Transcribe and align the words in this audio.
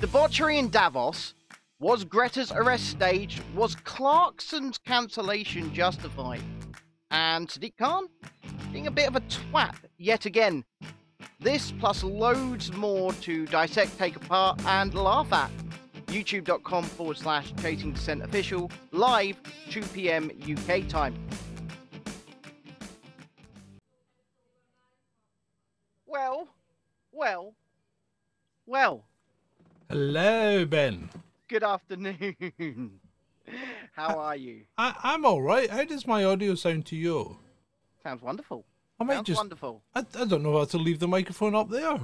Debauchery 0.00 0.58
in 0.58 0.68
Davos. 0.70 1.34
Was 1.80 2.04
Greta's 2.04 2.52
arrest 2.52 2.88
staged? 2.88 3.42
Was 3.56 3.74
Clarkson's 3.74 4.78
cancellation 4.78 5.74
justified? 5.74 6.40
And 7.10 7.48
Sadiq 7.48 7.76
Khan 7.76 8.06
being 8.72 8.86
a 8.86 8.92
bit 8.92 9.08
of 9.08 9.16
a 9.16 9.20
twat 9.22 9.74
yet 9.96 10.24
again. 10.24 10.64
This 11.40 11.72
plus 11.72 12.04
loads 12.04 12.72
more 12.72 13.12
to 13.14 13.46
dissect, 13.46 13.98
take 13.98 14.14
apart, 14.14 14.64
and 14.66 14.94
laugh 14.94 15.32
at. 15.32 15.50
YouTube.com 16.06 16.84
forward 16.84 17.18
slash 17.18 17.52
Chasing 17.60 17.92
Descent 17.92 18.22
official, 18.22 18.70
live 18.92 19.36
2 19.70 19.82
p.m. 19.82 20.30
UK 20.48 20.86
time. 20.86 21.14
Well, 26.06 26.48
well, 27.10 27.54
well, 28.64 29.07
Hello, 29.88 30.64
Ben. 30.66 31.08
good 31.48 31.62
afternoon. 31.64 33.00
How 33.92 34.18
are 34.18 34.36
you? 34.36 34.62
I, 34.76 34.94
I'm 35.02 35.24
all 35.24 35.40
right. 35.40 35.70
How 35.70 35.84
does 35.84 36.06
my 36.06 36.24
audio 36.24 36.54
sound 36.54 36.84
to 36.86 36.96
you? 36.96 37.38
Sounds 38.02 38.20
wonderful. 38.22 38.64
I 39.00 39.04
might 39.04 39.14
Sounds 39.14 39.26
just. 39.28 39.38
wonderful. 39.38 39.82
I, 39.94 40.00
I 40.18 40.24
don't 40.26 40.42
know 40.42 40.58
how 40.58 40.64
to 40.66 40.76
leave 40.78 40.98
the 40.98 41.08
microphone 41.08 41.54
up 41.54 41.70
there. 41.70 41.98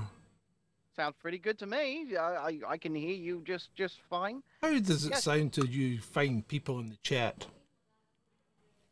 Sounds 0.97 1.15
pretty 1.21 1.39
good 1.39 1.59
to 1.59 1.67
me. 1.67 2.17
I, 2.17 2.23
I, 2.23 2.59
I 2.69 2.79
can 2.79 2.95
hear 2.95 3.15
you 3.15 3.43
just 3.47 3.75
just 3.75 3.99
fine. 4.09 4.43
How 4.63 4.79
does 4.79 5.05
it 5.05 5.11
Yes. 5.11 5.25
sound 5.25 5.53
to 5.55 5.67
you 5.67 6.01
fine 6.01 6.43
people 6.43 6.79
in 6.79 6.89
the 6.89 6.97
chat? 7.03 7.47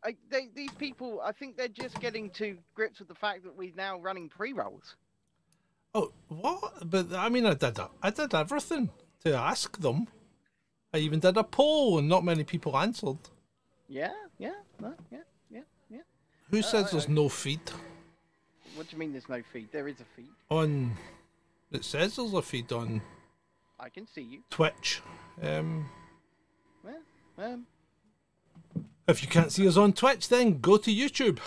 I, 0.05 0.17
they, 0.31 0.49
these 0.55 0.73
people, 0.73 1.21
I 1.25 1.31
think 1.33 1.57
they're 1.57 1.69
just 1.69 1.99
getting 2.01 2.29
to 2.31 2.59
grips 2.75 2.99
with 2.99 3.07
the 3.09 3.15
fact 3.15 3.45
that 3.45 3.57
we're 3.57 3.73
now 3.77 4.01
running 4.01 4.29
pre-rolls. 4.29 4.97
Oh, 5.95 6.11
what? 6.29 6.89
But 6.91 7.13
I 7.13 7.29
mean, 7.29 7.47
I 7.47 7.55
did 7.55 7.79
I 8.03 8.11
did 8.11 8.35
everything 8.35 8.91
to 9.25 9.35
ask 9.35 9.79
them. 9.79 10.09
I 10.95 10.99
even 10.99 11.21
did 11.21 11.37
a 11.37 11.45
poll, 11.45 11.99
and 11.99 12.09
not 12.09 12.25
many 12.25 12.45
people 12.45 12.77
answered. 12.77 13.19
Yeah, 13.89 14.13
yeah, 14.39 14.53
no, 14.81 14.95
yeah, 15.11 15.19
yeah, 15.51 15.61
yeah. 15.91 16.01
Who 16.51 16.63
says 16.63 16.87
I- 16.87 16.91
there's 16.93 17.09
no 17.09 17.29
feed 17.29 17.61
What 18.75 18.89
do 18.89 18.95
you 18.97 18.99
mean 18.99 19.13
there's 19.13 19.29
no 19.29 19.43
feed? 19.53 19.69
There 19.73 19.87
is 19.89 20.01
a 20.01 20.05
feed. 20.17 20.29
on? 20.51 20.97
It 21.71 21.85
says 21.85 22.17
there's 22.17 22.33
a 22.35 22.43
feed 22.43 22.73
on 22.73 23.03
I 23.81 23.89
can 23.89 24.07
see 24.07 24.23
you. 24.23 24.41
Twitch. 24.51 25.01
Um, 25.43 25.89
Well, 26.85 27.03
um, 27.39 27.67
if 29.09 29.23
you 29.23 29.29
can't 29.29 29.51
see 29.53 29.67
us 29.69 29.77
on 29.77 29.93
Twitch, 29.93 30.29
then 30.29 30.61
go 30.61 30.77
to 30.79 30.91
YouTube. 30.91 31.39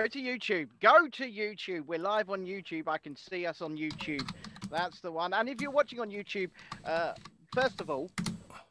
Go 0.00 0.08
to 0.08 0.20
YouTube. 0.20 0.68
Go 0.80 1.06
to 1.08 1.24
YouTube. 1.24 1.86
We're 1.86 2.00
live 2.00 2.28
on 2.28 2.44
YouTube. 2.44 2.88
I 2.88 2.98
can 2.98 3.14
see 3.14 3.46
us 3.46 3.62
on 3.62 3.76
YouTube. 3.76 4.28
That's 4.68 5.00
the 5.00 5.12
one. 5.12 5.32
And 5.32 5.48
if 5.48 5.60
you're 5.60 5.70
watching 5.70 6.00
on 6.00 6.10
YouTube, 6.10 6.50
uh, 6.84 7.12
first 7.54 7.80
of 7.80 7.88
all, 7.90 8.10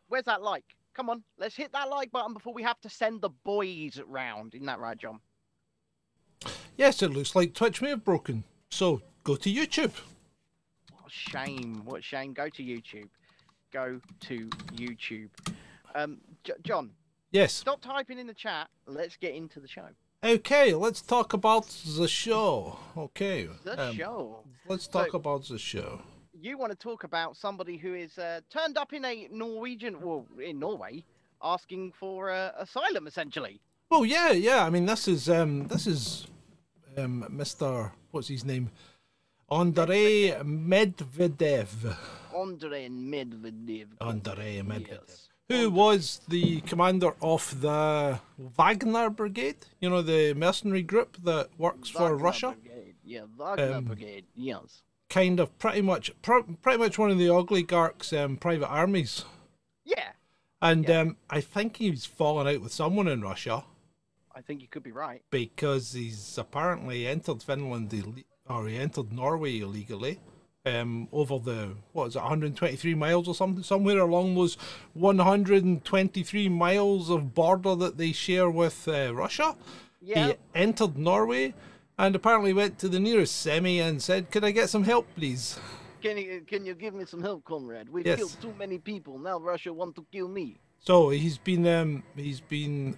where's 0.10 0.26
that 0.26 0.42
like? 0.42 0.66
Come 0.94 1.10
on, 1.10 1.24
let's 1.38 1.56
hit 1.56 1.72
that 1.72 1.90
like 1.90 2.12
button 2.12 2.34
before 2.34 2.54
we 2.54 2.62
have 2.64 2.80
to 2.82 2.90
send 2.90 3.22
the 3.22 3.30
boys 3.46 4.02
round. 4.06 4.54
Isn't 4.54 4.66
that 4.66 4.80
right, 4.80 4.98
John? 4.98 5.20
Yes, 6.76 7.02
it 7.02 7.12
looks 7.12 7.36
like 7.36 7.54
Twitch 7.54 7.82
may 7.82 7.90
have 7.90 8.04
broken. 8.04 8.44
So 8.70 9.02
go 9.24 9.38
to 9.38 9.50
YouTube. 9.50 9.94
What 10.92 11.10
shame. 11.10 11.84
What 11.86 12.04
shame. 12.04 12.34
Go 12.34 12.50
to 12.50 12.62
YouTube. 12.64 13.08
Go 13.72 14.02
to 14.22 14.50
YouTube. 14.76 15.30
Um, 15.96 16.18
J- 16.44 16.54
John, 16.64 16.92
Yes. 17.32 17.54
stop 17.54 17.82
typing 17.82 18.20
in 18.20 18.28
the 18.28 18.34
chat. 18.34 18.68
Let's 18.86 19.16
get 19.16 19.34
into 19.36 19.62
the 19.62 19.68
show. 19.70 19.88
Okay, 20.24 20.74
let's 20.74 21.02
talk 21.02 21.34
about 21.34 21.68
the 21.98 22.08
show. 22.08 22.80
Okay. 22.96 23.50
The 23.66 23.90
um, 23.90 23.96
show. 23.98 24.40
Let's 24.70 24.88
talk 24.88 25.12
So- 25.12 25.18
about 25.18 25.46
the 25.48 25.60
show. 25.60 26.02
You 26.40 26.58
want 26.58 26.72
to 26.72 26.78
talk 26.78 27.04
about 27.04 27.36
somebody 27.38 27.78
who 27.78 27.94
is 27.94 28.18
uh, 28.18 28.42
turned 28.50 28.78
up 28.78 28.92
in 28.94 29.06
a 29.06 29.28
Norwegian, 29.32 30.02
well, 30.02 30.26
in 30.42 30.60
Norway, 30.60 31.04
asking 31.42 31.94
for 31.98 32.32
uh, 32.32 32.52
asylum, 32.58 33.08
essentially. 33.08 33.62
Well, 33.90 34.06
yeah, 34.06 34.32
yeah. 34.32 34.66
I 34.66 34.70
mean, 34.70 34.86
this 34.86 35.08
is 35.08 35.30
um, 35.30 35.68
this 35.68 35.88
is 35.88 36.28
um, 36.97 37.26
Mr. 37.31 37.92
What's 38.12 38.28
his 38.28 38.44
name? 38.44 38.72
Andrei 39.50 40.31
Medvedev. 40.44 41.96
Andrei 42.36 42.90
Medvedev. 42.90 43.88
Andrei 44.02 44.62
Medvedev. 44.62 45.00
Yes. 45.08 45.30
Who 45.53 45.69
was 45.69 46.22
the 46.28 46.62
commander 46.62 47.14
of 47.22 47.62
the 47.62 48.19
Wagner 48.58 49.09
Brigade? 49.12 49.68
You 49.80 49.90
know, 49.91 50.02
the 50.02 50.34
mercenary 50.34 50.81
group 50.81 51.18
that 51.24 51.50
works 51.59 51.90
for 51.90 52.16
Russia. 52.16 52.56
Brigade. 52.59 52.96
Yeah, 53.03 53.25
Wagner 53.38 53.74
Um, 53.74 53.86
Brigade. 53.86 54.25
Yes. 54.36 54.81
Kind 55.09 55.40
of, 55.40 55.56
pretty 55.59 55.81
much, 55.81 56.12
pr- 56.24 56.40
pretty 56.64 56.80
much 56.80 56.97
one 56.97 57.12
of 57.12 57.19
the 57.19 57.30
oligarchs' 57.30 58.12
um, 58.14 58.38
private 58.38 58.68
armies. 58.68 59.25
Yeah, 59.86 60.14
And 60.59 60.88
Yeah. 60.88 61.02
um, 61.02 61.18
I 61.30 61.40
think 61.41 61.78
he's 61.78 62.06
fallen 62.06 62.47
out 62.47 62.62
with 62.62 62.74
someone 62.74 63.08
in 63.08 63.22
Russia 63.22 63.64
I 64.35 64.41
think 64.41 64.62
you 64.62 64.68
could 64.68 64.81
be 64.81 64.91
right. 64.91 65.22
because 65.30 65.94
he's 65.94 66.35
apparently 66.40 67.06
entered 67.06 67.44
Finland 67.44 67.94
Ill- 67.94 68.16
or 68.47 68.68
he 68.68 68.78
entered 68.78 69.12
Norway 69.14 69.59
illegally. 69.59 70.20
Um, 70.66 71.09
over 71.12 71.40
the 71.40 71.75
what 71.91 72.06
is 72.07 72.16
it, 72.16 72.19
123 72.19 72.96
miles 72.96 73.28
or 73.28 73.35
something, 73.35 73.63
somewhere 73.63 74.00
along 74.00 74.35
those 74.35 74.56
123 74.94 76.47
miles 76.47 77.09
of 77.09 77.34
border 77.35 77.75
that 77.75 77.97
they 77.97 78.13
share 78.13 78.50
with 78.50 78.88
uh, 78.88 79.13
Russia. 79.13 79.57
Yeah. 80.02 80.28
He 80.28 80.34
entered 80.56 80.97
Norway 80.97 81.53
and 81.97 82.16
apparently 82.16 82.53
went 82.53 82.79
to 82.79 82.88
the 82.88 83.00
nearest 83.02 83.35
semi 83.41 83.79
and 83.81 84.02
said, 84.02 84.31
"Can 84.31 84.46
I 84.46 84.52
get 84.52 84.69
some 84.69 84.85
help, 84.85 85.06
please?" 85.16 85.59
Can 86.02 86.18
you 86.18 86.41
can 86.47 86.66
you 86.66 86.75
give 86.75 86.94
me 86.94 87.03
some 87.06 87.22
help, 87.22 87.44
comrade? 87.44 87.90
We've 87.90 88.06
Yes. 88.06 88.19
killed 88.19 88.38
too 88.41 88.53
many 88.57 88.78
people. 88.78 89.19
Now 89.19 89.40
Russia 89.40 89.73
want 89.73 89.96
to 89.96 90.06
kill 90.13 90.29
me. 90.29 90.62
So 90.79 91.09
he's 91.09 91.38
been 91.38 91.68
um, 91.68 92.03
he's 92.16 92.40
been 92.41 92.97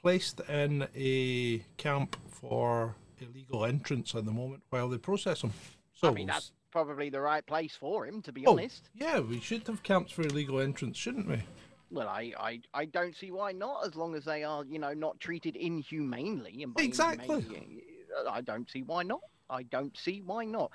placed 0.00 0.40
in 0.48 0.88
a 0.96 1.58
camp 1.76 2.16
for 2.28 2.94
illegal 3.20 3.66
entrance 3.66 4.14
at 4.14 4.24
the 4.24 4.32
moment 4.32 4.62
while 4.70 4.88
they 4.88 4.98
process 4.98 5.42
him. 5.42 5.52
So 5.96 6.08
I 6.08 6.12
mean, 6.12 6.26
that's 6.26 6.52
probably 6.70 7.08
the 7.08 7.20
right 7.20 7.44
place 7.44 7.74
for 7.74 8.06
him, 8.06 8.20
to 8.22 8.32
be 8.32 8.46
oh, 8.46 8.52
honest. 8.52 8.90
yeah, 8.94 9.18
we 9.18 9.40
should 9.40 9.66
have 9.66 9.82
camps 9.82 10.12
for 10.12 10.22
illegal 10.22 10.60
entrance, 10.60 10.98
shouldn't 10.98 11.26
we? 11.26 11.42
Well, 11.90 12.08
I, 12.08 12.32
I, 12.38 12.60
I 12.74 12.84
don't 12.84 13.16
see 13.16 13.30
why 13.30 13.52
not, 13.52 13.86
as 13.86 13.94
long 13.94 14.14
as 14.14 14.24
they 14.24 14.44
are, 14.44 14.64
you 14.64 14.78
know, 14.78 14.92
not 14.92 15.18
treated 15.20 15.56
inhumanely. 15.56 16.62
And 16.62 16.78
Exactly. 16.78 17.36
inhumane, 17.36 17.80
I 18.28 18.42
don't 18.42 18.68
see 18.70 18.82
why 18.82 19.04
not. 19.04 19.20
I 19.48 19.62
don't 19.62 19.96
see 19.96 20.20
why 20.20 20.44
not. 20.44 20.70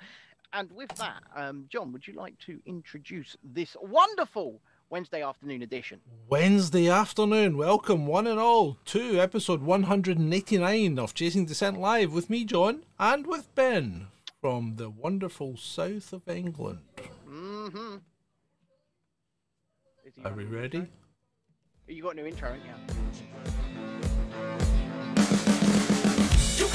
And 0.54 0.72
with 0.72 0.90
that, 0.96 1.22
um, 1.36 1.66
John, 1.68 1.92
would 1.92 2.06
you 2.06 2.14
like 2.14 2.38
to 2.40 2.60
introduce 2.66 3.36
this 3.44 3.76
wonderful 3.80 4.60
Wednesday 4.90 5.22
afternoon 5.22 5.62
edition? 5.62 6.00
Wednesday 6.28 6.88
afternoon, 6.88 7.56
welcome 7.56 8.06
one 8.06 8.26
and 8.26 8.40
all 8.40 8.76
to 8.86 9.20
episode 9.20 9.62
189 9.62 10.98
of 10.98 11.14
Chasing 11.14 11.46
Descent 11.46 11.78
Live 11.78 12.12
with 12.12 12.28
me, 12.28 12.44
John, 12.44 12.84
and 12.98 13.26
with 13.26 13.54
Ben 13.54 14.08
from 14.42 14.74
the 14.74 14.90
wonderful 14.90 15.56
south 15.56 16.12
of 16.12 16.28
England. 16.28 16.80
Mm-hmm. 17.30 17.98
Are 20.24 20.34
we 20.34 20.44
ready? 20.44 20.78
intro? 20.78 20.88
You 21.86 22.02
got 22.02 22.14
a 22.14 22.16
new 22.16 22.26
intro, 22.26 22.48
haven't 22.48 22.64
you? 22.66 22.72
You 26.58 26.66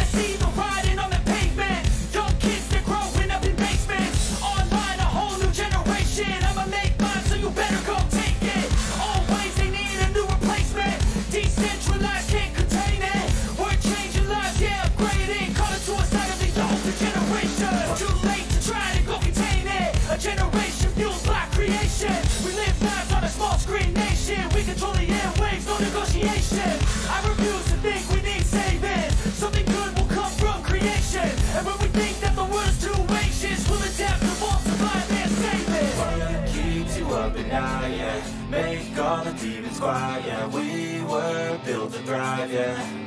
generation. 16.99 17.73
Too 17.97 18.15
late 18.27 18.49
to 18.49 18.59
try 18.67 18.87
to 18.97 19.03
contain 19.03 19.67
it. 19.67 19.91
A 20.09 20.17
generation 20.17 20.89
fueled 20.97 21.23
by 21.25 21.45
creation. 21.53 22.15
We 22.45 22.51
live 22.55 22.77
lives 22.81 23.11
on 23.13 23.23
a 23.23 23.29
small 23.29 23.57
screen 23.57 23.93
nation. 23.93 24.41
We 24.55 24.63
control 24.63 24.93
the 24.93 25.07
airwaves, 25.07 25.65
no 25.67 25.77
negotiation. 25.77 26.73
I 27.09 27.17
refuse 27.27 27.65
to 27.71 27.77
think 27.85 28.01
we 28.09 28.21
need 28.21 28.45
saving. 28.45 29.11
Something 29.33 29.65
good 29.65 29.91
will 29.97 30.09
come 30.09 30.31
from 30.41 30.63
creation. 30.63 31.29
And 31.55 31.65
when 31.65 31.77
we 31.79 31.87
think 31.99 32.19
that 32.21 32.35
the 32.35 32.45
world 32.45 32.67
is 32.67 32.81
too 32.81 32.99
anxious, 33.13 33.69
we'll 33.69 33.81
adapt 33.81 34.21
to 34.21 34.33
survive 34.67 35.11
and 35.21 35.31
save 35.31 35.69
it. 35.81 35.91
What 36.01 36.47
keeps 36.53 36.97
you 36.97 37.07
up 37.09 37.37
at 37.37 37.47
night, 37.47 37.95
yeah 37.97 38.21
Make 38.49 38.97
all 38.97 39.23
the 39.23 39.33
demons 39.33 39.79
quiet, 39.79 40.25
yeah 40.25 40.47
We 40.47 41.03
were 41.03 41.59
built 41.65 41.93
to 41.93 41.99
thrive, 41.99 42.51
yeah 42.51 43.06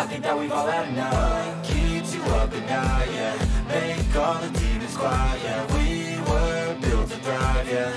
I 0.00 0.06
think 0.06 0.22
that 0.22 0.38
we've 0.38 0.50
all 0.50 0.66
had 0.66 0.88
enough 0.88 1.12
What 1.12 1.62
keeps 1.62 2.14
you 2.14 2.22
up 2.22 2.50
at 2.54 2.66
night, 2.70 3.12
yeah 3.12 3.36
Make 3.68 4.16
all 4.16 4.40
the 4.40 4.48
demons 4.58 4.96
quiet, 4.96 5.42
yeah 5.44 5.66
We 5.76 6.16
were 6.24 6.74
built 6.80 7.10
to 7.10 7.16
thrive, 7.16 7.68
yeah 7.68 7.92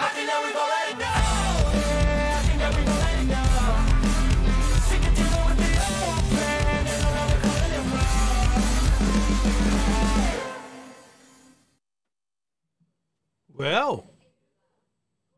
I 0.00 0.08
think 0.08 0.26
that 0.26 0.42
we've 0.44 0.56
all 0.56 0.68
had 0.68 0.90
enough 0.96 1.74
Yeah, 1.78 2.34
I 2.34 2.42
think 2.42 2.58
that 2.58 2.74
we've 2.74 2.88
all 2.88 3.02
had 3.06 3.22
enough 3.22 3.86
Sick 4.90 4.98
of 5.06 5.14
dealing 5.14 5.44
with 5.46 5.58
this 5.62 5.78
old 6.02 6.26
plan 6.34 6.82
And 6.82 7.06
all 7.06 7.28
the 7.30 7.38
calling 7.46 7.70
it 7.70 7.86
wrong 7.94 8.10
Well, 13.54 14.10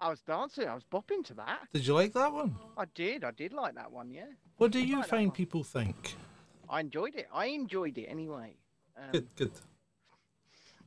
I 0.01 0.09
was 0.09 0.21
dancing. 0.23 0.67
I 0.67 0.75
was 0.75 0.85
bopping 0.91 1.25
to 1.27 1.35
that. 1.35 1.69
did 1.73 1.87
you 1.87 1.93
like 1.95 2.13
that 2.15 2.33
one? 2.33 2.57
I 2.77 2.87
did. 2.87 3.23
I 3.23 3.31
did 3.31 3.53
like 3.53 3.75
that 3.77 3.93
one. 3.93 4.11
Yeah, 4.11 4.25
What 4.59 4.71
do 4.71 4.85
you 4.85 5.03
find 5.03 5.33
people 5.33 5.65
think? 5.65 6.15
I 6.69 6.81
enjoyed 6.81 7.15
it. 7.15 7.29
I 7.33 7.47
enjoyed 7.47 7.99
it 7.99 8.07
anyway. 8.07 8.55
Um, 8.97 9.11
Good, 9.13 9.29
good. 9.37 9.53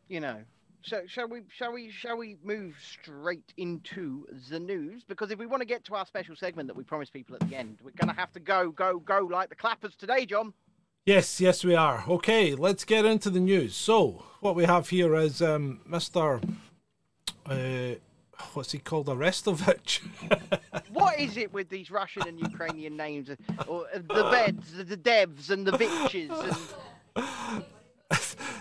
you 0.07 0.19
know. 0.19 0.37
So 0.83 1.01
shall 1.07 1.27
we 1.27 1.41
shall 1.49 1.73
we 1.73 1.89
shall 1.89 2.15
we 2.15 2.37
move 2.43 2.75
straight 2.79 3.53
into 3.57 4.27
the 4.49 4.59
news? 4.59 5.03
Because 5.03 5.31
if 5.31 5.39
we 5.39 5.47
want 5.47 5.61
to 5.61 5.65
get 5.65 5.83
to 5.85 5.95
our 5.95 6.05
special 6.05 6.35
segment 6.35 6.67
that 6.67 6.75
we 6.75 6.83
promised 6.83 7.11
people 7.11 7.35
at 7.35 7.47
the 7.49 7.55
end, 7.55 7.79
we're 7.83 7.91
gonna 7.91 8.13
have 8.13 8.31
to 8.33 8.39
go, 8.39 8.69
go, 8.69 8.99
go 8.99 9.21
like 9.31 9.49
the 9.49 9.55
clappers 9.55 9.95
today, 9.95 10.27
John. 10.27 10.53
Yes, 11.05 11.39
yes, 11.41 11.63
we 11.63 11.75
are. 11.75 12.03
Okay, 12.07 12.53
let's 12.55 12.83
get 12.83 13.03
into 13.05 13.29
the 13.31 13.39
news. 13.39 13.75
So, 13.75 14.25
what 14.41 14.55
we 14.55 14.65
have 14.65 14.89
here 14.89 15.15
is 15.15 15.41
um, 15.41 15.81
Mr. 15.89 16.41
Uh, 17.47 17.95
what's 18.53 18.71
he 18.71 18.79
called? 18.79 19.07
Arestovich. 19.07 20.01
What 20.91 21.19
is 21.19 21.35
it 21.35 21.51
with 21.53 21.67
these 21.69 21.91
Russian 21.91 22.27
and 22.27 22.39
Ukrainian 22.39 22.95
names? 22.95 23.29
Or 23.67 23.85
uh, 23.93 23.97
the 23.97 24.29
beds, 24.31 24.71
the, 24.71 24.95
devs, 24.95 25.49
and 25.49 25.67
the 25.67 25.73
bitches, 25.73 26.31
and 27.15 27.65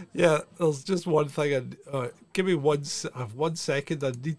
yeah, 0.12 0.38
there's 0.58 0.82
just 0.82 1.06
one 1.06 1.28
thing. 1.28 1.76
I, 1.92 1.96
uh, 1.96 2.08
give 2.32 2.46
me 2.46 2.54
one, 2.54 2.82
uh, 3.14 3.24
one 3.26 3.54
second. 3.56 4.02
I 4.02 4.12
need, 4.24 4.38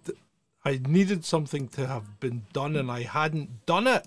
I 0.65 0.81
needed 0.87 1.23
something 1.23 1.67
to 1.69 1.87
have 1.87 2.19
been 2.19 2.43
done, 2.51 2.75
and 2.75 2.91
I 2.91 3.03
hadn't 3.03 3.65
done 3.65 3.87
it. 3.87 4.05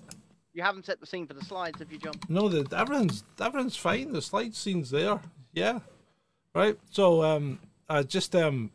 you 0.53 0.61
haven't 0.61 0.85
set 0.85 0.99
the 0.99 1.07
scene 1.07 1.25
for 1.25 1.33
the 1.33 1.45
slides, 1.45 1.79
have 1.79 1.91
you, 1.91 1.97
John? 1.97 2.13
No, 2.27 2.47
the 2.47 2.77
everything's 2.77 3.23
everything's 3.39 3.75
fine. 3.75 4.11
The 4.11 4.21
slide 4.21 4.55
scene's 4.55 4.91
there. 4.91 5.19
Yeah, 5.53 5.79
right. 6.53 6.77
So 6.91 7.23
um, 7.23 7.59
I 7.87 8.03
just 8.03 8.35
um, 8.35 8.71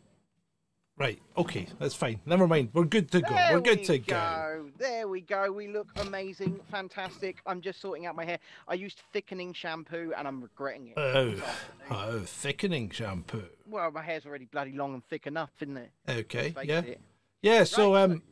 right. 0.97 1.21
Okay, 1.37 1.67
that's 1.79 1.95
fine. 1.95 2.21
Never 2.27 2.47
mind. 2.47 2.71
We're 2.73 2.85
good 2.85 3.11
to 3.13 3.21
go. 3.21 3.35
There 3.35 3.55
We're 3.55 3.61
good 3.61 3.79
we 3.81 3.85
to 3.85 3.99
go. 3.99 4.15
go. 4.15 4.71
There 4.79 5.09
we 5.09 5.21
go. 5.21 5.53
We 5.53 5.69
look 5.69 5.89
amazing, 5.97 6.61
fantastic. 6.71 7.39
I'm 7.47 7.61
just 7.61 7.81
sorting 7.81 8.07
out 8.07 8.17
my 8.17 8.25
hair. 8.25 8.39
I 8.69 8.75
used 8.75 9.03
thickening 9.13 9.53
shampoo, 9.53 10.13
and 10.17 10.27
I'm 10.27 10.43
regretting 10.43 10.89
it. 10.89 10.95
Oh, 10.97 11.35
oh, 11.91 12.21
thickening 12.21 12.91
shampoo. 12.91 13.45
Well, 13.67 13.91
my 13.91 14.03
hair's 14.03 14.27
already 14.27 14.47
bloody 14.47 14.73
long 14.73 14.95
and 14.95 15.05
thick 15.05 15.27
enough, 15.27 15.51
isn't 15.61 15.77
it? 15.77 15.91
Okay, 16.09 16.55
yeah, 16.65 16.81
it. 16.81 17.01
yeah. 17.43 17.65
So 17.65 17.95
Right, 17.95 18.03
um, 18.03 18.23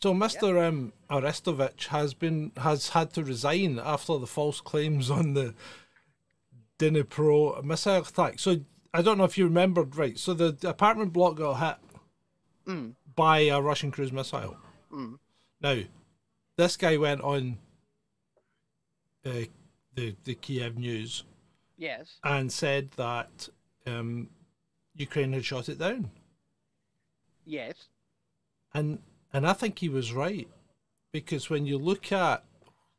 so 0.00 0.14
Mr. 0.14 0.66
Um, 0.66 0.92
Arestovich 1.10 1.88
has 1.88 2.14
been 2.14 2.52
has 2.56 2.90
had 2.90 3.12
to 3.14 3.24
resign 3.24 3.78
after 3.78 4.18
the 4.18 4.26
false 4.26 4.60
claims 4.60 5.10
on 5.10 5.34
the 5.34 5.54
Dnipro 6.78 7.62
missile 7.62 8.02
attack. 8.02 8.38
So 8.38 8.60
I 8.94 9.02
don't 9.02 9.18
know 9.18 9.24
if 9.24 9.36
you 9.36 9.44
remembered, 9.44 9.96
right? 9.96 10.18
So 10.18 10.32
the 10.32 10.68
apartment 10.68 11.12
block 11.12 11.36
got 11.36 11.54
hit 11.54 11.89
Mm. 12.70 12.94
by 13.16 13.38
a 13.40 13.60
Russian 13.60 13.90
cruise 13.90 14.12
missile. 14.12 14.56
Mm. 14.92 15.18
Now, 15.60 15.78
this 16.56 16.76
guy 16.76 16.96
went 16.96 17.20
on 17.22 17.58
uh, 19.24 19.46
the 19.94 20.14
the 20.24 20.34
Kiev 20.34 20.76
news 20.78 21.24
Yes. 21.76 22.18
and 22.22 22.52
said 22.52 22.90
that 22.92 23.48
um, 23.86 24.28
Ukraine 24.94 25.32
had 25.32 25.44
shot 25.44 25.68
it 25.68 25.78
down. 25.78 26.10
Yes. 27.44 27.88
and 28.74 28.98
and 29.32 29.46
I 29.46 29.52
think 29.52 29.78
he 29.78 29.88
was 29.88 30.12
right 30.12 30.48
because 31.12 31.50
when 31.50 31.66
you 31.66 31.78
look 31.78 32.12
at 32.12 32.44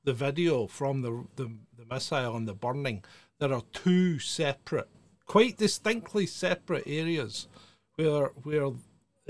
the 0.04 0.14
video 0.14 0.68
from 0.68 1.02
the 1.02 1.26
the, 1.36 1.52
the 1.78 1.86
missile 1.90 2.36
and 2.36 2.48
the 2.48 2.54
burning, 2.54 3.04
there 3.40 3.54
are 3.54 3.64
two 3.74 4.20
separate, 4.20 4.90
quite 5.26 5.58
distinctly 5.58 6.26
separate 6.26 6.84
areas 6.88 7.48
where 7.96 8.28
where 8.44 8.72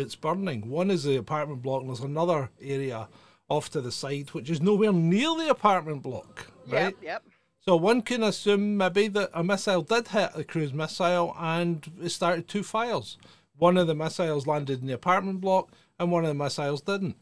it's 0.02 0.16
burning. 0.16 0.70
One 0.70 0.92
is 0.92 1.04
the 1.04 1.16
apartment 1.16 1.62
block, 1.62 1.82
and 1.82 1.90
there's 1.90 2.02
another 2.02 2.50
area 2.62 3.08
off 3.48 3.70
to 3.70 3.82
the 3.82 3.92
side 3.92 4.30
which 4.30 4.50
is 4.50 4.62
nowhere 4.62 4.94
near 4.94 5.36
the 5.36 5.50
apartment 5.50 6.02
block. 6.02 6.48
Right. 6.68 6.84
Yep. 6.84 6.96
Yep. 7.02 7.24
So 7.60 7.76
one 7.76 8.02
can 8.02 8.24
assume 8.24 8.78
maybe 8.78 9.08
that 9.10 9.30
a 9.34 9.44
missile 9.44 9.84
did 9.84 10.08
hit 10.08 10.32
a 10.34 10.44
cruise 10.44 10.74
missile 10.74 11.36
and 11.38 11.92
it 12.02 12.10
started 12.10 12.48
two 12.48 12.64
fires. 12.64 13.18
One 13.58 13.78
of 13.78 13.88
the 13.88 13.94
missiles 13.94 14.48
landed 14.48 14.82
in 14.82 14.88
the 14.88 14.94
apartment 14.94 15.42
block 15.42 15.70
and 16.00 16.12
one 16.12 16.24
of 16.24 16.30
the 16.30 16.44
missiles 16.44 16.82
didn't. 16.82 17.18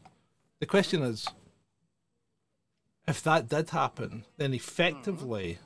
The 0.60 0.66
question 0.66 1.02
is 1.02 1.26
if 3.06 3.22
that 3.24 3.48
did 3.48 3.70
happen, 3.70 4.24
then 4.36 4.50
hmm. 4.50 4.54
effectively 4.54 5.58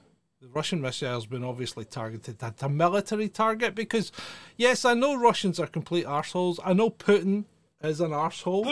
the 0.44 0.50
Russian 0.50 0.82
missile 0.82 1.14
has 1.14 1.25
been 1.25 1.43
obviously 1.43 1.87
targeted 1.87 2.43
at 2.43 2.62
a 2.62 2.69
military 2.69 3.31
target 3.31 3.75
because, 3.75 4.12
yes, 4.58 4.85
I 4.85 4.93
know 4.93 5.14
Russians 5.14 5.58
are 5.58 5.67
complete 5.67 6.05
arseholes. 6.05 6.58
I 6.62 6.75
know 6.75 6.91
Putin 6.91 7.46
is 7.82 7.99
an 8.00 8.11
arsehole. 8.11 8.67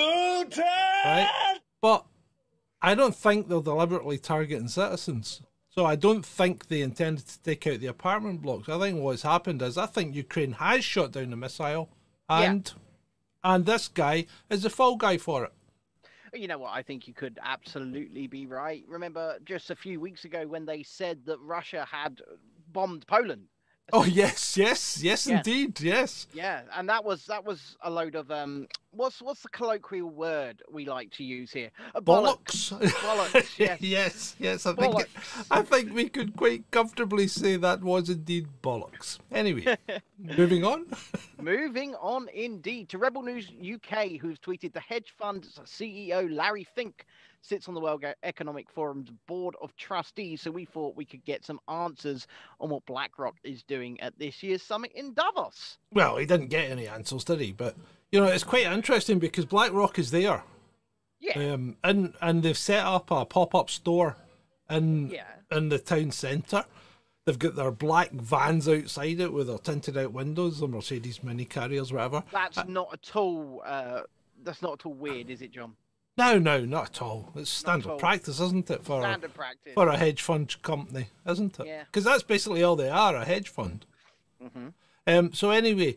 Right? 1.04 1.58
But 1.80 2.04
I 2.82 2.94
don't 2.94 3.16
think 3.16 3.48
they're 3.48 3.62
deliberately 3.62 4.18
targeting 4.18 4.68
citizens. 4.68 5.40
So 5.70 5.86
I 5.86 5.96
don't 5.96 6.26
think 6.26 6.68
they 6.68 6.82
intended 6.82 7.26
to 7.28 7.40
take 7.40 7.66
out 7.66 7.80
the 7.80 7.86
apartment 7.86 8.42
blocks. 8.42 8.68
I 8.68 8.78
think 8.78 9.00
what's 9.00 9.22
happened 9.22 9.62
is 9.62 9.78
I 9.78 9.86
think 9.86 10.14
Ukraine 10.14 10.52
has 10.52 10.84
shot 10.84 11.12
down 11.12 11.30
the 11.30 11.36
missile 11.36 11.88
and 12.28 12.70
and 13.42 13.64
this 13.64 13.88
guy 13.88 14.26
is 14.50 14.62
the 14.62 14.70
fall 14.70 14.96
guy 14.96 15.16
for 15.16 15.44
it. 15.44 15.52
You 16.34 16.48
know 16.48 16.58
what? 16.58 16.70
I 16.72 16.82
think 16.82 17.06
you 17.06 17.14
could 17.14 17.38
absolutely 17.42 18.26
be 18.26 18.46
right. 18.46 18.84
Remember 18.88 19.38
just 19.44 19.70
a 19.70 19.76
few 19.76 20.00
weeks 20.00 20.24
ago 20.24 20.46
when 20.46 20.64
they 20.64 20.82
said 20.82 21.24
that 21.26 21.38
Russia 21.40 21.84
had 21.90 22.20
bombed 22.72 23.06
Poland. 23.06 23.48
Oh 23.94 24.04
yes, 24.04 24.56
yes, 24.56 25.02
yes 25.02 25.26
Yeah. 25.26 25.36
indeed, 25.38 25.80
yes. 25.80 26.26
Yeah, 26.32 26.62
and 26.76 26.88
that 26.88 27.04
was 27.04 27.26
that 27.26 27.44
was 27.44 27.76
a 27.82 27.90
load 27.90 28.14
of 28.14 28.30
um. 28.30 28.66
What's 28.92 29.20
what's 29.22 29.42
the 29.42 29.48
colloquial 29.48 30.10
word 30.10 30.62
we 30.70 30.84
like 30.86 31.10
to 31.12 31.24
use 31.24 31.50
here? 31.50 31.70
Uh, 31.94 32.00
Bollocks. 32.00 32.72
Bollocks. 32.78 33.48
Yes. 33.58 33.80
yes, 33.80 34.36
yes. 34.38 34.66
I 34.66 34.74
think 34.74 34.94
Bollocks. 34.94 35.46
I 35.50 35.62
think 35.62 35.92
we 35.94 36.08
could 36.08 36.36
quite 36.36 36.70
comfortably 36.70 37.26
say 37.26 37.56
that 37.56 37.82
was 37.82 38.08
indeed 38.08 38.46
bollocks. 38.62 39.18
Anyway, 39.30 39.76
moving 40.18 40.64
on. 40.64 40.86
Moving 41.40 41.94
on 41.96 42.28
indeed 42.28 42.88
to 42.90 42.98
Rebel 42.98 43.22
News 43.22 43.50
UK, 43.50 44.12
who's 44.20 44.38
tweeted 44.38 44.72
the 44.72 44.80
hedge 44.80 45.12
fund's 45.18 45.58
CEO 45.64 46.32
Larry 46.32 46.66
Fink 46.76 47.04
sits 47.42 47.68
on 47.68 47.74
the 47.74 47.80
World 47.80 48.04
Economic 48.22 48.70
Forum's 48.70 49.10
board 49.26 49.54
of 49.60 49.76
trustees. 49.76 50.40
So 50.40 50.50
we 50.50 50.64
thought 50.64 50.96
we 50.96 51.04
could 51.04 51.24
get 51.24 51.44
some 51.44 51.60
answers 51.68 52.26
on 52.60 52.70
what 52.70 52.86
BlackRock 52.86 53.34
is 53.44 53.62
doing 53.64 54.00
at 54.00 54.18
this 54.18 54.42
year's 54.42 54.62
summit 54.62 54.92
in 54.94 55.12
Davos. 55.12 55.78
Well, 55.92 56.16
he 56.16 56.24
didn't 56.26 56.48
get 56.48 56.70
any 56.70 56.88
answers, 56.88 57.24
did 57.24 57.40
he? 57.40 57.52
But 57.52 57.76
you 58.10 58.20
know, 58.20 58.26
it's 58.26 58.44
quite 58.44 58.66
interesting 58.66 59.18
because 59.18 59.44
BlackRock 59.44 59.98
is 59.98 60.10
there. 60.10 60.42
Yeah, 61.20 61.52
um, 61.52 61.76
and 61.84 62.14
and 62.20 62.42
they've 62.42 62.56
set 62.58 62.84
up 62.84 63.10
a 63.10 63.24
pop 63.24 63.54
up 63.54 63.70
store 63.70 64.16
in 64.70 65.10
Yeah. 65.10 65.26
in 65.50 65.68
the 65.68 65.78
town 65.78 66.10
centre. 66.10 66.64
They've 67.24 67.38
got 67.38 67.54
their 67.54 67.70
black 67.70 68.10
vans 68.10 68.68
outside 68.68 69.20
it 69.20 69.32
with 69.32 69.46
their 69.46 69.58
tinted 69.58 69.96
out 69.96 70.12
windows, 70.12 70.58
the 70.58 70.66
Mercedes 70.66 71.22
mini 71.22 71.44
carriers, 71.44 71.92
whatever. 71.92 72.24
that's 72.32 72.58
not 72.66 72.88
at 72.92 73.14
all. 73.14 73.62
Uh, 73.64 74.00
that's 74.42 74.60
not 74.62 74.80
at 74.80 74.86
all 74.86 74.94
weird, 74.94 75.30
is 75.30 75.40
it, 75.42 75.52
John? 75.52 75.76
No, 76.16 76.38
no, 76.38 76.64
not 76.64 76.90
at 76.90 77.02
all. 77.02 77.32
It's 77.36 77.50
standard 77.50 77.92
all. 77.92 77.98
practice, 77.98 78.38
isn't 78.38 78.70
it, 78.70 78.84
for 78.84 79.00
Standard 79.00 79.32
practice. 79.32 79.72
for 79.74 79.88
a 79.88 79.96
hedge 79.96 80.20
fund 80.20 80.60
company, 80.62 81.06
isn't 81.26 81.58
it? 81.58 81.66
Yeah. 81.66 81.84
Because 81.84 82.04
that's 82.04 82.22
basically 82.22 82.62
all 82.62 82.76
they 82.76 82.90
are, 82.90 83.16
a 83.16 83.24
hedge 83.24 83.48
fund. 83.48 83.86
Mm-hmm. 84.42 84.68
Um, 85.06 85.32
so 85.32 85.50
anyway, 85.50 85.96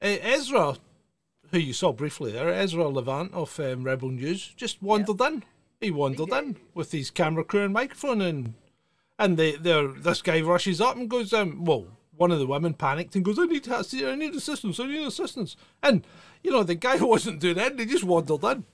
uh, 0.00 0.16
Ezra, 0.22 0.76
who 1.50 1.58
you 1.58 1.74
saw 1.74 1.92
briefly 1.92 2.32
there, 2.32 2.48
Ezra 2.48 2.88
Levant 2.88 3.34
of 3.34 3.58
um, 3.60 3.84
Rebel 3.84 4.08
News, 4.08 4.52
just 4.56 4.82
wandered 4.82 5.20
in. 5.20 5.44
He 5.80 5.90
wandered 5.90 6.32
in 6.32 6.56
with 6.74 6.92
his 6.92 7.10
camera 7.10 7.44
crew 7.44 7.64
and 7.64 7.74
microphone, 7.74 8.22
and 8.22 8.54
and 9.18 9.36
they, 9.36 9.52
they're, 9.56 9.88
this 9.88 10.22
guy 10.22 10.40
rushes 10.40 10.80
up 10.80 10.96
and 10.96 11.08
goes, 11.08 11.32
um, 11.32 11.64
well, 11.64 11.86
one 12.16 12.30
of 12.30 12.38
the 12.38 12.46
women 12.46 12.74
panicked 12.74 13.14
and 13.14 13.24
goes, 13.24 13.38
I 13.38 13.44
need, 13.44 13.68
I 13.68 14.14
need 14.14 14.34
assistance, 14.34 14.80
I 14.80 14.86
need 14.86 15.06
assistance. 15.06 15.56
And, 15.82 16.04
you 16.42 16.50
know, 16.50 16.62
the 16.62 16.74
guy 16.74 16.96
who 16.96 17.06
wasn't 17.08 17.40
doing 17.40 17.58
it, 17.58 17.78
he 17.78 17.86
just 17.86 18.04
wandered 18.04 18.42
in. 18.44 18.64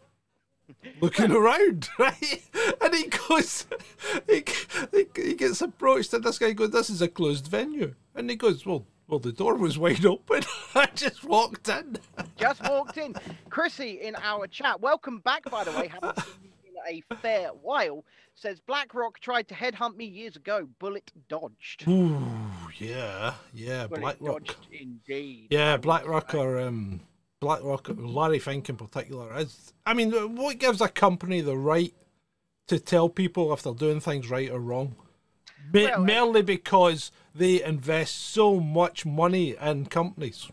Looking 1.01 1.33
around, 1.33 1.89
right? 1.99 2.43
And 2.81 2.95
he 2.95 3.07
goes, 3.07 3.67
he, 4.29 4.45
he, 5.15 5.35
gets 5.35 5.61
approached, 5.61 6.13
and 6.15 6.25
this 6.25 6.39
guy 6.39 6.53
goes, 6.53 6.71
This 6.71 6.91
is 6.91 7.03
a 7.03 7.09
closed 7.09 7.47
venue. 7.47 7.95
And 8.15 8.29
he 8.29 8.37
goes, 8.37 8.67
Well, 8.67 8.87
well, 9.09 9.19
the 9.19 9.33
door 9.33 9.55
was 9.55 9.79
wide 9.79 10.05
open. 10.05 10.43
I 10.75 10.87
just 10.95 11.25
walked 11.25 11.69
in. 11.69 11.97
Just 12.37 12.63
walked 12.69 12.99
in. 12.99 13.15
Chrissy 13.49 14.01
in 14.03 14.15
our 14.17 14.47
chat. 14.47 14.81
Welcome 14.81 15.21
back, 15.21 15.51
by 15.51 15.65
the 15.65 15.73
way. 15.73 15.89
Haven't 15.89 16.19
seen 16.19 16.51
you 16.65 16.81
in 16.91 17.03
a 17.11 17.17
fair 17.17 17.49
while. 17.49 18.05
Says 18.35 18.61
BlackRock 18.61 19.19
tried 19.19 19.49
to 19.49 19.55
headhunt 19.55 19.97
me 19.97 20.05
years 20.05 20.37
ago. 20.37 20.69
Bullet 20.79 21.11
dodged. 21.29 21.89
Ooh, 21.89 22.21
yeah, 22.77 23.35
yeah, 23.55 23.87
Bullet 23.87 24.01
BlackRock. 24.21 24.45
dodged 24.45 24.67
indeed. 24.71 25.49
Yeah, 25.51 25.79
BlackRock 25.79 26.35
or 26.35 26.61
um, 26.61 27.01
BlackRock, 27.49 27.91
Larry 27.97 28.39
Fink 28.39 28.69
in 28.69 28.77
particular 28.77 29.37
is. 29.39 29.73
I 29.87 29.95
mean, 29.95 30.13
what 30.37 30.59
gives 30.59 30.81
a 30.81 30.89
company 30.89 31.41
the 31.41 31.57
right 31.57 31.95
to 32.67 32.79
tell 32.79 33.09
people 33.09 33.53
if 33.53 33.63
they're 33.63 33.75
doing 33.75 34.01
things 34.01 34.29
right 34.29 34.51
or 34.51 34.59
wrong? 34.59 34.97
Well, 35.73 36.03
merely 36.03 36.43
because 36.43 37.13
they 37.35 37.63
invest 37.63 38.17
so 38.33 38.59
much 38.59 39.05
money 39.05 39.55
in 39.61 39.87
companies. 39.87 40.49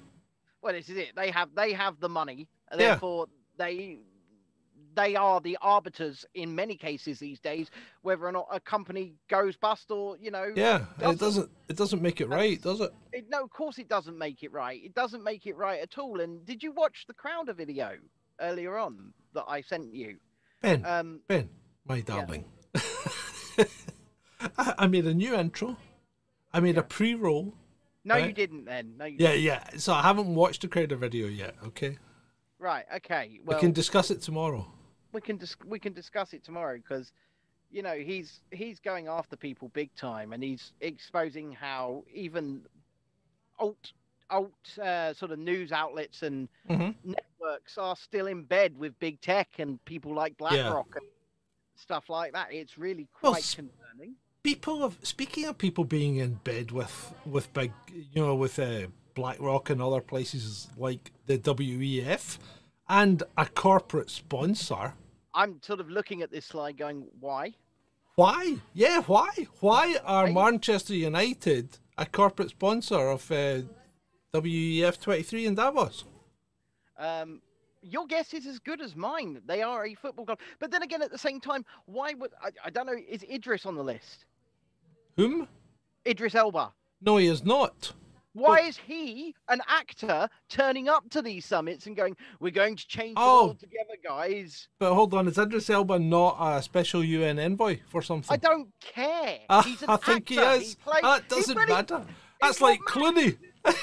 Well, 0.62 0.74
this 0.74 0.90
is 0.90 0.98
it. 0.98 1.16
They 1.16 1.32
have 1.32 1.50
they 1.56 1.74
have 1.74 2.00
the 2.00 2.10
money, 2.10 2.48
and 2.70 2.80
Yeah. 2.80 2.90
therefore 2.90 3.28
they 3.58 4.00
they 4.96 5.16
are 5.16 5.42
the 5.42 5.58
arbiters 5.62 6.26
in 6.34 6.56
many 6.56 6.76
cases 6.76 7.20
these 7.20 7.40
days 7.40 7.70
whether 8.02 8.26
or 8.26 8.32
not 8.32 8.48
a 8.52 8.60
company 8.60 9.14
goes 9.30 9.56
bust 9.56 9.92
or 9.92 10.18
you 10.18 10.32
know. 10.32 10.52
Yeah, 10.56 10.86
it 10.98 11.02
doesn't. 11.02 11.20
doesn't 11.20 11.50
it 11.70 11.78
doesn't 11.78 12.02
make 12.02 12.22
it 12.22 12.30
right, 12.30 12.62
does 12.62 12.82
it? 12.82 12.92
It, 13.12 13.26
no, 13.30 13.44
of 13.44 13.50
course 13.50 13.78
it 13.78 13.90
doesn't 13.90 14.18
make 14.18 14.44
it 14.44 14.52
right. 14.52 14.82
It 14.84 14.94
doesn't 14.94 15.24
make 15.24 15.46
it 15.46 15.56
right 15.56 15.82
at 15.82 15.98
all. 15.98 16.20
And 16.20 16.46
did 16.46 16.64
you 16.64 16.72
watch 16.72 17.06
the 17.08 17.14
Crowder 17.14 17.54
video 17.54 17.92
earlier 18.40 18.78
on 18.78 19.14
that 19.34 19.46
I 19.48 19.62
sent 19.62 19.94
you? 19.94 20.18
Ben, 20.62 20.86
Um, 20.86 21.20
Ben, 21.28 21.50
my 21.86 22.02
darling. 22.02 22.46
I, 24.58 24.74
I 24.80 24.88
made 24.88 25.06
a 25.06 25.14
new 25.14 25.36
intro. 25.36 25.78
I 26.54 26.60
made 26.60 26.78
a 26.78 26.84
pre-roll. 26.84 27.54
no, 28.04 28.16
you 28.16 28.32
didn't. 28.32 28.66
Then 28.66 28.96
no, 28.98 29.06
you 29.06 29.18
Yeah, 29.20 29.34
yeah. 29.34 29.64
So 29.78 29.94
I 29.94 30.02
haven't 30.02 30.34
watched 30.34 30.62
the 30.62 30.68
Crowder 30.68 30.96
video 30.96 31.28
yet. 31.28 31.56
Okay, 31.68 31.98
Right. 32.60 32.86
Okay. 32.96 33.40
Well, 33.44 33.58
we 33.58 33.62
can 33.62 33.74
discuss 33.74 34.12
it 34.12 34.22
tomorrow. 34.22 34.66
We 35.16 35.22
can 35.22 35.38
dis- 35.38 35.56
we 35.66 35.80
can 35.80 35.94
discuss 35.94 36.34
it 36.34 36.44
tomorrow 36.44 36.76
because 36.78 37.12
you 37.72 37.82
know 37.82 37.96
he's 37.96 38.42
he's 38.52 38.80
going 38.80 39.08
after 39.08 39.36
people 39.36 39.70
big 39.70 39.90
time 39.96 40.34
and 40.34 40.44
he's 40.44 40.74
exposing 40.82 41.52
how 41.52 42.04
even 42.14 42.62
alt 43.58 43.94
alt 44.30 44.52
uh, 44.84 45.14
sort 45.14 45.32
of 45.32 45.40
news 45.40 45.72
outlets 45.72 46.22
and 46.24 46.50
Mhm. 46.70 46.94
networks 47.04 47.78
are 47.78 47.96
still 47.96 48.28
in 48.28 48.44
bed 48.44 48.78
with 48.78 48.98
big 49.00 49.22
tech 49.22 49.48
and 49.60 49.84
people 49.86 50.14
like 50.14 50.36
BlackRock 50.38 50.96
and 50.96 51.06
stuff 51.76 52.10
like 52.10 52.34
that. 52.34 52.52
It's 52.52 52.78
really 52.78 53.08
Well, 53.22 53.34
quite 53.34 53.44
s- 53.44 53.56
concerning. 53.56 54.16
People 54.44 54.84
of 54.84 54.98
speaking 55.04 55.46
of 55.46 55.58
people 55.58 55.86
being 55.86 56.18
in 56.18 56.36
bed 56.44 56.72
with 56.72 57.14
with 57.26 57.52
big, 57.54 57.72
you 57.94 58.22
know, 58.22 58.36
with 58.36 58.58
uh, 58.60 58.88
BlackRock 59.14 59.70
and 59.70 59.82
other 59.82 60.02
places 60.02 60.70
like 60.78 61.12
the 61.28 61.38
WEF, 61.38 62.38
and 62.90 63.24
a 63.38 63.46
corporate 63.46 64.10
sponsor. 64.10 64.94
I'm 65.36 65.62
sort 65.62 65.82
of 65.82 65.90
looking 65.90 66.22
at 66.22 66.32
this 66.32 66.46
slide, 66.46 66.78
going, 66.78 67.08
why? 67.20 67.54
Why? 68.16 68.56
Yeah, 68.74 69.02
why? 69.02 69.30
Why 69.60 69.98
are 70.06 70.28
Manchester 70.28 70.96
United 70.96 71.78
a 71.98 72.06
corporate 72.06 72.52
sponsor 72.52 73.10
of 73.10 73.30
uh, 73.30 73.62
WEF 74.34 75.00
23 75.00 75.46
in 75.46 75.56
Davos? 75.56 76.06
Um, 76.98 77.42
your 77.82 78.08
guess 78.08 78.34
is 78.34 78.46
as 78.46 78.60
good 78.60 78.80
as 78.80 78.96
mine. 78.96 79.42
They 79.46 79.62
are 79.62 79.86
a 79.86 79.94
football 79.96 80.26
club, 80.26 80.40
but 80.60 80.72
then 80.72 80.82
again, 80.82 81.02
at 81.02 81.12
the 81.12 81.18
same 81.18 81.42
time, 81.42 81.66
why 81.86 82.14
would 82.14 82.32
I, 82.42 82.52
I 82.64 82.70
don't 82.70 82.86
know? 82.86 82.96
Is 83.08 83.24
Idris 83.24 83.66
on 83.66 83.76
the 83.76 83.84
list? 83.84 84.26
Whom? 85.18 85.50
Idris 86.08 86.36
Elba. 86.36 86.72
No, 87.02 87.18
he 87.18 87.28
is 87.28 87.44
not. 87.44 87.92
Why 88.36 88.60
is 88.60 88.78
he, 88.78 89.34
an 89.48 89.62
actor, 89.68 90.28
turning 90.50 90.90
up 90.90 91.10
to 91.12 91.22
these 91.22 91.46
summits 91.46 91.88
and 91.88 91.96
going, 91.96 92.18
"We're 92.42 92.52
going 92.52 92.76
to 92.76 92.86
change 92.88 93.16
the 93.16 93.22
Oh. 93.22 93.46
world 93.46 93.60
together, 93.60 93.96
guys"? 94.04 94.68
But 94.78 94.94
hold 94.94 95.14
on, 95.14 95.28
is 95.28 95.38
Idris 95.38 95.70
Elba 95.70 95.98
not 96.00 96.38
a 96.40 96.62
special 96.62 97.02
UN 97.04 97.40
envoy 97.40 97.80
for 97.88 98.02
something? 98.02 98.34
I 98.34 98.38
don't 98.38 98.68
care. 98.82 99.40
Ah, 99.50 99.62
He's 99.66 99.82
an 99.84 99.90
I 99.90 99.96
think 99.98 100.28
he 100.30 100.38
actor. 100.38 100.62
is. 100.62 100.76
plays- 100.76 101.02
that 101.02 101.30
doesn't 101.30 101.58
really- 101.58 101.72
matter. 101.74 102.06
That's 102.42 102.60
like 102.62 102.80
Clooney. 102.82 103.38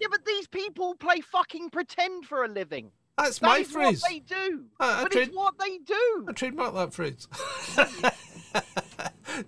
Yeah, 0.00 0.08
but 0.10 0.24
these 0.26 0.46
people 0.48 0.96
play 0.96 1.20
fucking 1.22 1.70
pretend 1.70 2.26
for 2.26 2.44
a 2.44 2.48
living. 2.48 2.90
That's 3.16 3.38
That 3.38 3.46
my 3.46 3.58
is 3.58 3.70
phrase. 3.70 4.02
what 4.02 4.10
they 4.10 4.18
do. 4.18 4.64
I- 4.78 5.00
I 5.00 5.02
but 5.04 5.12
trade- 5.12 5.28
it's 5.28 5.36
what 5.36 5.54
they 5.58 5.78
do. 5.78 6.26
I 6.28 6.32
trademark 6.32 6.74
that 6.74 6.92
phrase. 6.92 7.26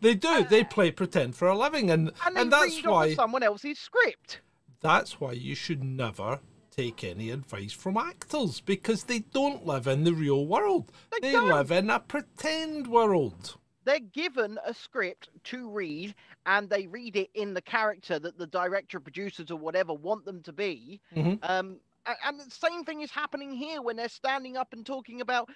they 0.01 0.15
do. 0.15 0.45
They 0.45 0.65
play 0.65 0.91
pretend 0.91 1.37
for 1.37 1.49
a 1.49 1.57
living, 1.57 1.91
and 1.91 2.13
And 2.25 2.37
and, 2.39 2.53
that's 2.53 2.83
why 2.85 3.15
someone 3.15 3.43
else's 3.43 3.79
script. 3.79 4.41
that's 4.81 5.21
why 5.21 5.33
you 5.33 5.55
should 5.55 5.83
never 5.83 6.41
take 6.71 7.03
any 7.05 7.31
advice 7.31 7.73
from 7.73 7.97
actors 7.97 8.61
because 8.61 9.05
they 9.05 9.21
don't 9.21 9.67
live 9.67 9.87
in 9.87 10.05
the 10.05 10.13
real 10.13 10.47
world. 10.47 10.93
They 11.23 11.33
They, 11.33 11.37
live 11.41 11.71
in 11.71 11.89
a 11.91 12.01
pretend 12.01 12.87
world. 12.87 13.57
They're 13.85 13.99
given 14.01 14.59
a 14.65 14.75
script 14.75 15.29
to 15.45 15.71
read, 15.71 16.15
and 16.45 16.69
they 16.69 16.87
read 16.89 17.17
it 17.17 17.31
in 17.35 17.55
the 17.55 17.63
character 17.63 18.19
that 18.19 18.37
the 18.37 18.47
director, 18.47 18.99
producers, 19.01 19.51
or 19.51 19.59
whatever 19.59 19.95
want 19.95 20.25
them 20.25 20.43
to 20.43 20.53
be. 20.53 21.01
Mhm. 21.15 21.39
Um, 21.43 21.77
a- 21.77 21.79
and 22.25 22.39
the 22.41 22.51
same 22.51 22.85
thing 22.85 23.01
is 23.01 23.11
happening 23.11 23.53
here 23.53 23.83
when 23.83 23.97
they're 23.97 24.09
standing 24.09 24.57
up 24.57 24.73
and 24.73 24.85
talking 24.87 25.21
about 25.21 25.49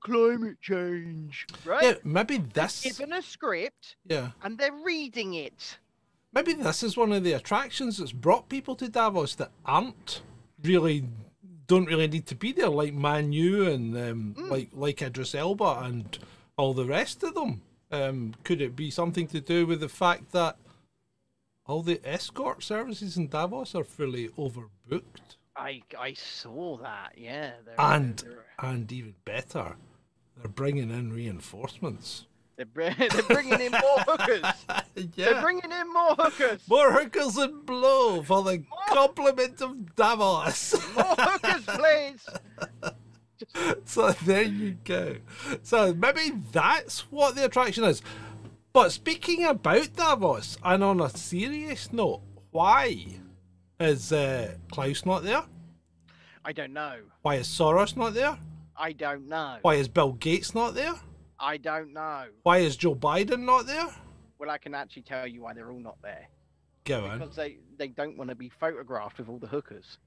climate 0.00 0.60
change, 0.60 1.46
right? 1.64 1.82
Yeah, 1.82 1.94
maybe 2.04 2.38
this. 2.38 2.82
Given 2.82 3.12
a 3.12 3.22
script, 3.22 3.96
Yeah. 4.06 4.30
and 4.42 4.58
they're 4.58 4.72
reading 4.84 5.34
it. 5.34 5.78
Maybe 6.32 6.54
this 6.54 6.82
is 6.82 6.96
one 6.96 7.12
of 7.12 7.24
the 7.24 7.32
attractions 7.34 7.98
that's 7.98 8.12
brought 8.12 8.48
people 8.48 8.74
to 8.76 8.88
Davos 8.88 9.34
that 9.36 9.50
aren't 9.66 10.22
really 10.62 11.04
don't 11.66 11.86
really 11.86 12.08
need 12.08 12.26
to 12.26 12.34
be 12.34 12.52
there, 12.52 12.68
like 12.68 12.92
Manu 12.92 13.66
and 13.70 13.96
um, 13.96 14.34
Mm. 14.38 14.50
like 14.50 14.70
like 14.72 15.02
Idris 15.02 15.34
Elba 15.34 15.80
and 15.84 16.18
all 16.56 16.74
the 16.74 16.84
rest 16.86 17.22
of 17.22 17.34
them. 17.34 17.62
Um, 17.90 18.34
could 18.44 18.60
it 18.60 18.74
be 18.74 18.90
something 18.90 19.26
to 19.28 19.40
do 19.40 19.66
with 19.66 19.80
the 19.80 19.88
fact 19.88 20.32
that 20.32 20.56
all 21.66 21.82
the 21.82 22.00
escort 22.04 22.62
services 22.62 23.16
in 23.16 23.28
Davos 23.28 23.74
are 23.74 23.84
fully 23.84 24.28
overbooked? 24.30 25.31
I 25.56 25.82
I 25.98 26.14
saw 26.14 26.78
that. 26.78 27.12
Yeah. 27.16 27.52
they're- 27.64 27.74
And 27.78 28.18
they're, 28.18 28.44
and 28.70 28.90
even 28.92 29.14
better, 29.24 29.76
they're 30.36 30.48
bringing 30.48 30.90
in 30.90 31.12
reinforcements. 31.12 32.26
they're, 32.56 32.66
br- 32.66 32.90
they're 32.98 33.22
bringing 33.24 33.60
in 33.60 33.72
more 33.72 33.98
hookers. 34.06 34.44
They're 35.16 35.40
bringing 35.40 35.72
in 35.72 35.92
more 35.92 36.14
hookers. 36.16 36.60
More 36.68 36.92
hookers 36.92 37.36
and 37.38 37.64
blow 37.66 38.22
for 38.22 38.42
the 38.42 38.62
compliment 38.88 39.60
of 39.62 39.96
Davos. 39.96 40.74
More 40.94 41.14
hookers, 41.18 41.64
please. 41.78 42.28
So 43.86 44.12
there 44.12 44.42
you 44.44 44.76
go. 44.84 45.16
So 45.62 45.94
maybe 45.94 46.30
that's 46.52 47.10
what 47.10 47.34
the 47.34 47.44
attraction 47.46 47.84
is. 47.84 48.02
But 48.72 48.92
speaking 48.92 49.44
about 49.44 49.96
Davos, 49.96 50.56
and 50.62 50.84
on 50.84 51.00
a 51.00 51.08
serious 51.10 51.92
note, 51.92 52.20
why 52.52 53.06
is 53.82 54.12
uh, 54.12 54.54
Klaus 54.70 55.04
not 55.04 55.22
there? 55.22 55.42
I 56.44 56.52
don't 56.52 56.72
know. 56.72 56.96
Why 57.22 57.36
is 57.36 57.46
Soros 57.46 57.96
not 57.96 58.14
there? 58.14 58.36
I 58.76 58.92
don't 58.92 59.28
know. 59.28 59.58
Why 59.62 59.74
is 59.74 59.88
Bill 59.88 60.12
Gates 60.12 60.54
not 60.54 60.74
there? 60.74 60.94
I 61.38 61.56
don't 61.56 61.92
know. 61.92 62.24
Why 62.42 62.58
is 62.58 62.76
Joe 62.76 62.94
Biden 62.94 63.40
not 63.40 63.66
there? 63.66 63.88
Well, 64.38 64.50
I 64.50 64.58
can 64.58 64.74
actually 64.74 65.02
tell 65.02 65.26
you 65.26 65.42
why 65.42 65.54
they're 65.54 65.70
all 65.70 65.78
not 65.78 65.98
there. 66.02 66.28
Go 66.84 67.04
on. 67.04 67.18
Because 67.20 67.36
they, 67.36 67.58
they 67.78 67.88
don't 67.88 68.16
want 68.16 68.30
to 68.30 68.36
be 68.36 68.48
photographed 68.48 69.18
with 69.18 69.28
all 69.28 69.38
the 69.38 69.46
hookers. 69.46 69.98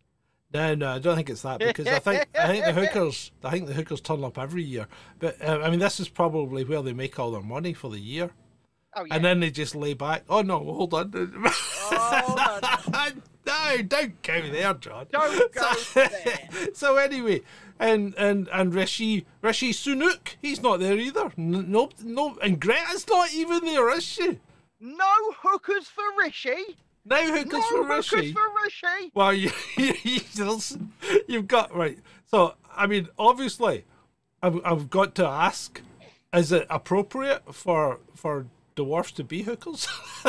No, 0.53 0.75
no, 0.75 0.89
I 0.91 0.99
don't 0.99 1.15
think 1.15 1.29
it's 1.29 1.41
that 1.41 1.59
because 1.59 1.87
I 1.87 1.99
think 1.99 2.25
I 2.37 2.47
think 2.47 2.65
the 2.65 2.73
hookers 2.81 3.31
I 3.43 3.51
think 3.51 3.67
the 3.67 3.73
hookers 3.73 3.99
turn 3.99 4.23
up 4.23 4.37
every 4.37 4.63
year. 4.63 4.87
But 5.19 5.41
uh, 5.43 5.59
I 5.63 5.69
mean, 5.69 5.79
this 5.79 5.99
is 5.99 6.07
probably 6.07 6.63
where 6.63 6.81
they 6.81 6.93
make 6.93 7.19
all 7.19 7.31
their 7.31 7.41
money 7.41 7.73
for 7.73 7.89
the 7.89 7.99
year, 7.99 8.29
Oh, 8.95 9.03
yeah. 9.03 9.15
and 9.15 9.25
then 9.25 9.39
they 9.41 9.51
just 9.51 9.75
lay 9.75 9.93
back. 9.93 10.23
Oh 10.29 10.41
no, 10.41 10.59
hold 10.59 10.93
on. 10.93 11.11
Oh, 11.15 12.59
no, 13.45 13.77
don't 13.83 14.21
go 14.21 14.41
there, 14.49 14.73
John. 14.75 15.07
Don't 15.11 15.53
go 15.53 15.73
so, 15.73 16.05
there. 16.05 16.39
so 16.73 16.95
anyway, 16.97 17.41
and 17.79 18.15
and 18.15 18.47
and 18.53 18.73
Rishi 18.73 19.25
Rishi 19.41 19.71
Sunak, 19.71 20.35
he's 20.41 20.61
not 20.61 20.79
there 20.79 20.97
either. 20.97 21.31
No, 21.35 21.89
no, 22.03 22.37
and 22.41 22.59
Greta's 22.59 23.07
not 23.07 23.33
even 23.33 23.65
there, 23.65 23.89
is 23.89 24.03
she? 24.03 24.39
no 24.85 25.31
hookers 25.41 25.87
for 25.87 26.03
Rishi. 26.17 26.77
No 27.05 27.17
hookers 27.23 27.51
no 27.51 27.61
for 27.61 27.85
hookers 27.85 28.11
Rishi. 28.11 28.33
for 28.33 28.41
Rishi. 28.63 29.11
Well, 29.13 29.33
you, 29.33 29.51
you, 29.77 30.19
you've 31.27 31.47
got 31.47 31.75
right. 31.75 31.99
So, 32.25 32.55
I 32.75 32.87
mean, 32.87 33.09
obviously, 33.17 33.85
I've, 34.41 34.59
I've 34.65 34.89
got 34.89 35.15
to 35.15 35.25
ask: 35.25 35.81
Is 36.33 36.51
it 36.51 36.65
appropriate 36.69 37.53
for 37.53 37.99
for 38.15 38.47
dwarfs 38.75 39.11
to 39.13 39.23
be 39.23 39.43
hookers? 39.43 39.87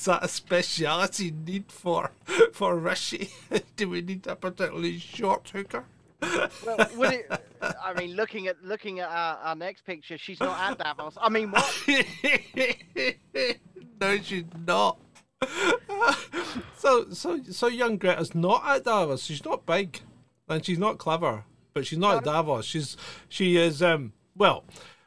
Is 0.00 0.06
that 0.06 0.24
a 0.24 0.28
speciality 0.28 1.30
need 1.30 1.70
for 1.70 2.10
for 2.52 2.76
Rishi? 2.76 3.30
Do 3.76 3.90
we 3.90 4.02
need 4.02 4.26
a 4.26 4.36
particularly 4.36 4.98
short 4.98 5.48
hooker? 5.50 5.84
Well, 6.22 6.88
would 6.96 7.12
it? 7.12 7.30
I 7.60 7.94
mean, 7.94 8.16
looking 8.16 8.46
at 8.46 8.62
looking 8.62 9.00
at 9.00 9.08
our, 9.08 9.36
our 9.38 9.54
next 9.54 9.84
picture, 9.84 10.18
she's 10.18 10.40
not 10.40 10.58
at 10.58 10.78
Davos. 10.78 11.16
I 11.20 11.28
mean, 11.28 11.50
what? 11.50 11.64
no, 14.00 14.18
she's 14.22 14.44
not. 14.66 14.98
so, 16.76 17.10
so, 17.10 17.40
so 17.50 17.66
young 17.66 17.96
Greta's 17.96 18.34
not 18.34 18.62
at 18.66 18.84
Davos. 18.84 19.22
She's 19.22 19.44
not 19.44 19.66
big, 19.66 20.00
and 20.48 20.64
she's 20.64 20.78
not 20.78 20.98
clever, 20.98 21.44
but 21.72 21.86
she's 21.86 21.98
not 21.98 22.18
at 22.18 22.24
Davos. 22.24 22.64
She's, 22.64 22.96
she 23.28 23.56
is. 23.56 23.82
Um, 23.82 24.12
well, 24.40 24.64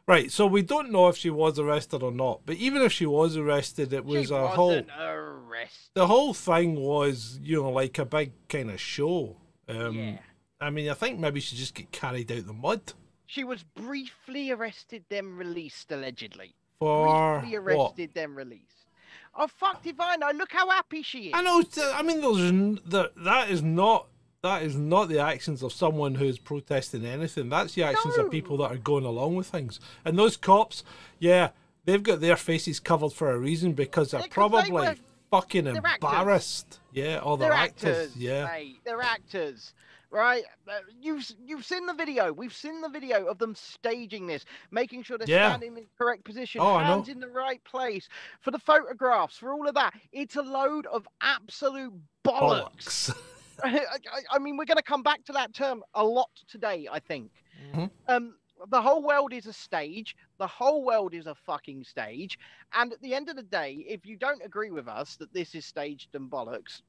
right. 0.07 0.31
So 0.31 0.45
we 0.45 0.61
don't 0.61 0.91
know 0.91 1.07
if 1.09 1.17
she 1.17 1.29
was 1.29 1.57
arrested 1.59 2.03
or 2.03 2.11
not. 2.11 2.41
But 2.45 2.55
even 2.57 2.81
if 2.83 2.93
she 2.93 3.05
was 3.05 3.35
arrested, 3.35 3.91
it 3.91 4.05
was 4.05 4.27
she 4.27 4.33
a 4.33 4.47
whole. 4.47 4.67
wasn't 4.69 4.89
arrested. 4.97 5.89
The 5.95 6.07
whole 6.07 6.33
thing 6.33 6.75
was, 6.75 7.39
you 7.41 7.61
know, 7.61 7.71
like 7.71 7.97
a 7.97 8.05
big 8.05 8.31
kind 8.47 8.69
of 8.71 8.79
show. 8.79 9.37
Um, 9.67 9.95
Yeah. 9.97 10.17
I 10.61 10.69
mean, 10.69 10.87
I 10.87 10.93
think 10.93 11.19
maybe 11.19 11.41
she 11.41 11.57
just 11.57 11.73
get 11.73 11.91
carried 11.91 12.31
out 12.31 12.45
the 12.45 12.53
mud 12.53 12.93
She 13.25 13.43
was 13.43 13.63
briefly 13.63 14.51
arrested, 14.51 15.03
then 15.09 15.35
released, 15.35 15.91
allegedly. 15.91 16.55
for 16.79 17.39
briefly 17.41 17.59
what? 17.59 17.65
arrested, 17.65 18.11
then 18.13 18.35
released. 18.35 18.85
Oh 19.35 19.47
fuck 19.47 19.81
I 19.99 20.15
know. 20.17 20.29
Look 20.35 20.51
how 20.51 20.69
happy 20.69 21.01
she 21.01 21.27
is. 21.27 21.33
I 21.33 21.41
know. 21.41 21.63
I 21.95 22.03
mean, 22.03 22.21
there's 22.21 22.79
that. 22.85 23.11
That 23.17 23.49
is 23.49 23.63
not. 23.63 24.07
That 24.43 24.61
is 24.63 24.75
not 24.75 25.07
the 25.07 25.19
actions 25.19 25.63
of 25.63 25.71
someone 25.71 26.15
who's 26.15 26.37
protesting 26.37 27.05
anything. 27.05 27.47
That's 27.47 27.75
the 27.75 27.83
actions 27.83 28.17
No. 28.17 28.25
of 28.25 28.31
people 28.31 28.57
that 28.57 28.71
are 28.73 28.77
going 28.77 29.05
along 29.05 29.35
with 29.37 29.47
things. 29.47 29.79
And 30.03 30.19
those 30.19 30.35
cops, 30.35 30.83
yeah, 31.17 31.51
they've 31.85 32.03
got 32.03 32.19
their 32.19 32.35
faces 32.35 32.81
covered 32.81 33.13
for 33.13 33.31
a 33.31 33.37
reason 33.39 33.71
because 33.71 34.11
they're 34.11 34.19
Yeah, 34.19 34.25
they 34.27 34.29
probably 34.33 34.69
were- 34.71 34.95
fucking 35.31 35.63
they're 35.63 35.77
actors. 35.77 36.09
embarrassed. 36.11 36.79
Yeah, 36.91 37.19
or 37.19 37.37
they're, 37.37 37.49
They're 37.51 37.57
actors. 37.57 37.97
actors, 38.09 38.17
Yeah. 38.17 38.45
mate. 38.47 38.79
They're 38.83 39.01
actors, 39.01 39.73
right? 40.11 40.43
Uh, 40.67 40.73
You've 41.01 41.25
you've 41.45 41.63
seen 41.65 41.85
the 41.85 41.93
video. 41.93 42.33
We've 42.33 42.53
seen 42.53 42.81
the 42.81 42.89
video 42.89 43.27
of 43.27 43.37
them 43.37 43.55
staging 43.55 44.27
this, 44.27 44.43
making 44.71 45.03
sure 45.03 45.17
they're 45.17 45.25
Yeah. 45.29 45.51
standing 45.51 45.69
in 45.69 45.83
the 45.85 45.89
correct 45.97 46.25
position, 46.25 46.59
Oh, 46.59 46.79
hands 46.79 47.07
in 47.07 47.21
the 47.21 47.29
right 47.29 47.63
place 47.63 48.09
for 48.41 48.51
the 48.51 48.59
photographs, 48.59 49.37
for 49.37 49.53
all 49.53 49.69
of 49.69 49.75
that. 49.75 49.93
It's 50.11 50.35
a 50.35 50.41
load 50.43 50.85
of 50.87 51.07
absolute 51.21 51.93
bollocks. 52.25 53.09
Bollocks. 53.09 53.17
I, 53.63 53.77
I- 54.11 54.35
I 54.35 54.39
mean, 54.39 54.57
we're 54.57 54.65
going 54.65 54.77
to 54.77 54.83
come 54.83 55.03
back 55.03 55.23
to 55.25 55.33
that 55.33 55.53
term 55.53 55.83
a 55.93 56.03
lot 56.03 56.29
today. 56.47 56.87
I 56.91 56.99
think. 56.99 57.31
Mhm. 57.73 57.89
Um, 58.07 58.35
the 58.69 58.81
whole 58.81 59.03
world 59.03 59.33
is 59.33 59.45
a 59.45 59.53
stage. 59.53 60.15
The 60.37 60.47
whole 60.47 60.85
world 60.85 61.13
is 61.13 61.27
a 61.27 61.35
fucking 61.35 61.83
stage. 61.83 62.37
And 62.73 62.93
at 62.93 63.01
the 63.01 63.13
end 63.13 63.29
of 63.29 63.35
the 63.35 63.43
day, 63.43 63.83
if 63.87 64.05
you 64.05 64.15
don't 64.15 64.41
agree 64.43 64.71
with 64.71 64.87
us 64.87 65.17
that 65.17 65.33
this 65.33 65.53
is 65.53 65.65
staged 65.65 66.15
and 66.15 66.29
bollocks, 66.31 66.81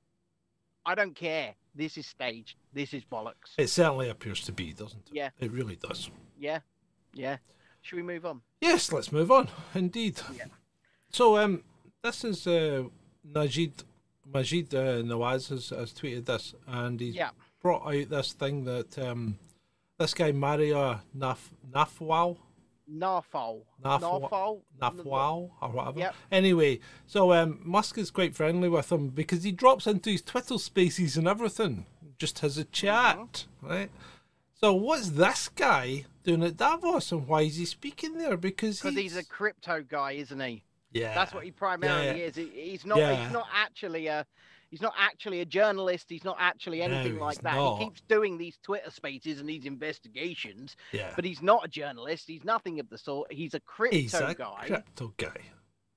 I 0.86 0.94
don't 0.94 1.16
care. 1.16 1.54
This 1.74 1.96
is 1.96 2.06
staged. 2.06 2.56
This 2.72 2.94
is 2.94 3.02
bollocks. 3.04 3.54
It 3.58 3.68
certainly 3.68 4.08
appears 4.08 4.42
to 4.44 4.52
be, 4.52 4.72
doesn't 4.72 5.00
it? 5.08 5.14
Yeah. 5.14 5.30
It 5.40 5.50
really 5.50 5.76
does. 5.76 6.10
Yeah, 6.38 6.60
yeah. 7.12 7.38
Should 7.82 7.96
we 7.96 8.02
move 8.02 8.24
on? 8.24 8.42
Yes, 8.60 8.92
let's 8.92 9.10
move 9.10 9.30
on. 9.32 9.48
Indeed. 9.74 10.20
Yeah. 10.36 10.44
So, 11.10 11.36
um, 11.38 11.64
this 12.02 12.24
is 12.24 12.46
uh, 12.46 12.84
Najid 13.28 13.82
Maajid 14.32 14.74
uh, 14.74 15.02
Nawaz 15.02 15.48
has, 15.50 15.70
has 15.70 15.92
tweeted 15.92 16.26
this, 16.26 16.54
and 16.66 16.98
he's 17.00 17.14
Yeah. 17.14 17.30
brought 17.60 17.86
out 17.86 18.08
this 18.08 18.32
thing 18.32 18.64
that 18.64 18.98
um, 18.98 19.38
this 19.98 20.14
guy 20.14 20.32
Mario 20.32 21.00
Naf 21.16 21.38
Nafwal. 21.70 22.38
Narfol- 22.90 23.62
Narfol. 23.82 24.60
Nafwal 24.80 25.50
or 25.62 25.68
whatever. 25.70 25.98
Yep. 26.00 26.14
Anyway, 26.30 26.80
so 27.06 27.32
um, 27.32 27.58
Musk 27.64 27.96
is 27.96 28.10
quite 28.10 28.34
friendly 28.36 28.68
with 28.68 28.92
him 28.92 29.08
because 29.08 29.42
he 29.42 29.52
drops 29.52 29.86
into 29.86 30.10
his 30.10 30.20
Twitter 30.20 30.58
Spaces 30.58 31.16
and 31.16 31.26
everything, 31.26 31.86
just 32.18 32.40
has 32.40 32.58
a 32.58 32.64
chat, 32.64 33.46
right? 33.62 33.90
So 34.52 34.74
what's 34.74 35.10
this 35.10 35.48
guy 35.48 36.04
doing 36.24 36.42
at 36.42 36.58
Davos, 36.58 37.10
and 37.12 37.26
why 37.26 37.42
is 37.42 37.56
he 37.56 37.64
speaking 37.64 38.18
there? 38.18 38.36
Because 38.36 38.80
Because 38.80 38.96
he's 38.98 39.16
a 39.16 39.24
crypto 39.24 39.82
guy, 39.82 40.12
isn't 40.12 40.40
he? 40.40 40.62
Yeah, 40.94 41.14
That's 41.14 41.34
what 41.34 41.44
he 41.44 41.50
primarily 41.50 42.20
yeah. 42.20 42.26
is. 42.26 42.36
He, 42.36 42.46
he's 42.54 42.86
not. 42.86 42.98
Yeah. 42.98 43.22
He's 43.22 43.32
not 43.32 43.46
actually 43.54 44.06
a. 44.06 44.24
He's 44.70 44.80
not 44.80 44.94
actually 44.98 45.40
a 45.40 45.44
journalist. 45.44 46.06
He's 46.08 46.24
not 46.24 46.36
actually 46.40 46.82
anything 46.82 47.16
No, 47.16 47.24
like 47.26 47.40
that. 47.42 47.54
not. 47.54 47.76
He 47.78 47.84
keeps 47.84 48.00
doing 48.08 48.38
these 48.38 48.58
Twitter 48.62 48.90
spaces 48.90 49.38
and 49.38 49.48
these 49.48 49.66
investigations, 49.66 50.74
yeah. 50.90 51.12
but 51.14 51.24
he's 51.24 51.42
not 51.42 51.64
a 51.64 51.68
journalist. 51.68 52.24
He's 52.26 52.42
nothing 52.44 52.80
of 52.80 52.88
the 52.88 52.98
sort. 52.98 53.32
He's 53.32 53.54
a 53.54 53.60
crypto 53.60 53.96
He's 53.96 54.14
a 54.14 54.34
guy. 54.34 54.64
crypto 54.66 55.12
guy. 55.16 55.36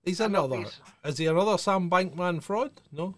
He's 0.03 0.19
And 0.19 0.35
another. 0.35 0.57
obvious- 0.57 0.79
Is 1.05 1.17
he 1.17 1.25
another 1.25 1.57
Sam 1.57 1.89
Bankman 1.89 2.43
fraud? 2.43 2.71
No. 2.91 3.15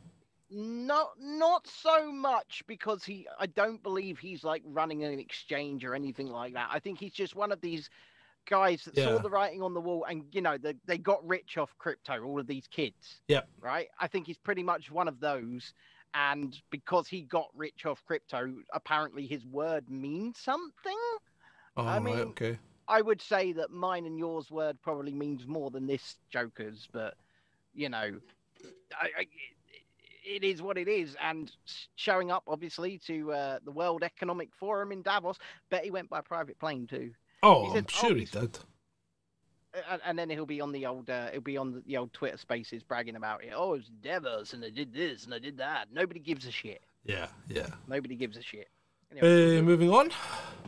Not 0.51 1.09
not 1.19 1.67
so 1.67 2.12
much 2.12 2.63
because 2.65 3.03
he. 3.03 3.27
I 3.39 3.45
don't 3.45 3.83
believe 3.83 4.17
he's 4.17 4.43
like 4.43 4.63
running 4.65 5.03
an 5.03 5.19
exchange 5.19 5.83
or 5.86 5.93
anything 5.93 6.27
like 6.27 6.53
that. 6.53 6.69
I 6.71 6.79
think 6.79 7.00
he's 7.00 7.13
just 7.13 7.36
one 7.36 7.51
of 7.51 7.62
these 7.62 7.89
guys 8.50 8.84
that 8.84 8.98
Yeah. 8.98 9.06
saw 9.06 9.20
the 9.20 9.29
writing 9.29 9.62
on 9.62 9.74
the 9.74 9.79
wall 9.82 10.06
and 10.10 10.24
you 10.32 10.41
know 10.41 10.58
they, 10.58 10.75
they 10.86 10.98
got 10.98 11.25
rich 11.27 11.58
off 11.58 11.74
crypto. 11.77 12.22
All 12.24 12.39
of 12.39 12.48
these 12.48 12.68
kids. 12.68 13.22
Yep. 13.27 13.48
right? 13.62 13.88
I 14.00 14.08
think 14.08 14.27
he's 14.27 14.38
pretty 14.38 14.63
much 14.63 14.91
one 14.91 15.08
of 15.08 15.20
those. 15.20 15.74
And 16.15 16.60
because 16.72 17.08
he 17.08 17.22
got 17.22 17.50
rich 17.56 17.86
off 17.86 18.03
crypto, 18.06 18.51
apparently 18.74 19.27
his 19.27 19.46
word 19.46 19.89
means 19.89 20.39
something. 20.39 20.98
Oh, 21.77 21.83
I 21.83 21.94
right, 21.94 22.01
mean, 22.03 22.18
okay. 22.20 22.57
I 22.88 23.01
would 23.01 23.22
say 23.22 23.51
that 23.53 23.70
mine 23.70 24.07
and 24.07 24.18
yours 24.18 24.50
word 24.50 24.81
probably 24.81 25.14
means 25.14 25.46
more 25.46 25.70
than 25.70 25.85
this 25.85 26.16
Joker's, 26.31 26.90
but 26.92 27.14
you 27.75 27.90
know, 27.90 28.20
I, 29.00 29.05
I, 29.20 29.27
it 30.25 30.44
is 30.44 30.64
what 30.64 30.79
it 30.79 30.88
is. 30.88 31.16
And 31.22 31.51
showing 31.96 32.31
up, 32.31 32.44
obviously, 32.48 32.98
to 33.05 33.31
uh, 33.31 33.59
the 33.64 33.72
World 33.72 34.03
Economic 34.03 34.50
Forum 34.55 34.92
in 34.92 35.03
Davos, 35.03 35.38
bet 35.70 35.83
he 35.83 35.92
went 35.92 36.09
by 36.09 36.22
private 36.22 36.57
plane 36.59 36.88
too. 36.88 37.12
Oh, 37.44 37.74
said, 37.74 37.78
I'm 37.80 37.86
"Oh, 38.04 38.08
sure 38.08 38.16
he 38.16 38.25
did. 38.25 38.60
and, 39.90 40.02
and 40.06 40.20
then 40.20 40.30
he'll 40.30 40.46
be 40.46 40.62
on 40.62 40.72
the 40.72 40.86
old 40.86 41.10
uh, 41.10 41.30
he'll 41.32 41.42
be 41.42 41.58
on 41.58 41.82
the, 41.86 41.98
old 41.98 42.12
Twitter 42.14 42.38
Spaces 42.38 42.84
bragging 42.84 43.16
about 43.16 43.44
it. 43.44 43.52
Oh, 43.56 43.74
it's 43.74 43.88
Davos, 43.88 44.54
and 44.54 44.64
I 44.64 44.70
did 44.70 44.94
this 44.94 45.25
and 45.25 45.34
I 45.34 45.40
did 45.40 45.58
that. 45.58 45.88
Nobody 45.94 46.20
gives 46.20 46.46
a 46.46 46.52
shit. 46.52 46.82
Yeah, 47.06 47.28
yeah. 47.48 47.68
Nobody 47.88 48.16
gives 48.16 48.36
a 48.38 48.42
shit. 48.42 48.70
Anyway, 49.12 49.58
Uh, 49.58 49.62
moving 49.62 49.90
on. 49.92 50.12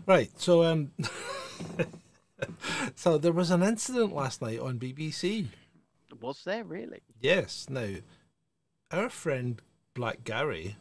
Right. 0.08 0.32
So, 0.40 0.64
um, 0.64 0.92
so 2.96 3.18
there 3.18 3.32
was 3.34 3.52
an 3.52 3.62
incident 3.64 4.14
last 4.16 4.42
night 4.42 4.60
on 4.60 4.80
BBC. 4.80 5.48
was 6.20 6.44
there 6.46 6.64
really? 6.64 7.02
Yes. 7.20 7.68
Now, 7.70 7.96
our 8.92 9.10
friend 9.10 9.62
Black 9.94 10.24
Gary 10.24 10.78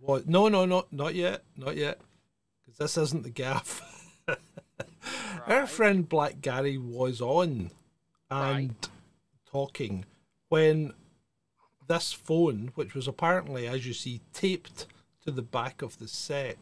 was 0.00 0.26
no, 0.26 0.48
no, 0.48 0.64
no, 0.66 0.84
not 0.92 1.14
yet, 1.14 1.42
not 1.56 1.76
yet, 1.76 1.98
because 2.64 2.78
this 2.78 2.96
isn't 3.02 3.22
the 3.24 3.30
gaff. 3.30 3.82
Our 5.46 5.66
friend 5.66 6.08
Black 6.08 6.40
Gary 6.40 6.78
was 6.78 7.20
on 7.20 7.70
and 8.30 8.68
Right. 8.70 8.88
talking 9.46 10.04
when 10.48 10.92
this 11.88 12.12
phone, 12.12 12.72
which 12.74 12.94
was 12.94 13.06
apparently, 13.06 13.66
as 13.68 13.86
you 13.86 13.92
see, 13.92 14.20
taped 14.32 14.86
to 15.24 15.30
the 15.30 15.42
back 15.42 15.82
of 15.82 15.98
the 15.98 16.08
set, 16.08 16.58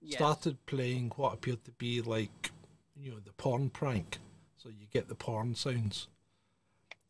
Yes. 0.00 0.16
started 0.18 0.64
playing 0.66 1.10
what 1.16 1.32
appeared 1.34 1.64
to 1.64 1.70
be 1.72 2.00
like, 2.02 2.50
you 2.96 3.12
know, 3.12 3.20
the 3.20 3.32
porn 3.32 3.70
prank. 3.70 4.18
So 4.56 4.68
you 4.68 4.86
get 4.92 5.08
the 5.08 5.14
porn 5.14 5.54
sounds, 5.54 6.08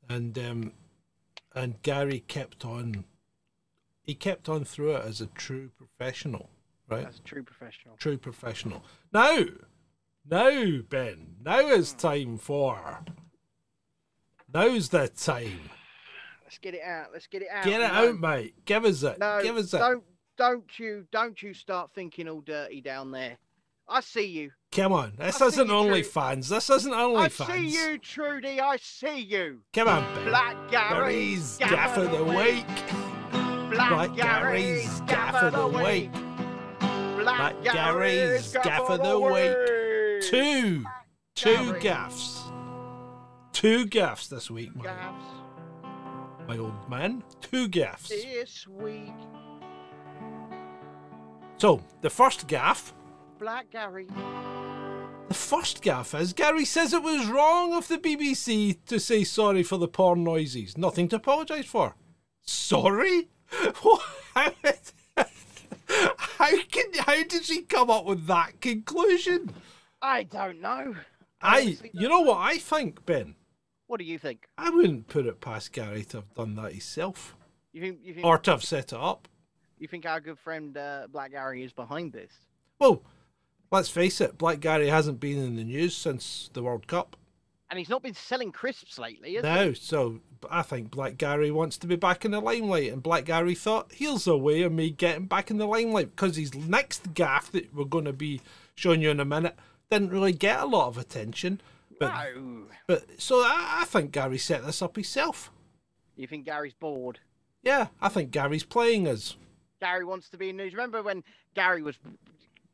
and 0.08 0.38
um, 0.38 0.72
and 1.54 1.80
Gary 1.82 2.20
kept 2.20 2.64
on. 2.64 3.04
He 4.02 4.14
kept 4.14 4.48
on 4.48 4.64
through 4.64 4.96
it 4.96 5.04
as 5.04 5.20
a 5.20 5.26
true 5.26 5.70
professional, 5.70 6.50
right? 6.88 7.04
That's 7.04 7.18
a 7.18 7.22
true 7.22 7.42
professional. 7.42 7.96
True 7.96 8.18
professional. 8.18 8.84
Now, 9.12 9.44
now, 10.28 10.80
Ben, 10.88 11.36
now 11.44 11.60
is 11.60 11.92
time 11.92 12.38
for. 12.38 13.04
Now's 14.52 14.88
the 14.90 15.08
time. 15.08 15.70
Let's 16.44 16.58
get 16.58 16.74
it 16.74 16.82
out. 16.82 17.06
Let's 17.12 17.26
get 17.26 17.42
it 17.42 17.48
out. 17.50 17.64
Get 17.64 17.80
it 17.80 17.90
out, 17.90 18.18
mate. 18.20 18.54
Give 18.64 18.84
us 18.84 19.02
it. 19.02 19.18
No, 19.18 19.40
Give 19.42 19.56
us 19.56 19.72
it. 19.72 19.78
don't 19.78 20.04
don't 20.36 20.78
you 20.78 21.06
don't 21.10 21.42
you 21.42 21.54
start 21.54 21.90
thinking 21.94 22.28
all 22.28 22.42
dirty 22.42 22.80
down 22.82 23.10
there. 23.10 23.38
I 23.88 24.00
see 24.00 24.26
you. 24.26 24.50
Come 24.70 24.92
on. 24.92 25.14
This 25.18 25.40
I 25.40 25.46
isn't 25.46 25.68
you, 25.68 25.74
only 25.74 26.02
Drew. 26.02 26.10
fans. 26.10 26.48
This 26.48 26.68
isn't 26.70 26.92
only 26.92 27.28
fans. 27.30 27.50
I 27.50 27.56
see 27.58 27.66
you, 27.68 27.98
Trudy. 27.98 28.60
I 28.60 28.76
see 28.76 29.20
you. 29.20 29.60
Come 29.72 29.88
on, 29.88 30.14
Ben. 30.14 30.24
Black 30.26 30.70
Gary's 30.70 31.56
Gary's 31.56 31.70
gaff 31.70 31.96
of 31.98 32.10
the 32.10 32.24
week. 32.24 32.66
Black, 33.70 33.88
Black 33.90 34.16
Gary's 34.16 35.00
gaff 35.02 35.34
of 35.34 35.52
the 35.54 35.68
week. 35.82 36.10
Black 37.22 37.62
Gary's 37.62 38.52
gaff 38.62 38.90
of 38.90 39.02
the 39.02 39.18
week. 39.18 39.71
Two, 40.32 40.86
two 41.34 41.78
gaffs. 41.80 42.40
Two 43.52 43.84
gaffs 43.84 44.28
this 44.28 44.50
week, 44.50 44.74
my, 44.74 44.84
gaffs 44.84 45.24
my 46.48 46.56
old 46.56 46.88
man. 46.88 47.22
Two 47.42 47.68
gaffs. 47.68 48.08
this 48.08 48.66
week. 48.66 49.12
So, 51.58 51.82
the 52.00 52.08
first 52.08 52.46
gaff. 52.46 52.94
Black 53.38 53.70
Gary. 53.70 54.06
The 55.28 55.34
first 55.34 55.82
gaff 55.82 56.14
is 56.14 56.32
Gary 56.32 56.64
says 56.64 56.94
it 56.94 57.02
was 57.02 57.26
wrong 57.26 57.74
of 57.74 57.88
the 57.88 57.98
BBC 57.98 58.78
to 58.86 58.98
say 58.98 59.24
sorry 59.24 59.62
for 59.62 59.76
the 59.76 59.86
porn 59.86 60.24
noises. 60.24 60.78
Nothing 60.78 61.08
to 61.08 61.16
apologise 61.16 61.66
for. 61.66 61.94
Sorry? 62.40 63.28
What? 63.82 64.00
How, 64.34 64.50
how 66.16 66.62
can 66.70 66.86
how 67.00 67.22
did 67.22 67.44
she 67.44 67.60
come 67.60 67.90
up 67.90 68.06
with 68.06 68.26
that 68.28 68.62
conclusion? 68.62 69.50
I 70.02 70.24
don't 70.24 70.60
know. 70.60 70.96
I 71.40 71.60
honestly 71.62 71.90
you 71.94 72.08
know 72.08 72.20
what 72.20 72.38
I 72.38 72.58
think, 72.58 73.04
Ben? 73.06 73.36
What 73.86 73.98
do 73.98 74.04
you 74.04 74.18
think? 74.18 74.46
I 74.56 74.70
wouldn't 74.70 75.08
put 75.08 75.26
it 75.26 75.40
past 75.40 75.72
Gary 75.72 76.04
to 76.06 76.18
have 76.18 76.34
done 76.34 76.54
that 76.56 76.72
himself. 76.72 77.36
You 77.72 77.80
think 77.82 77.98
you 78.02 78.14
think 78.14 78.26
Or 78.26 78.38
to 78.38 78.50
have 78.52 78.64
set 78.64 78.92
it 78.92 78.98
up. 78.98 79.28
you 79.78 79.88
think 79.88 80.06
our 80.06 80.20
good 80.20 80.38
friend 80.38 80.76
uh, 80.76 81.06
Black 81.10 81.32
Gary 81.32 81.62
is 81.62 81.72
behind 81.72 82.12
this? 82.12 82.32
Well, 82.78 83.02
let's 83.70 83.88
face 83.88 84.20
it, 84.20 84.38
Black 84.38 84.60
Gary 84.60 84.88
hasn't 84.88 85.20
been 85.20 85.38
in 85.38 85.56
the 85.56 85.64
news 85.64 85.96
since 85.96 86.50
the 86.52 86.62
World 86.62 86.86
Cup. 86.86 87.16
And 87.70 87.78
he's 87.78 87.88
not 87.88 88.02
been 88.02 88.14
selling 88.14 88.52
crisps 88.52 88.98
lately, 88.98 89.34
has 89.34 89.44
he? 89.44 89.50
No, 89.50 89.72
so 89.72 90.20
I 90.50 90.60
think 90.62 90.90
Black 90.90 91.16
Gary 91.16 91.50
wants 91.50 91.78
to 91.78 91.86
be 91.86 91.96
back 91.96 92.24
in 92.24 92.30
the 92.32 92.40
limelight, 92.40 92.92
and 92.92 93.02
Black 93.02 93.24
Gary 93.24 93.54
thought 93.54 93.92
here's 93.94 94.26
a 94.26 94.36
way 94.36 94.60
of 94.62 94.72
me 94.72 94.90
getting 94.90 95.24
back 95.26 95.50
in 95.50 95.56
the 95.56 95.66
limelight 95.66 96.10
because 96.14 96.36
his 96.36 96.54
next 96.54 97.14
gaff 97.14 97.50
that 97.52 97.74
we're 97.74 97.84
going 97.84 98.04
to 98.04 98.12
be 98.12 98.42
showing 98.74 99.00
you 99.00 99.10
in 99.10 99.20
a 99.20 99.24
minute 99.24 99.56
didn't 99.92 100.10
really 100.10 100.32
get 100.32 100.60
a 100.60 100.66
lot 100.66 100.88
of 100.88 100.98
attention. 100.98 101.60
But 102.00 102.12
No. 102.34 102.64
but 102.86 103.04
so 103.20 103.36
I, 103.40 103.80
I 103.82 103.84
think 103.84 104.10
Gary 104.12 104.38
set 104.38 104.64
this 104.64 104.80
up 104.82 104.96
himself. 104.96 105.50
You 106.16 106.26
think 106.26 106.44
Gary's 106.46 106.74
bored? 106.74 107.20
Yeah, 107.62 107.88
I 108.00 108.08
think 108.08 108.30
Gary's 108.30 108.64
playing 108.64 109.06
us. 109.06 109.36
Gary 109.80 110.04
wants 110.04 110.28
to 110.30 110.36
be 110.38 110.48
in 110.50 110.56
news. 110.56 110.72
Remember 110.72 111.02
when 111.02 111.22
Gary 111.54 111.82
was 111.82 111.96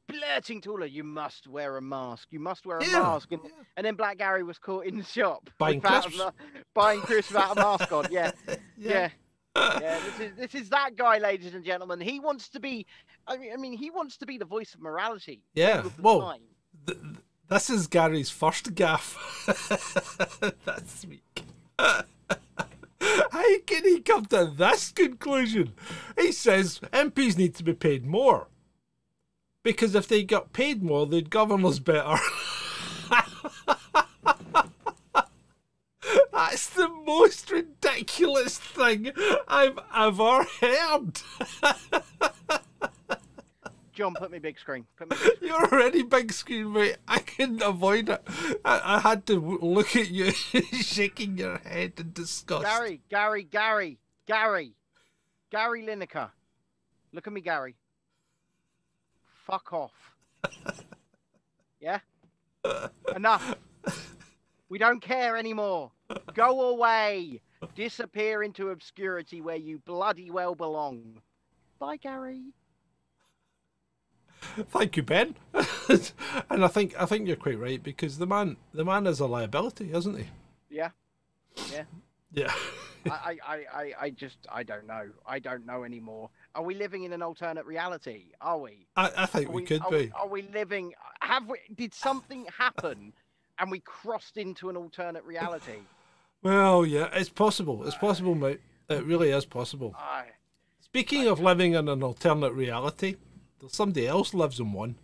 blurting 0.06 0.60
to 0.62 0.70
all 0.70 0.82
of 0.82 0.90
you 0.90 1.04
must 1.04 1.46
wear 1.46 1.76
a 1.76 1.82
mask. 1.82 2.28
You 2.30 2.40
must 2.40 2.64
wear 2.64 2.78
a 2.78 2.84
Yeah, 2.86 3.00
mask. 3.02 3.32
And, 3.32 3.40
and 3.76 3.84
then 3.86 3.94
Black 3.94 4.18
Gary 4.18 4.42
was 4.42 4.58
caught 4.58 4.86
in 4.86 4.96
the 4.96 5.04
shop 5.04 5.50
Buying 5.58 5.80
without 5.80 6.06
a 6.06 6.08
crisps. 6.10 6.32
buying 6.74 7.00
crisps 7.00 7.32
without 7.32 7.52
a 7.58 7.60
mask 7.60 7.92
on. 7.92 8.06
Yeah. 8.10 8.30
Yeah. 8.76 9.08
Yeah, 9.56 9.98
this 10.04 10.20
is 10.20 10.36
this 10.36 10.54
is 10.54 10.68
that 10.70 10.94
guy, 10.96 11.18
ladies 11.18 11.52
and 11.52 11.64
gentlemen. 11.64 12.00
He 12.00 12.20
wants 12.20 12.48
to 12.50 12.60
be. 12.60 12.86
I 13.26 13.36
mean, 13.36 13.52
I 13.52 13.56
mean, 13.56 13.72
he 13.76 13.90
wants 13.90 14.16
to 14.18 14.26
be 14.26 14.38
the 14.38 14.44
voice 14.44 14.72
of 14.72 14.80
morality. 14.80 15.42
Yeah, 15.54 15.82
well, 16.00 16.20
time. 16.20 16.42
Th- 16.88 16.98
th- 17.00 17.16
this 17.50 17.68
is 17.70 17.86
Gary's 17.86 18.30
first 18.30 18.74
gaff 18.74 19.44
this 20.64 21.06
week. 21.06 21.42
How 21.78 23.58
can 23.66 23.84
he 23.84 24.00
come 24.00 24.24
to 24.26 24.46
this 24.46 24.90
conclusion? 24.92 25.74
He 26.18 26.32
says 26.32 26.80
MPs 26.92 27.36
need 27.36 27.54
to 27.56 27.62
be 27.62 27.74
paid 27.74 28.06
more. 28.06 28.48
Because 29.62 29.94
if 29.94 30.08
they 30.08 30.24
got 30.24 30.54
paid 30.54 30.82
more, 30.82 31.06
they'd 31.06 31.28
govern 31.28 31.64
us 31.66 31.78
better. 31.78 32.16
That's 36.32 36.70
the 36.70 36.88
most 36.88 37.50
ridiculous 37.50 38.56
thing 38.58 39.12
I've 39.46 39.78
ever 39.94 40.46
heard. 40.60 41.20
John, 43.98 44.14
put 44.14 44.30
me 44.30 44.38
big 44.38 44.60
screen. 44.60 44.86
Put 44.96 45.10
me 45.10 45.16
big 45.24 45.34
screen. 45.34 45.50
You're 45.50 45.72
already 45.72 46.04
big 46.04 46.30
screen, 46.30 46.72
mate. 46.72 46.98
I 47.08 47.18
couldn't 47.18 47.62
avoid 47.62 48.08
it. 48.08 48.22
I, 48.64 48.80
I 48.84 49.00
had 49.00 49.26
to 49.26 49.40
look 49.60 49.96
at 49.96 50.08
you 50.08 50.30
shaking 50.72 51.36
your 51.36 51.58
head 51.58 51.94
in 51.98 52.12
disgust. 52.12 52.62
Gary, 52.62 53.00
Gary, 53.10 53.42
Gary, 53.42 53.98
Gary, 54.24 54.76
Gary 55.50 55.84
Lineker. 55.84 56.30
Look 57.12 57.26
at 57.26 57.32
me, 57.32 57.40
Gary. 57.40 57.74
Fuck 59.44 59.72
off. 59.72 60.12
yeah? 61.80 61.98
Enough. 63.16 63.56
We 64.68 64.78
don't 64.78 65.02
care 65.02 65.36
anymore. 65.36 65.90
Go 66.34 66.68
away. 66.70 67.40
Disappear 67.74 68.44
into 68.44 68.70
obscurity 68.70 69.40
where 69.40 69.56
you 69.56 69.80
bloody 69.84 70.30
well 70.30 70.54
belong. 70.54 71.20
Bye, 71.80 71.96
Gary. 71.96 72.52
Thank 74.70 74.96
you, 74.96 75.02
Ben. 75.02 75.36
and 75.54 76.64
I 76.64 76.68
think 76.68 76.94
I 77.00 77.06
think 77.06 77.26
you're 77.26 77.36
quite 77.36 77.58
right 77.58 77.82
because 77.82 78.18
the 78.18 78.26
man 78.26 78.56
the 78.72 78.84
man 78.84 79.06
is 79.06 79.20
a 79.20 79.26
liability, 79.26 79.92
isn't 79.92 80.16
he? 80.18 80.26
Yeah? 80.70 80.90
Yeah. 81.72 81.84
Yeah. 82.32 82.52
I, 83.06 83.10
I, 83.10 83.38
I, 83.46 83.56
I- 83.72 83.92
I 84.02 84.10
just, 84.10 84.36
I 84.52 84.62
don't 84.62 84.86
know. 84.86 85.08
I 85.26 85.38
don't 85.38 85.64
know 85.64 85.84
anymore. 85.84 86.28
Are 86.54 86.62
we 86.62 86.74
living 86.74 87.04
in 87.04 87.12
an 87.12 87.22
alternate 87.22 87.64
reality? 87.64 88.32
Are 88.40 88.58
we? 88.58 88.86
I, 88.96 89.10
I 89.18 89.26
think 89.26 89.48
Are 89.48 89.52
we 89.52 89.62
could 89.62 89.82
are 89.82 89.90
be. 89.90 90.10
Are 90.14 90.28
we 90.28 90.42
living? 90.42 90.92
Have 91.20 91.46
we? 91.48 91.58
Did 91.74 91.94
something 91.94 92.46
happen, 92.58 93.12
and 93.58 93.70
we 93.70 93.80
crossed 93.80 94.36
into 94.36 94.68
an 94.68 94.76
alternate 94.76 95.24
reality? 95.24 95.78
Well, 96.42 96.84
yeah, 96.84 97.08
it's 97.14 97.30
possible. 97.30 97.84
It's 97.86 97.96
possible, 97.96 98.34
mate. 98.34 98.60
It 98.88 99.04
really 99.04 99.30
is 99.30 99.46
possible. 99.46 99.94
I, 99.96 100.24
Speaking 100.80 101.26
of 101.26 101.40
living 101.40 101.72
in 101.74 101.88
an 101.88 102.02
alternate 102.02 102.52
reality, 102.52 103.16
there's 103.60 103.74
somebody 103.74 104.06
else 104.06 104.34
lives 104.34 104.60
in 104.60 104.72
one. 104.72 104.96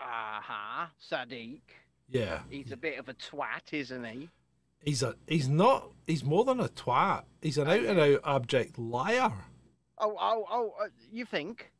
uh-huh. 0.00 0.86
Sadiq. 1.10 1.60
Yeah. 2.08 2.40
He's 2.50 2.72
a 2.72 2.76
bit 2.76 2.98
of 2.98 3.08
a 3.08 3.14
twat, 3.14 3.72
isn't 3.72 4.04
he? 4.04 4.28
He's 4.80 5.02
a 5.02 5.16
he's 5.26 5.48
not 5.48 5.90
he's 6.06 6.22
more 6.22 6.44
than 6.44 6.60
a 6.60 6.68
twat. 6.68 7.24
He's 7.42 7.58
an 7.58 7.68
out 7.68 7.80
and 7.84 7.98
out 7.98 8.20
abject 8.24 8.78
liar. 8.78 9.32
Oh, 9.98 10.16
oh, 10.20 10.44
oh. 10.50 10.74
Uh, 10.80 10.88
you 11.10 11.24
think? 11.24 11.72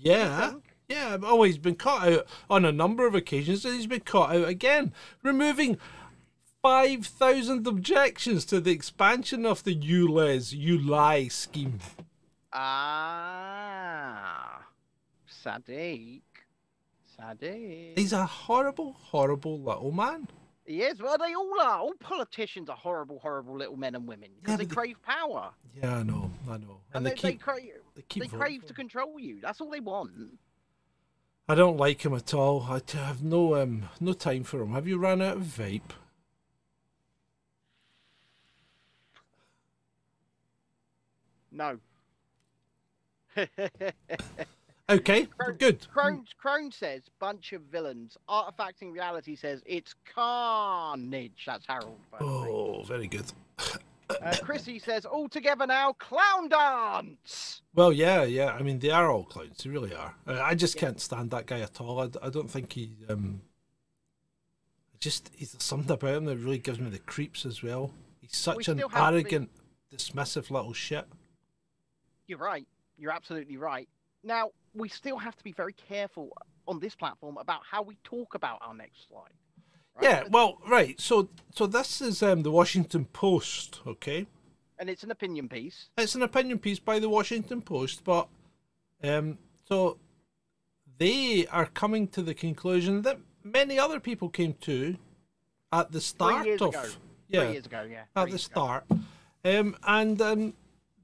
Yeah. 0.00 0.50
think? 0.50 0.64
Yeah, 0.88 1.16
oh, 1.22 1.44
he's 1.44 1.56
been 1.56 1.76
caught 1.76 2.08
out 2.08 2.26
on 2.50 2.64
a 2.64 2.72
number 2.72 3.06
of 3.06 3.14
occasions, 3.14 3.64
and 3.64 3.76
he's 3.76 3.86
been 3.86 4.00
caught 4.00 4.34
out 4.34 4.48
again, 4.48 4.92
removing 5.22 5.78
5,000 6.62 7.64
objections 7.64 8.44
to 8.46 8.60
the 8.60 8.72
expansion 8.72 9.46
of 9.46 9.62
the 9.62 9.74
ULEZ, 9.74 10.52
ULI 10.52 11.28
scheme. 11.28 11.78
Ah, 12.52 14.66
Sadiq. 15.44 16.22
Sadiq. 17.18 17.98
He's 17.98 18.12
a 18.12 18.24
horrible, 18.26 18.94
horrible 19.00 19.60
little 19.60 19.92
man. 19.92 20.28
He 20.66 20.82
is. 20.82 21.00
Well, 21.00 21.18
they 21.18 21.34
all 21.34 21.60
are. 21.60 21.78
All 21.80 21.94
politicians 21.98 22.68
are 22.68 22.76
horrible, 22.76 23.18
horrible 23.18 23.56
little 23.56 23.76
men 23.76 23.94
and 23.94 24.06
women 24.06 24.28
because 24.40 24.52
Yeah, 24.52 24.56
they 24.58 24.64
but 24.64 24.68
the- 24.70 24.74
crave 24.76 25.02
power. 25.02 25.50
Yeah, 25.74 25.96
I 25.96 26.02
know, 26.02 26.30
I 26.48 26.58
know. 26.58 26.80
And, 26.92 27.06
And, 27.06 27.06
they, 27.06 27.10
they, 27.10 27.16
keep, 27.16 27.22
they 27.22 27.36
crave, 27.36 27.72
they 27.96 28.02
keep 28.02 28.22
they 28.22 28.28
crave 28.28 28.64
to 28.66 28.74
control 28.74 29.18
you. 29.18 29.40
That's 29.40 29.60
all 29.60 29.70
they 29.70 29.80
want. 29.80 30.10
I 31.48 31.54
don't 31.56 31.76
like 31.76 32.04
him 32.04 32.14
at 32.14 32.32
all. 32.32 32.62
I 32.62 32.80
have 32.96 33.22
no 33.24 33.56
um 33.60 33.88
no 33.98 34.12
time 34.12 34.44
for 34.44 34.62
him. 34.62 34.72
Have 34.72 34.86
you 34.86 34.98
run 34.98 35.20
out 35.20 35.38
of 35.38 35.42
vape? 35.42 35.90
No. 41.52 41.78
Okay, 44.90 45.26
Crone- 45.26 45.56
good. 45.56 45.86
Crone, 45.92 46.24
Crone 46.36 46.72
says, 46.72 47.02
bunch 47.20 47.52
of 47.52 47.62
villains. 47.62 48.16
Artifacting 48.28 48.92
Reality 48.92 49.36
says, 49.36 49.62
it's 49.64 49.94
carnage. 50.14 51.44
That's 51.46 51.64
Harold. 51.66 51.98
By 52.10 52.18
the 52.18 52.26
way. 52.26 52.30
Oh, 52.32 52.82
very 52.82 53.06
good. 53.06 53.32
Uh, 53.58 54.34
Chrissy 54.42 54.80
says, 54.80 55.04
all 55.04 55.28
together 55.28 55.66
now, 55.66 55.92
clown 55.92 56.48
dance. 56.48 57.62
Well, 57.74 57.92
yeah, 57.92 58.24
yeah. 58.24 58.46
I 58.46 58.62
mean, 58.62 58.80
they 58.80 58.90
are 58.90 59.08
all 59.08 59.22
clowns. 59.24 59.62
They 59.62 59.70
really 59.70 59.94
are. 59.94 60.16
Uh, 60.26 60.40
I 60.42 60.56
just 60.56 60.76
can't 60.76 61.00
stand 61.00 61.30
that 61.30 61.46
guy 61.46 61.60
at 61.60 61.80
all. 61.80 62.00
I 62.00 62.28
don't 62.28 62.50
think 62.50 62.72
he. 62.72 62.96
Um, 63.08 63.42
just 64.98 65.30
he's 65.34 65.54
something 65.60 65.92
about 65.92 66.16
him 66.16 66.24
that 66.24 66.38
really 66.38 66.58
gives 66.58 66.80
me 66.80 66.90
the 66.90 66.98
creeps 66.98 67.46
as 67.46 67.62
well. 67.62 67.92
He's 68.20 68.36
such 68.36 68.68
an 68.68 68.78
still 68.78 68.88
have 68.88 69.14
arrogant, 69.14 69.50
dismissive 69.94 70.50
little 70.50 70.72
shit. 70.72 71.06
You're 72.26 72.38
right. 72.38 72.66
You're 72.98 73.12
absolutely 73.12 73.56
right. 73.56 73.88
Now, 74.22 74.50
we 74.74 74.88
still 74.88 75.18
have 75.18 75.36
to 75.36 75.44
be 75.44 75.52
very 75.52 75.72
careful 75.72 76.30
on 76.66 76.78
this 76.80 76.94
platform 76.94 77.36
about 77.38 77.60
how 77.68 77.82
we 77.82 77.96
talk 78.04 78.34
about 78.34 78.58
our 78.62 78.74
next 78.74 79.08
slide. 79.08 79.30
right? 79.96 80.04
Yeah. 80.04 80.24
Well, 80.30 80.58
right. 80.68 81.00
So, 81.00 81.28
so 81.54 81.66
this 81.66 82.00
is 82.00 82.22
um, 82.22 82.42
the 82.42 82.50
Washington 82.50 83.06
Post. 83.06 83.80
Okay. 83.86 84.26
And 84.78 84.88
it's 84.88 85.02
an 85.02 85.10
opinion 85.10 85.48
piece. 85.48 85.90
It's 85.98 86.14
an 86.14 86.22
opinion 86.22 86.58
piece 86.58 86.78
by 86.78 86.98
the 86.98 87.08
Washington 87.08 87.60
Post, 87.60 88.02
but 88.04 88.28
um, 89.02 89.38
so 89.68 89.98
they 90.98 91.46
are 91.48 91.66
coming 91.66 92.08
to 92.08 92.22
the 92.22 92.34
conclusion 92.34 93.02
that 93.02 93.18
many 93.42 93.78
other 93.78 94.00
people 94.00 94.28
came 94.28 94.54
to 94.62 94.96
at 95.72 95.92
the 95.92 96.00
start 96.00 96.46
years 96.46 96.62
of 96.62 96.68
ago. 96.70 96.84
yeah 97.28 97.40
Three 97.44 97.52
years 97.52 97.66
ago, 97.66 97.86
yeah. 97.90 98.02
at 98.16 98.24
the 98.24 98.30
years 98.30 98.46
ago. 98.46 98.52
start, 98.52 98.84
um, 99.44 99.76
and 99.84 100.20
um, 100.22 100.54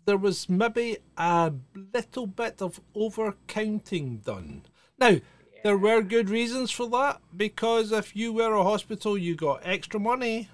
there 0.07 0.17
was 0.17 0.49
maybe 0.49 0.99
a 1.17 1.53
little 1.93 2.27
bit 2.27 2.63
of 2.63 2.81
overcounting 2.95 4.25
done. 4.25 4.63
Now. 4.99 5.17
There 5.65 5.77
were 5.77 6.01
good 6.03 6.31
reasons 6.31 6.71
for 6.71 6.89
that 6.91 7.21
because 7.37 7.91
if 7.91 8.15
you 8.15 8.33
were 8.33 8.53
a 8.53 8.63
hospital, 8.63 9.19
you 9.19 9.35
got 9.35 9.63
extra 9.65 9.99
money. 9.99 10.49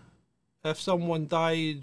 If 0.64 0.80
someone 0.80 1.26
died 1.26 1.82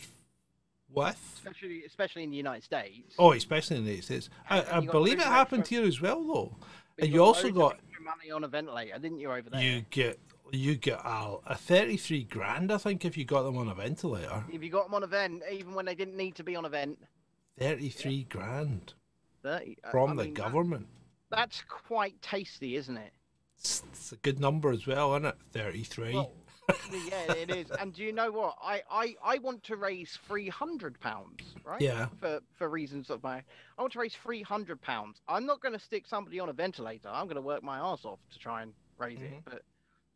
with 0.92 1.42
Especially, 1.46 1.84
especially 1.86 2.24
in 2.24 2.32
the 2.32 2.38
United 2.38 2.64
States. 2.64 3.14
Oh, 3.20 3.34
especially 3.34 3.78
in 3.78 3.84
the 3.84 3.92
United 3.92 4.06
States. 4.06 4.30
I, 4.50 4.62
And 4.62 4.68
I 4.70 4.82
got 4.82 4.92
believe 4.92 5.20
it 5.20 5.26
happened 5.26 5.60
extra- 5.62 5.78
here 5.78 5.88
as 5.88 6.02
well, 6.02 6.24
though. 6.24 6.56
And 6.98 7.14
you 7.14 7.24
also 7.24 7.52
got 7.52 7.74
extra 7.74 8.04
money 8.04 8.32
on 8.32 8.44
a 8.46 8.48
ventilator, 8.48 8.98
didn't 8.98 9.20
you, 9.20 9.32
over 9.32 9.48
there? 9.48 9.62
you 9.62 9.86
get 9.92 10.18
you 10.52 10.76
get 10.76 11.00
a, 11.06 11.36
a 11.46 11.56
thirty-three 11.56 12.24
grand, 12.24 12.72
I 12.72 12.78
think, 12.80 13.06
if 13.06 13.16
you 13.16 13.26
got 13.26 13.44
them 13.44 13.58
on 13.58 13.68
a 13.68 13.76
ventilator. 13.76 14.44
If 14.52 14.64
you 14.64 14.72
got 14.72 14.86
them 14.86 14.96
on 14.96 15.04
a 15.04 15.08
vent, 15.08 15.44
even 15.52 15.76
when 15.76 15.86
they 15.86 15.94
didn't 15.94 16.18
need 16.18 16.34
to 16.36 16.44
be 16.44 16.56
on 16.56 16.66
a 16.66 16.70
vent, 16.70 16.98
Thirty-three 17.60 18.24
grand 18.30 18.94
30. 19.44 19.78
uh, 19.84 19.92
from 19.92 20.12
I 20.12 20.16
the 20.16 20.24
mean, 20.26 20.34
that- 20.34 20.42
government. 20.44 20.88
that's 21.30 21.62
quite 21.68 22.22
tasty, 22.22 22.76
isn't 22.76 22.98
it? 22.98 23.12
It's, 23.58 23.84
it's 23.92 24.12
a 24.14 24.16
good 24.18 24.40
number 24.40 24.72
as 24.72 24.88
well, 24.88 25.14
isn't 25.16 25.26
it? 25.26 25.36
Thirty-three. 25.52 26.14
Well, 26.14 26.32
yeah, 27.10 27.34
it 27.34 27.50
is. 27.50 27.72
And 27.72 27.94
do 27.94 28.04
you 28.04 28.14
know 28.14 28.32
what? 28.32 28.56
I, 28.62 28.82
I, 28.90 29.16
I 29.24 29.38
want 29.40 29.64
to 29.64 29.76
raise 29.76 30.18
three 30.28 30.48
hundred 30.48 31.00
pounds, 31.00 31.42
right? 31.66 31.82
Yeah. 31.82 32.08
For 32.22 32.40
for 32.56 32.70
reasons 32.70 33.10
of 33.10 33.22
my, 33.24 33.38
I 33.78 33.82
want 33.82 33.92
to 33.94 34.00
raise 34.00 34.14
three 34.16 34.42
hundred 34.44 34.82
pounds. 34.82 35.20
I'm 35.28 35.46
not 35.46 35.62
going 35.62 35.74
to 35.74 35.80
stick 35.80 36.06
somebody 36.08 36.40
on 36.40 36.48
a 36.50 36.54
ventilator. 36.54 37.10
I'm 37.12 37.26
going 37.26 37.36
to 37.36 37.42
work 37.42 37.64
my 37.64 37.80
ass 37.80 38.06
off 38.06 38.20
to 38.32 38.40
try 38.40 38.62
and 38.62 38.72
raise 38.98 39.18
Mm-hmm. 39.20 39.34
it. 39.34 39.42
But 39.46 39.62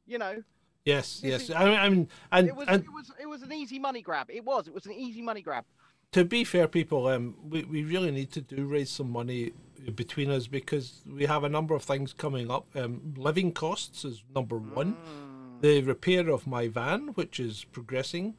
you 0.06 0.18
know, 0.20 0.42
yes, 0.86 1.20
yes. 1.24 1.44
is- 1.44 1.52
I 1.52 1.66
mean, 1.66 1.78
I 1.80 1.90
mean, 1.90 2.08
and, 2.32 2.48
it 2.48 2.56
was 2.56 2.68
and 2.70 2.84
it 2.84 2.94
was 2.94 3.12
it 3.20 3.26
was 3.28 3.42
an 3.42 3.52
easy 3.52 3.80
money 3.80 4.02
grab. 4.02 4.28
It 4.30 4.46
was. 4.46 4.68
It 4.68 4.74
was 4.74 4.86
an 4.86 4.94
easy 4.94 5.22
money 5.22 5.42
grab. 5.42 5.66
To 6.14 6.24
be 6.24 6.44
fair, 6.44 6.68
people, 6.68 7.08
um, 7.08 7.36
we, 7.48 7.64
we 7.64 7.84
really 7.84 8.12
need 8.12 8.32
to 8.32 8.42
do 8.42 8.66
raise 8.66 8.90
some 8.90 9.12
money 9.12 9.52
between 9.96 10.30
us 10.30 10.48
because 10.48 11.02
we 11.06 11.26
have 11.26 11.44
a 11.44 11.50
number 11.50 11.76
of 11.76 11.84
things 11.84 12.14
coming 12.14 12.50
up. 12.50 12.66
Um, 12.76 13.14
living 13.18 13.52
costs 13.52 14.06
is 14.06 14.24
number 14.34 14.58
one. 14.58 14.94
Mm. 14.94 15.62
The 15.62 15.82
repair 15.82 16.30
of 16.30 16.48
my 16.48 16.68
van, 16.68 17.10
which 17.10 17.40
is 17.40 17.66
progressing. 17.72 18.36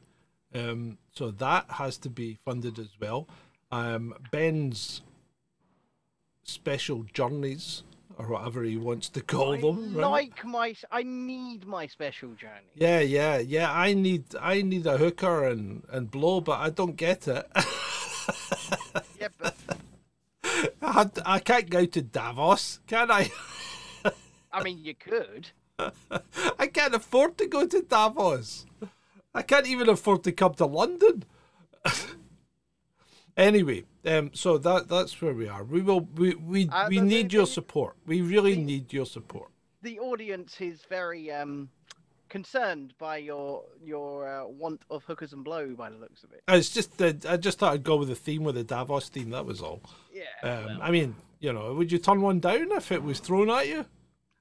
Um, 0.53 0.97
so 1.11 1.31
that 1.31 1.65
has 1.71 1.97
to 1.99 2.09
be 2.09 2.37
funded 2.45 2.79
as 2.79 2.89
well. 2.99 3.27
Um, 3.71 4.13
Ben's 4.31 5.01
special 6.43 7.03
journeys, 7.13 7.83
or 8.17 8.27
whatever 8.27 8.63
he 8.63 8.77
wants 8.77 9.09
to 9.09 9.21
call 9.21 9.53
I 9.53 9.61
them. 9.61 9.95
right? 9.95 10.07
like 10.09 10.45
my. 10.45 10.75
I 10.91 11.03
need 11.03 11.65
my 11.65 11.87
special 11.87 12.29
journey. 12.29 12.71
Yeah, 12.75 12.99
yeah, 12.99 13.37
yeah. 13.39 13.71
I 13.71 13.93
need 13.93 14.25
I 14.39 14.61
need 14.61 14.85
a 14.85 14.97
hooker 14.97 15.47
and 15.47 15.83
and 15.91 16.09
blow, 16.09 16.41
but 16.41 16.59
I 16.59 16.69
don't 16.69 16.95
get 16.95 17.27
it. 17.27 17.45
Yeah, 19.19 19.27
but 19.37 19.55
I, 20.81 20.91
had, 20.91 21.19
I 21.25 21.39
can't 21.39 21.69
go 21.69 21.85
to 21.85 22.01
Davos, 22.01 22.79
can 22.87 23.11
I? 23.11 23.31
I 24.51 24.63
mean, 24.63 24.79
you 24.83 24.95
could. 24.95 25.49
I 26.59 26.67
can't 26.67 26.95
afford 26.95 27.37
to 27.37 27.47
go 27.47 27.65
to 27.67 27.81
Davos. 27.81 28.65
I 29.33 29.41
can't 29.41 29.67
even 29.67 29.89
afford 29.89 30.23
to 30.23 30.31
come 30.31 30.53
to 30.55 30.65
London. 30.65 31.23
anyway, 33.37 33.83
um, 34.05 34.31
so 34.33 34.57
that 34.57 34.87
that's 34.87 35.21
where 35.21 35.33
we 35.33 35.47
are. 35.47 35.63
We 35.63 35.81
will 35.81 36.01
we 36.15 36.35
we, 36.35 36.69
Uh, 36.69 36.87
we 36.89 36.95
the- 36.95 37.01
the 37.01 37.07
need 37.07 37.33
your 37.33 37.45
support. 37.47 37.95
We 38.05 38.21
really 38.21 38.55
the- 38.55 38.61
need 38.61 38.93
your 38.93 39.05
support. 39.05 39.51
The 39.81 39.99
audience 39.99 40.59
is 40.61 40.81
very 40.89 41.31
um 41.31 41.69
concerned 42.29 42.93
by 42.97 43.17
your 43.17 43.63
your 43.83 44.27
uh, 44.27 44.47
want 44.47 44.81
of 44.89 45.03
hookers 45.05 45.31
and 45.33 45.43
blow, 45.43 45.75
by 45.75 45.89
the 45.89 45.97
looks 45.97 46.23
of 46.23 46.31
it. 46.33 46.41
It's 46.47 46.69
just 46.69 46.97
that 46.97 47.25
I 47.25 47.37
just 47.37 47.59
thought 47.59 47.73
I'd 47.73 47.83
go 47.83 47.95
with 47.97 48.07
the 48.09 48.15
theme 48.15 48.43
with 48.43 48.55
the 48.55 48.63
Davos 48.63 49.09
theme. 49.09 49.29
That 49.29 49.45
was 49.45 49.61
all. 49.61 49.81
Yeah. 50.11 50.23
Um, 50.43 50.65
well, 50.65 50.79
I 50.81 50.91
mean, 50.91 51.15
you 51.39 51.53
know, 51.53 51.73
would 51.73 51.91
you 51.91 51.99
turn 51.99 52.21
one 52.21 52.39
down 52.39 52.71
if 52.71 52.91
it 52.91 53.03
was 53.03 53.19
thrown 53.19 53.49
at 53.49 53.67
you? 53.67 53.85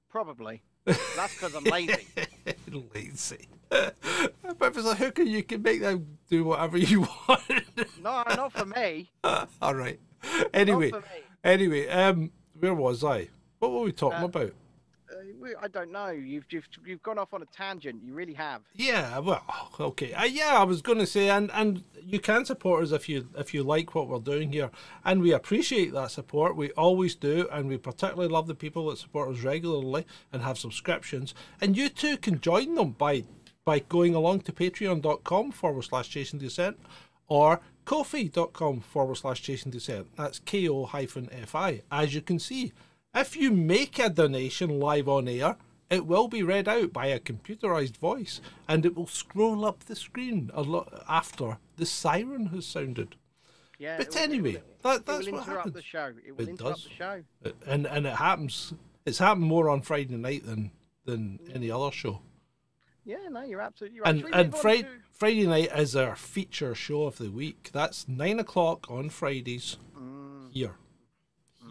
probably. 0.08 0.62
That's 0.84 1.34
because 1.34 1.54
I'm 1.56 1.64
lazy. 1.64 2.06
Lazy. 2.94 3.48
but 4.58 4.68
if 4.68 4.76
it's 4.78 4.86
a 4.86 4.94
hooker, 4.94 5.22
you 5.22 5.42
can 5.42 5.62
make 5.62 5.80
them 5.80 6.18
do 6.30 6.44
whatever 6.44 6.78
you 6.90 7.00
want. 7.02 7.42
No, 8.02 8.22
not 8.28 8.52
for 8.52 8.66
me. 8.66 9.10
All 9.62 9.74
right. 9.74 9.98
Anyway, 10.52 10.90
Not 10.90 11.02
for 11.04 11.08
me. 11.08 11.22
anyway, 11.42 11.88
um, 11.88 12.30
where 12.58 12.74
was 12.74 13.04
I? 13.04 13.28
What 13.58 13.72
were 13.72 13.80
we 13.80 13.92
talking 13.92 14.22
Uh, 14.22 14.26
about? 14.26 14.52
Uh, 15.10 15.48
I 15.60 15.68
don't 15.68 15.92
know. 15.92 16.08
You've, 16.08 16.44
you've 16.50 16.66
you've 16.86 17.02
gone 17.02 17.18
off 17.18 17.34
on 17.34 17.42
a 17.42 17.46
tangent. 17.46 18.02
You 18.02 18.14
really 18.14 18.32
have. 18.34 18.62
Yeah, 18.72 19.18
well, 19.18 19.42
okay. 19.78 20.12
Uh, 20.14 20.24
yeah, 20.24 20.54
I 20.58 20.64
was 20.64 20.80
going 20.80 20.98
to 20.98 21.06
say, 21.06 21.28
and 21.28 21.50
and 21.52 21.84
you 22.02 22.18
can 22.18 22.46
support 22.46 22.82
us 22.84 22.92
if 22.92 23.08
you 23.08 23.28
if 23.36 23.52
you 23.52 23.62
like 23.62 23.94
what 23.94 24.08
we're 24.08 24.18
doing 24.20 24.52
here, 24.52 24.70
and 25.04 25.20
we 25.20 25.32
appreciate 25.32 25.92
that 25.92 26.10
support. 26.10 26.56
We 26.56 26.70
always 26.72 27.14
do, 27.14 27.46
and 27.52 27.68
we 27.68 27.76
particularly 27.76 28.28
love 28.32 28.46
the 28.46 28.54
people 28.54 28.88
that 28.88 28.96
support 28.98 29.28
us 29.34 29.42
regularly 29.42 30.06
and 30.32 30.42
have 30.42 30.58
subscriptions. 30.58 31.34
And 31.60 31.76
you 31.76 31.90
too 31.90 32.16
can 32.16 32.40
join 32.40 32.74
them 32.74 32.92
by 32.92 33.24
by 33.64 33.78
going 33.78 34.14
along 34.14 34.40
to 34.40 34.52
patreon.com 34.52 35.50
forward 35.52 35.82
slash 35.82 36.08
chasing 36.08 36.38
descent 36.38 36.78
or 37.28 37.60
kofi.com 37.86 38.80
forward 38.80 39.16
slash 39.16 39.42
chasing 39.42 39.72
descent. 39.72 40.06
That's 40.16 40.38
ko 40.38 40.84
hyphen 40.84 41.28
fi. 41.46 41.82
As 41.90 42.14
you 42.14 42.20
can 42.20 42.38
see, 42.38 42.72
if 43.14 43.36
you 43.36 43.50
make 43.50 43.98
a 43.98 44.10
donation 44.10 44.78
live 44.78 45.08
on 45.08 45.28
air, 45.28 45.56
it 45.90 46.06
will 46.06 46.28
be 46.28 46.42
read 46.42 46.68
out 46.68 46.92
by 46.92 47.06
a 47.06 47.20
computerized 47.20 47.96
voice 47.96 48.40
and 48.68 48.84
it 48.84 48.94
will 48.96 49.06
scroll 49.06 49.64
up 49.64 49.84
the 49.84 49.96
screen 49.96 50.50
a 50.54 50.62
lot 50.62 51.04
after 51.08 51.58
the 51.76 51.86
siren 51.86 52.46
has 52.46 52.66
sounded. 52.66 53.16
Yeah. 53.78 53.96
But 53.98 54.06
it 54.06 54.10
will- 54.10 54.16
it 54.16 54.22
anyway, 54.22 54.62
that, 54.82 55.06
that's 55.06 55.26
will 55.26 55.32
what 55.34 55.46
happens. 55.46 55.74
the 55.74 55.82
show. 55.82 56.12
It 56.26 56.36
will 56.36 56.48
It 56.48 56.58
does. 56.58 56.84
the 56.84 56.90
show. 56.90 57.22
And 57.66 57.86
and 57.86 58.06
it 58.06 58.14
happens. 58.16 58.74
It's 59.06 59.18
happened 59.18 59.46
more 59.46 59.68
on 59.68 59.82
Friday 59.82 60.16
night 60.16 60.44
than 60.46 60.70
than 61.04 61.38
any 61.54 61.70
other 61.70 61.90
show. 61.90 62.20
Yeah, 63.04 63.28
no, 63.30 63.42
you're 63.42 63.60
absolutely 63.60 64.00
right. 64.00 64.08
And 64.14 64.34
and 64.34 64.54
Friday 64.56 64.82
to- 64.82 64.88
Friday 65.12 65.46
night 65.46 65.70
is 65.76 65.94
our 65.94 66.16
feature 66.16 66.74
show 66.74 67.02
of 67.04 67.18
the 67.18 67.30
week. 67.30 67.70
That's 67.72 68.08
nine 68.08 68.38
o'clock 68.40 68.90
on 68.90 69.10
Fridays 69.10 69.76
Mm. 69.96 70.50
here. 70.52 70.74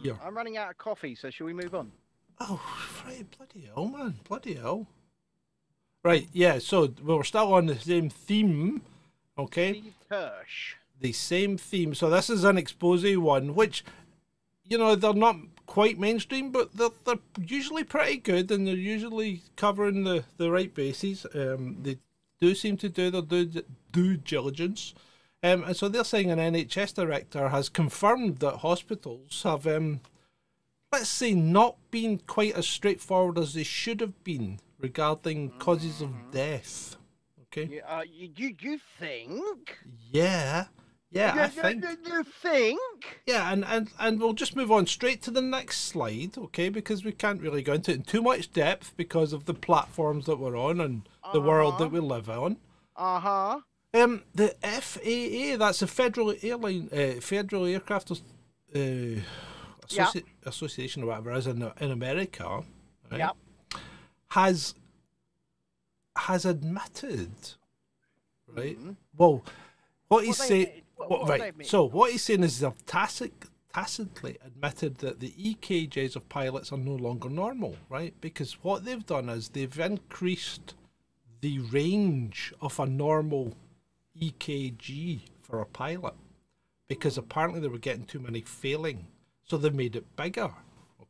Here. 0.02 0.18
I'm 0.24 0.36
running 0.36 0.58
out 0.58 0.70
of 0.72 0.78
coffee, 0.78 1.16
so 1.16 1.30
shall 1.30 1.48
we 1.48 1.54
move 1.54 1.74
on? 1.76 1.92
Oh, 2.40 2.58
Friday, 2.88 3.26
bloody 3.38 3.62
hell, 3.74 3.88
man, 3.88 4.16
bloody 4.28 4.56
hell. 4.56 4.88
Right, 6.04 6.28
yeah. 6.34 6.60
So 6.60 6.94
we're 7.02 7.24
still 7.24 7.54
on 7.54 7.68
the 7.68 7.80
same 7.80 8.10
theme. 8.10 8.82
Okay. 9.38 9.74
Steve 9.80 9.94
Kirsch. 10.10 10.76
the 11.00 11.12
same 11.14 11.58
theme. 11.58 11.96
So 11.96 12.10
this 12.10 12.30
is 12.30 12.44
an 12.44 12.58
expose 12.58 13.04
one, 13.18 13.56
which 13.56 13.84
you 14.66 14.78
know 14.78 14.96
they're 14.96 15.14
not 15.14 15.38
quite 15.66 16.00
mainstream, 16.00 16.52
but 16.52 16.76
they're, 16.76 16.90
they're 17.06 17.16
usually 17.46 17.84
pretty 17.84 18.18
good, 18.18 18.52
and 18.52 18.68
they're 18.68 18.76
usually 18.76 19.42
covering 19.56 20.04
the, 20.04 20.26
the 20.38 20.52
right 20.52 20.74
bases. 20.74 21.26
Um, 21.34 21.78
they 21.82 21.98
do 22.40 22.56
seem 22.56 22.78
to 22.78 22.90
do 22.90 23.10
their 23.10 23.22
due, 23.22 23.64
due 23.92 24.18
diligence. 24.18 24.94
Um, 25.42 25.64
and 25.64 25.76
so 25.76 25.90
they're 25.90 26.04
saying 26.04 26.32
an 26.32 26.40
NHS 26.40 26.94
director 26.94 27.50
has 27.50 27.68
confirmed 27.68 28.38
that 28.40 28.58
hospitals 28.58 29.44
have, 29.44 29.68
um, 29.68 30.00
let's 30.92 31.10
say, 31.10 31.34
not 31.34 31.76
been 31.92 32.20
quite 32.20 32.56
as 32.56 32.68
straightforward 32.68 33.38
as 33.38 33.54
they 33.54 33.64
should 33.64 34.00
have 34.00 34.24
been 34.24 34.60
regarding 34.80 35.52
causes 35.60 36.02
of 36.02 36.12
death. 36.32 36.96
Okay. 37.48 37.76
You, 37.76 37.82
uh, 37.88 38.04
you, 38.10 38.56
you 38.60 38.80
think? 39.00 39.78
Yeah. 40.12 40.66
Yeah, 41.14 41.34
I 41.34 41.36
You- 41.36 41.42
you- 41.44 41.48
think. 41.62 41.84
you- 41.84 42.14
you 42.18 42.24
think? 42.24 42.80
Yeah, 43.28 43.52
and, 43.54 43.64
and, 43.66 43.90
and 44.00 44.20
we'll 44.20 44.34
just 44.34 44.56
move 44.56 44.72
on 44.72 44.88
straight 44.88 45.22
to 45.24 45.32
the 45.32 45.42
next 45.42 45.82
slide, 45.82 46.38
okay? 46.38 46.70
Because 46.70 47.06
we 47.06 47.12
can't 47.12 47.40
really 47.42 47.62
go 47.62 47.74
into 47.74 47.92
it 47.92 47.96
in 47.98 48.04
too 48.04 48.22
much 48.22 48.52
depth 48.52 48.94
because 48.98 49.32
of 49.32 49.46
the 49.46 49.54
platforms 49.54 50.26
that 50.26 50.40
we're 50.40 50.58
on 50.58 50.82
and 50.82 51.04
the 51.32 51.40
world 51.42 51.78
that 51.78 51.90
we 51.92 52.00
live 52.00 52.30
on. 52.30 52.58
Uh 52.96 53.20
huh. 53.20 53.60
Um, 53.94 54.24
the 54.34 54.56
FAA, 54.64 55.56
that's 55.58 55.80
the 55.82 55.88
Federal 55.88 56.34
Airline, 56.42 56.90
uh, 56.92 57.22
Federal 57.22 57.66
Aircraft 57.66 58.10
uh, 58.12 58.16
Associ- 59.88 60.24
Association 60.46 61.04
or 61.04 61.08
whatever 61.08 61.32
it 61.32 61.38
is 61.38 61.48
in, 61.48 61.72
in 61.80 61.92
America, 61.92 62.64
right, 63.12 63.20
Yep. 63.20 63.36
has 64.30 64.74
has 66.16 66.46
admitted, 66.46 67.32
right? 68.48 68.78
Mm-hmm. 68.80 68.92
Well, 69.18 69.44
what 70.08 70.26
he's 70.26 70.38
they 70.40 70.48
saying, 70.48 70.62
admitted? 70.64 70.83
What- 70.96 71.10
what, 71.10 71.20
what 71.22 71.30
have 71.30 71.40
they 71.40 71.46
right? 71.46 71.66
So 71.68 71.84
what 71.84 72.12
he's 72.12 72.24
saying 72.24 72.44
is 72.44 72.60
they've 72.60 72.86
tacit, 72.86 73.34
tacitly 73.74 74.38
admitted 74.46 74.98
that 75.00 75.20
the 75.20 75.32
EKGs 75.32 76.16
of 76.16 76.28
pilots 76.30 76.72
are 76.72 76.78
no 76.78 76.96
longer 76.96 77.30
normal, 77.30 77.76
right? 77.90 78.14
Because 78.22 78.54
what 78.64 78.86
they've 78.86 79.06
done 79.06 79.30
is 79.30 79.50
they've 79.50 79.80
increased 79.80 80.76
the 81.42 81.60
range 81.60 82.54
of 82.62 82.80
a 82.80 82.86
normal 82.86 83.54
EKG 84.22 85.22
for 85.42 85.60
a 85.60 85.66
pilot 85.66 86.14
because 86.88 87.18
apparently 87.18 87.60
they 87.60 87.68
were 87.68 87.78
getting 87.80 88.06
too 88.06 88.20
many 88.20 88.42
failing, 88.42 89.08
so 89.44 89.58
they 89.58 89.70
made 89.70 89.96
it 89.96 90.16
bigger. 90.16 90.52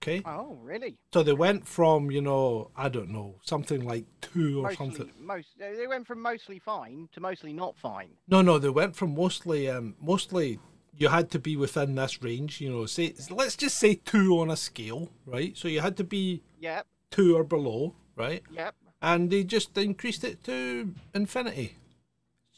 Okay, 0.03 0.21
Oh, 0.25 0.57
really? 0.61 0.97
so 1.13 1.23
they 1.23 1.31
went 1.31 1.65
from 1.65 2.11
you 2.11 2.21
know 2.21 2.71
I 2.75 2.89
don't 2.89 3.09
know 3.09 3.35
something 3.41 3.85
like 3.85 4.03
two 4.19 4.59
or 4.59 4.63
Mostly, 4.63 4.75
something. 4.75 5.11
most. 5.17 5.47
They 5.57 5.87
went 5.87 6.05
from 6.07 6.21
mostly 6.21 6.59
fine 6.59 7.07
to 7.13 7.21
mostly 7.21 7.53
not 7.53 7.77
fine. 7.77 8.09
No, 8.27 8.41
no, 8.41 8.59
they 8.59 8.69
went 8.69 8.97
from 8.97 9.15
mostly, 9.15 9.69
um, 9.69 9.95
mostly 10.01 10.59
you 10.97 11.07
had 11.07 11.31
to 11.31 11.39
be 11.39 11.55
within 11.55 11.95
this 11.95 12.21
range. 12.21 12.59
You 12.59 12.69
know, 12.69 12.85
say 12.85 13.13
let's 13.29 13.55
just 13.55 13.77
say 13.79 13.95
two 13.95 14.37
on 14.39 14.51
a 14.51 14.57
scale, 14.57 15.09
right? 15.25 15.55
So 15.57 15.69
you 15.69 15.79
had 15.79 15.95
to 15.97 16.03
be 16.03 16.43
Yep. 16.59 16.85
two 17.09 17.37
or 17.37 17.45
below, 17.45 17.95
right? 18.17 18.43
Yep. 18.51 18.75
And 19.01 19.29
they 19.29 19.43
just 19.45 19.77
increased 19.77 20.25
it 20.25 20.43
to 20.45 20.93
infinity. 21.15 21.77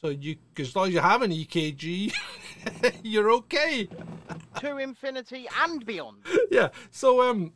So 0.06 0.12
you, 0.12 0.36
as 0.60 0.76
long 0.76 0.90
as 0.90 0.94
you 0.94 1.00
have 1.00 1.24
an 1.24 1.32
EKG, 1.32 2.14
you're 3.04 3.32
okay. 3.32 3.90
to 4.60 4.78
infinity 4.78 5.48
and 5.64 5.84
beyond. 5.84 6.18
yeah. 6.52 6.70
So 6.92 7.24
um, 7.24 7.54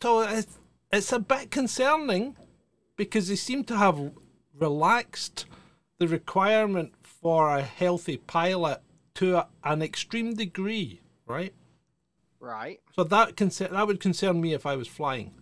so 0.00 0.20
it's, 0.22 0.58
it's 0.90 1.12
a 1.12 1.18
bit 1.18 1.50
concerning 1.50 2.36
because 2.96 3.28
they 3.28 3.36
seem 3.36 3.64
to 3.64 3.76
have 3.76 4.12
relaxed 4.58 5.44
the 5.98 6.08
requirement 6.08 6.94
for 7.02 7.54
a 7.54 7.60
healthy 7.60 8.16
pilot 8.16 8.80
to 9.16 9.36
a, 9.36 9.48
an 9.62 9.82
extreme 9.82 10.32
degree, 10.32 11.02
right? 11.26 11.52
Right. 12.40 12.80
So 12.96 13.04
that 13.04 13.36
concern 13.36 13.74
that 13.74 13.86
would 13.86 14.00
concern 14.00 14.40
me 14.40 14.54
if 14.54 14.64
I 14.64 14.74
was 14.74 14.88
flying. 14.88 15.34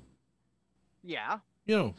Yeah. 1.05 1.39
You 1.67 1.77
know, 1.77 1.95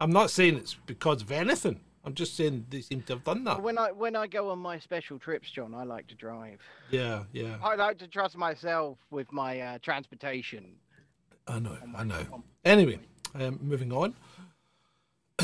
I'm 0.00 0.10
not 0.10 0.30
saying 0.30 0.56
it's 0.56 0.78
because 0.86 1.20
of 1.20 1.30
anything. 1.30 1.80
I'm 2.04 2.14
just 2.14 2.34
saying 2.36 2.66
they 2.70 2.80
seem 2.80 3.02
to 3.02 3.14
have 3.14 3.24
done 3.24 3.44
that. 3.44 3.62
When 3.62 3.76
I 3.76 3.92
when 3.92 4.16
I 4.16 4.26
go 4.26 4.50
on 4.50 4.58
my 4.58 4.78
special 4.78 5.18
trips, 5.18 5.50
John, 5.50 5.74
I 5.74 5.84
like 5.84 6.06
to 6.08 6.14
drive. 6.14 6.60
Yeah, 6.90 7.24
yeah. 7.32 7.56
I 7.62 7.74
like 7.74 7.98
to 7.98 8.08
trust 8.08 8.36
myself 8.36 8.98
with 9.10 9.30
my 9.32 9.60
uh, 9.60 9.78
transportation. 9.82 10.76
I 11.46 11.58
know, 11.58 11.76
I 11.96 12.04
know. 12.04 12.42
Anyway, 12.64 13.00
um, 13.34 13.58
moving 13.62 13.92
on. 13.92 14.14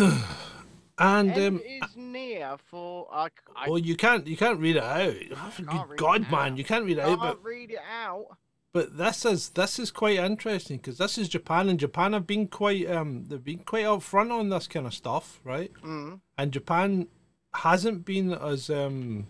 and 0.99 1.31
End 1.31 1.39
um, 1.39 1.61
is 1.65 1.97
near 1.97 2.57
for 2.71 3.07
I, 3.13 3.29
I 3.55 3.69
well, 3.69 3.79
you 3.79 3.97
can't 3.97 4.27
you 4.27 4.37
can't 4.37 4.59
read 4.59 4.77
it 4.77 4.83
out. 4.83 5.15
can't 5.57 5.97
God, 5.97 6.23
it 6.23 6.31
man, 6.31 6.53
out. 6.53 6.59
you 6.59 6.65
can't 6.65 6.85
read 6.85 6.99
it 6.99 7.01
out. 7.01 7.19
can't 7.19 7.21
But 7.21 7.45
read 7.45 7.71
it 7.71 7.81
out. 7.91 8.37
But 8.77 8.99
this 8.99 9.25
is 9.25 9.49
this 9.61 9.79
is 9.79 9.91
quite 9.91 10.19
interesting 10.19 10.77
because 10.77 10.99
this 10.99 11.17
is 11.17 11.31
Japan, 11.31 11.71
and 11.71 11.81
Japan 11.81 12.13
have 12.13 12.27
been 12.27 12.47
quite 12.47 12.87
um 12.91 13.25
they've 13.27 13.43
been 13.43 13.61
quite 13.61 13.87
upfront 13.87 14.31
on 14.31 14.51
this 14.51 14.67
kind 14.67 14.87
of 14.87 14.93
stuff, 14.93 15.41
right? 15.45 15.73
Mm. 15.83 16.21
And 16.37 16.53
Japan 16.53 17.09
hasn't 17.55 18.05
been 18.05 18.35
as 18.35 18.69
um, 18.69 19.29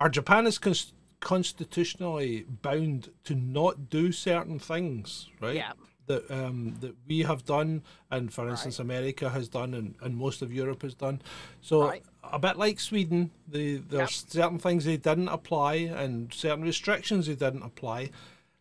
or 0.00 0.08
Japan 0.08 0.48
is 0.48 0.58
cons- 0.58 0.94
constitutionally 1.20 2.44
bound 2.48 3.10
to 3.22 3.36
not 3.36 3.88
do 3.88 4.10
certain 4.10 4.58
things, 4.58 5.28
right? 5.40 5.54
Yeah. 5.54 5.74
That 6.06 6.28
um, 6.28 6.74
that 6.80 6.96
we 7.06 7.20
have 7.20 7.44
done, 7.44 7.84
and 8.10 8.32
for 8.34 8.48
instance, 8.48 8.80
America 8.80 9.30
has 9.30 9.46
done, 9.48 9.74
and, 9.74 9.94
and 10.02 10.16
most 10.16 10.42
of 10.42 10.52
Europe 10.52 10.82
has 10.82 10.94
done. 10.94 11.22
So 11.60 11.86
Right. 11.86 12.02
a 12.24 12.40
bit 12.40 12.56
like 12.56 12.80
Sweden, 12.80 13.30
they, 13.46 13.76
there's 13.76 14.24
certain 14.28 14.58
things 14.58 14.84
they 14.84 14.96
didn't 14.96 15.28
apply, 15.28 15.74
and 15.74 16.34
certain 16.34 16.64
restrictions 16.64 17.28
they 17.28 17.36
didn't 17.36 17.62
apply 17.62 18.10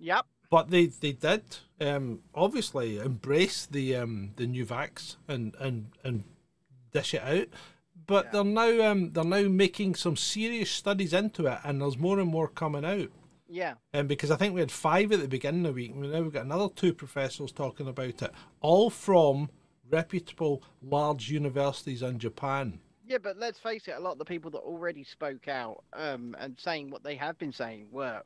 Yep. 0.02 0.26
but 0.50 0.70
they 0.70 0.88
they 0.88 1.14
did 1.14 1.44
um, 1.80 2.20
obviously 2.36 2.98
embrace 2.98 3.66
the 3.66 3.96
um, 3.96 4.32
the 4.36 4.48
new 4.48 4.66
vax 4.66 5.16
and 5.28 5.56
and 5.60 5.92
and 6.04 6.24
dish 6.92 7.14
it 7.14 7.24
out. 7.24 7.48
But 8.08 8.32
they're 8.32 8.44
now 8.44 8.92
um, 8.92 9.12
they're 9.14 9.24
now 9.24 9.48
making 9.48 9.96
some 9.96 10.18
serious 10.18 10.70
studies 10.70 11.14
into 11.14 11.46
it, 11.46 11.60
and 11.64 11.82
there's 11.82 11.98
more 11.98 12.20
and 12.20 12.30
more 12.30 12.48
coming 12.48 12.84
out. 12.84 13.10
Yeah. 13.48 13.76
Um, 13.94 14.08
because 14.08 14.32
I 14.32 14.38
think 14.38 14.54
we 14.54 14.62
had 14.62 14.72
five 14.72 15.12
at 15.12 15.20
the 15.20 15.28
beginning 15.28 15.66
of 15.66 15.76
the 15.76 15.82
week, 15.82 15.92
and 15.92 16.12
now 16.12 16.22
we've 16.22 16.34
got 16.34 16.46
another 16.46 16.70
two 16.74 16.94
professors 16.94 17.52
talking 17.52 17.88
about 17.88 18.22
it, 18.22 18.32
all 18.62 18.90
from 18.90 19.50
reputable 19.90 20.64
large 20.82 21.30
universities 21.30 22.02
in 22.02 22.18
Japan. 22.18 22.80
Yeah, 23.06 23.18
but 23.22 23.38
let's 23.38 23.60
face 23.60 23.88
it, 23.88 23.96
a 23.98 24.00
lot 24.00 24.14
of 24.14 24.20
the 24.20 24.26
people 24.26 24.52
that 24.52 24.60
already 24.60 25.04
spoke 25.04 25.50
out 25.50 25.84
um, 25.92 26.36
and 26.40 26.58
saying 26.58 26.92
what 26.92 27.04
they 27.04 27.16
have 27.16 27.38
been 27.38 27.52
saying 27.52 27.88
were 27.92 28.22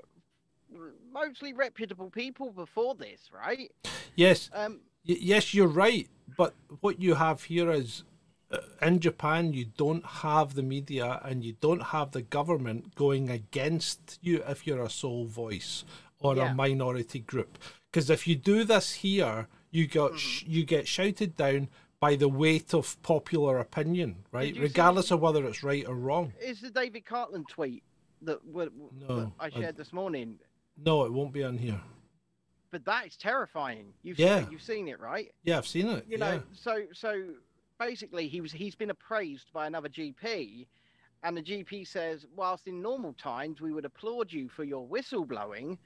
mostly 1.12 1.54
reputable 1.54 2.10
people 2.10 2.52
before 2.52 2.96
this, 2.96 3.30
right? 3.34 3.72
Yes, 4.16 4.50
Um, 4.54 4.82
Y- 5.08 5.18
yes, 5.20 5.54
you're 5.54 5.68
right. 5.68 6.10
But 6.38 6.56
what 6.82 7.00
you 7.00 7.14
have 7.16 7.44
here 7.44 7.72
is 7.72 8.04
uh, 8.52 8.58
in 8.82 9.00
Japan, 9.00 9.54
you 9.54 9.66
don't 9.66 10.06
have 10.06 10.56
the 10.56 10.64
media 10.64 11.20
and 11.24 11.44
you 11.44 11.54
don't 11.62 11.82
have 11.84 12.12
the 12.12 12.22
government 12.24 12.96
going 12.96 13.30
against 13.30 14.18
you 14.22 14.44
if 14.48 14.66
you're 14.66 14.82
a 14.84 14.90
sole 14.90 15.26
voice 15.26 15.84
or 16.20 16.36
Yeah. 16.36 16.52
a 16.52 16.56
minority 16.56 17.20
group. 17.20 17.58
Because 17.92 18.10
if 18.10 18.28
you 18.28 18.36
do 18.36 18.64
this 18.64 18.94
here, 18.94 19.48
you 19.72 19.88
got 19.88 20.18
sh- 20.20 20.44
you 20.48 20.64
get 20.66 20.88
shouted 20.88 21.36
down 21.36 21.70
by 22.00 22.16
the 22.16 22.30
weight 22.30 22.74
of 22.74 23.02
popular 23.04 23.58
opinion, 23.60 24.26
right? 24.32 24.56
Regardless 24.58 25.12
of 25.12 25.22
whether 25.22 25.46
it's 25.46 25.64
right 25.64 25.86
or 25.88 25.96
wrong. 25.96 26.34
is 26.42 26.62
the 26.62 26.70
David 26.72 27.06
Cartland 27.06 27.48
tweet 27.48 27.84
that, 28.22 28.46
w- 28.46 28.70
w- 28.70 28.92
No, 29.08 29.20
that 29.20 29.32
I 29.40 29.46
I- 29.46 29.50
shared 29.50 29.78
this 29.78 29.94
morning? 29.94 30.40
No, 30.78 31.04
it 31.06 31.14
won't 31.14 31.34
be 31.34 31.44
on 31.44 31.58
here. 31.58 31.80
But 32.72 32.86
that 32.86 33.08
is 33.08 33.16
terrifying. 33.16 33.94
You've 34.04 34.20
Yeah. 34.20 34.42
seen, 34.42 34.52
you've 34.52 34.62
seen 34.62 34.88
it, 34.88 35.00
right? 35.00 35.32
Yeah, 35.44 35.58
I've 35.58 35.68
seen 35.68 35.88
it. 35.88 36.06
You 36.08 36.18
yeah. 36.18 36.32
know, 36.38 36.44
so 36.54 36.86
so 36.94 37.24
basically 37.80 38.28
he 38.28 38.42
was 38.42 38.52
he's 38.52 38.76
been 38.76 38.90
appraised 38.90 39.52
by 39.54 39.68
another 39.68 39.88
GP, 39.90 40.68
and 41.24 41.38
the 41.38 41.42
GP 41.42 41.88
says, 41.88 42.26
whilst 42.36 42.68
in 42.68 42.82
normal 42.82 43.14
times 43.14 43.62
we 43.62 43.72
would 43.72 43.86
applaud 43.86 44.32
you 44.32 44.50
for 44.50 44.64
your 44.66 44.86
whistleblowing, 44.88 45.78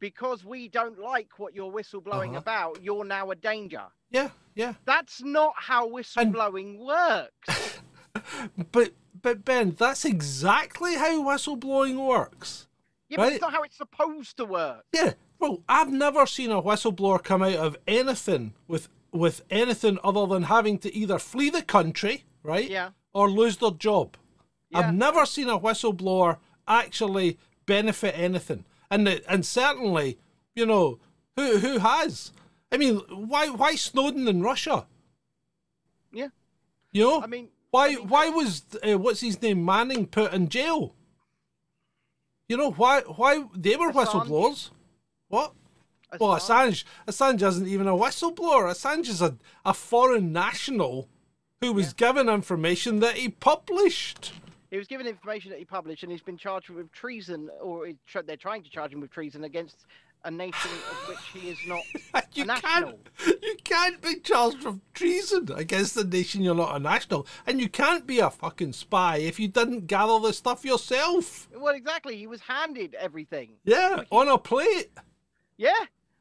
because 0.00 0.44
we 0.44 0.66
don't 0.68 0.98
like 0.98 1.38
what 1.38 1.54
you're 1.54 1.70
whistleblowing 1.72 2.30
Uh-huh. 2.30 2.38
about, 2.38 2.82
you're 2.82 3.04
now 3.04 3.30
a 3.30 3.36
danger. 3.36 3.86
yeah, 4.10 4.30
yeah. 4.56 4.74
That's 4.84 5.22
not 5.22 5.54
how 5.56 5.88
whistleblowing 5.88 6.78
works. 6.78 7.78
But 8.72 8.92
but 9.22 9.44
Ben, 9.44 9.72
that's 9.78 10.04
exactly 10.04 10.96
how 10.96 11.22
whistleblowing 11.22 11.96
works. 12.06 12.66
Yeah, 13.12 13.16
but 13.18 13.22
Right. 13.24 13.32
it's 13.34 13.42
not 13.42 13.52
how 13.52 13.62
it's 13.62 13.76
supposed 13.76 14.36
to 14.38 14.46
work. 14.46 14.86
Yeah. 14.94 15.12
Well, 15.38 15.62
I've 15.68 15.90
never 15.92 16.24
seen 16.24 16.50
a 16.50 16.62
whistleblower 16.62 17.22
come 17.22 17.42
out 17.42 17.56
of 17.56 17.76
anything 17.86 18.54
with 18.66 18.88
with 19.12 19.42
anything 19.50 19.98
other 20.02 20.26
than 20.26 20.44
having 20.44 20.78
to 20.78 20.94
either 20.94 21.18
flee 21.18 21.50
the 21.50 21.60
country, 21.62 22.24
right? 22.42 22.70
Yeah. 22.70 22.90
Or 23.12 23.28
lose 23.30 23.58
their 23.58 23.72
job. 23.72 24.16
Yeah. 24.70 24.78
I've 24.78 24.94
never 24.94 25.26
seen 25.26 25.50
a 25.50 25.58
whistleblower 25.60 26.38
actually 26.66 27.36
benefit 27.66 28.14
anything. 28.18 28.64
And 28.90 29.06
the, 29.06 29.22
and 29.30 29.44
certainly, 29.44 30.18
you 30.54 30.64
know, 30.64 30.98
who 31.36 31.58
who 31.58 31.78
has? 31.80 32.32
I 32.72 32.78
mean, 32.78 32.96
why 33.10 33.48
why 33.48 33.74
Snowden 33.74 34.26
in 34.26 34.40
Russia? 34.42 34.86
Yeah. 36.12 36.28
You 36.92 37.02
know? 37.02 37.22
I 37.22 37.26
mean, 37.26 37.48
Why 37.70 37.86
I 37.86 37.88
mean, 37.96 38.08
why 38.08 38.28
was 38.30 38.62
uh, 38.82 38.96
what's 38.98 39.20
his 39.20 39.42
name 39.42 39.62
Manning 39.64 40.06
put 40.06 40.32
in 40.32 40.48
jail? 40.48 40.94
You 42.48 42.56
know 42.56 42.70
why 42.72 43.00
why 43.02 43.44
they 43.54 43.76
were 43.76 43.92
Assange. 43.92 44.26
whistleblowers? 44.26 44.70
What? 45.28 45.54
Well, 46.20 46.36
Assange 46.36 46.84
Assange 47.08 47.46
isn't 47.46 47.66
even 47.66 47.86
a 47.88 47.92
whistleblower. 47.92 48.70
Assange 48.70 49.08
is 49.08 49.22
a, 49.22 49.36
a 49.64 49.72
foreign 49.72 50.32
national 50.32 51.08
who 51.60 51.72
was 51.72 51.92
given 51.94 52.28
information 52.28 53.00
that 53.00 53.16
he 53.16 53.28
published. 53.30 54.32
He 54.70 54.76
was 54.78 54.88
given 54.88 55.06
information 55.06 55.50
that 55.50 55.58
he 55.58 55.64
published, 55.64 56.02
and 56.02 56.10
he's 56.10 56.22
been 56.22 56.38
charged 56.38 56.70
with 56.70 56.90
treason, 56.92 57.48
or 57.60 57.86
he- 57.86 57.96
they're 58.26 58.36
trying 58.36 58.62
to 58.64 58.70
charge 58.70 58.92
him 58.92 59.00
with 59.00 59.10
treason 59.10 59.44
against 59.44 59.76
a 60.24 60.30
nation 60.30 60.70
of 60.90 61.08
which 61.08 61.18
he 61.32 61.50
is 61.50 61.58
not 61.66 61.82
You 62.34 62.44
a 62.44 62.46
national. 62.46 62.98
can't 63.18 63.42
you 63.42 63.56
can't 63.64 64.00
be 64.00 64.16
charged 64.20 64.64
with 64.64 64.80
treason 64.94 65.48
against 65.54 65.94
the 65.94 66.04
nation 66.04 66.42
you're 66.42 66.54
not 66.54 66.76
a 66.76 66.78
national, 66.78 67.26
and 67.46 67.60
you 67.60 67.68
can't 67.68 68.06
be 68.06 68.18
a 68.20 68.30
fucking 68.30 68.72
spy 68.72 69.16
if 69.18 69.38
you 69.40 69.48
didn't 69.48 69.86
gather 69.86 70.18
the 70.20 70.32
stuff 70.32 70.64
yourself. 70.64 71.48
Well, 71.54 71.74
exactly. 71.74 72.16
He 72.16 72.26
was 72.26 72.40
handed 72.40 72.94
everything. 72.94 73.54
Yeah, 73.64 74.04
on 74.10 74.28
a 74.28 74.38
plate. 74.38 74.90
Yeah, 75.56 75.72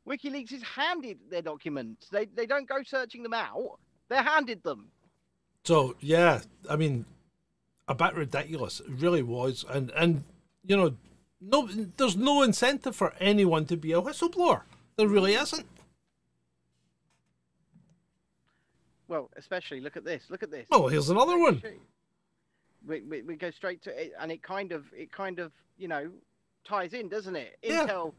WikiLeaks 0.08 0.52
is 0.52 0.64
handed 0.64 1.20
their 1.30 1.42
documents. 1.42 2.08
They 2.10 2.26
they 2.26 2.46
don't 2.46 2.68
go 2.68 2.84
searching 2.84 3.24
them 3.24 3.34
out. 3.34 3.80
They're 4.10 4.24
handed 4.24 4.64
them. 4.64 4.90
So 5.64 5.96
yeah, 6.00 6.42
I 6.70 6.76
mean, 6.76 7.06
a 7.88 7.96
bit 7.96 8.16
ridiculous. 8.16 8.80
It 8.80 8.90
really 8.90 9.24
was, 9.24 9.64
and 9.70 9.92
and 9.92 10.24
you 10.66 10.76
know, 10.76 10.96
no, 11.42 11.68
there's 11.98 12.16
no 12.16 12.44
incentive 12.44 12.96
for 12.96 13.14
anyone 13.20 13.66
to 13.66 13.76
be 13.76 13.92
a 13.92 14.02
whistleblower. 14.02 14.62
There 14.96 15.08
really 15.08 15.34
isn't. 15.34 15.66
Well, 19.08 19.30
especially 19.36 19.82
look 19.82 19.98
at 19.98 20.06
this. 20.06 20.24
Look 20.30 20.44
at 20.44 20.52
this. 20.52 20.68
Oh, 20.72 20.88
here's 20.88 21.10
another 21.10 21.38
one. 21.38 21.62
We, 22.88 23.02
we, 23.02 23.22
we 23.24 23.36
go 23.36 23.52
straight 23.52 23.82
to 23.84 23.90
it, 23.90 24.14
and 24.20 24.32
it 24.32 24.42
kind 24.42 24.72
of 24.72 24.86
it 24.94 25.12
kind 25.12 25.40
of 25.40 25.52
you 25.78 25.88
know 25.88 26.12
ties 26.64 26.94
in, 26.94 27.10
doesn't 27.10 27.36
it? 27.36 27.58
Yeah. 27.62 27.86
Intel 27.86 28.14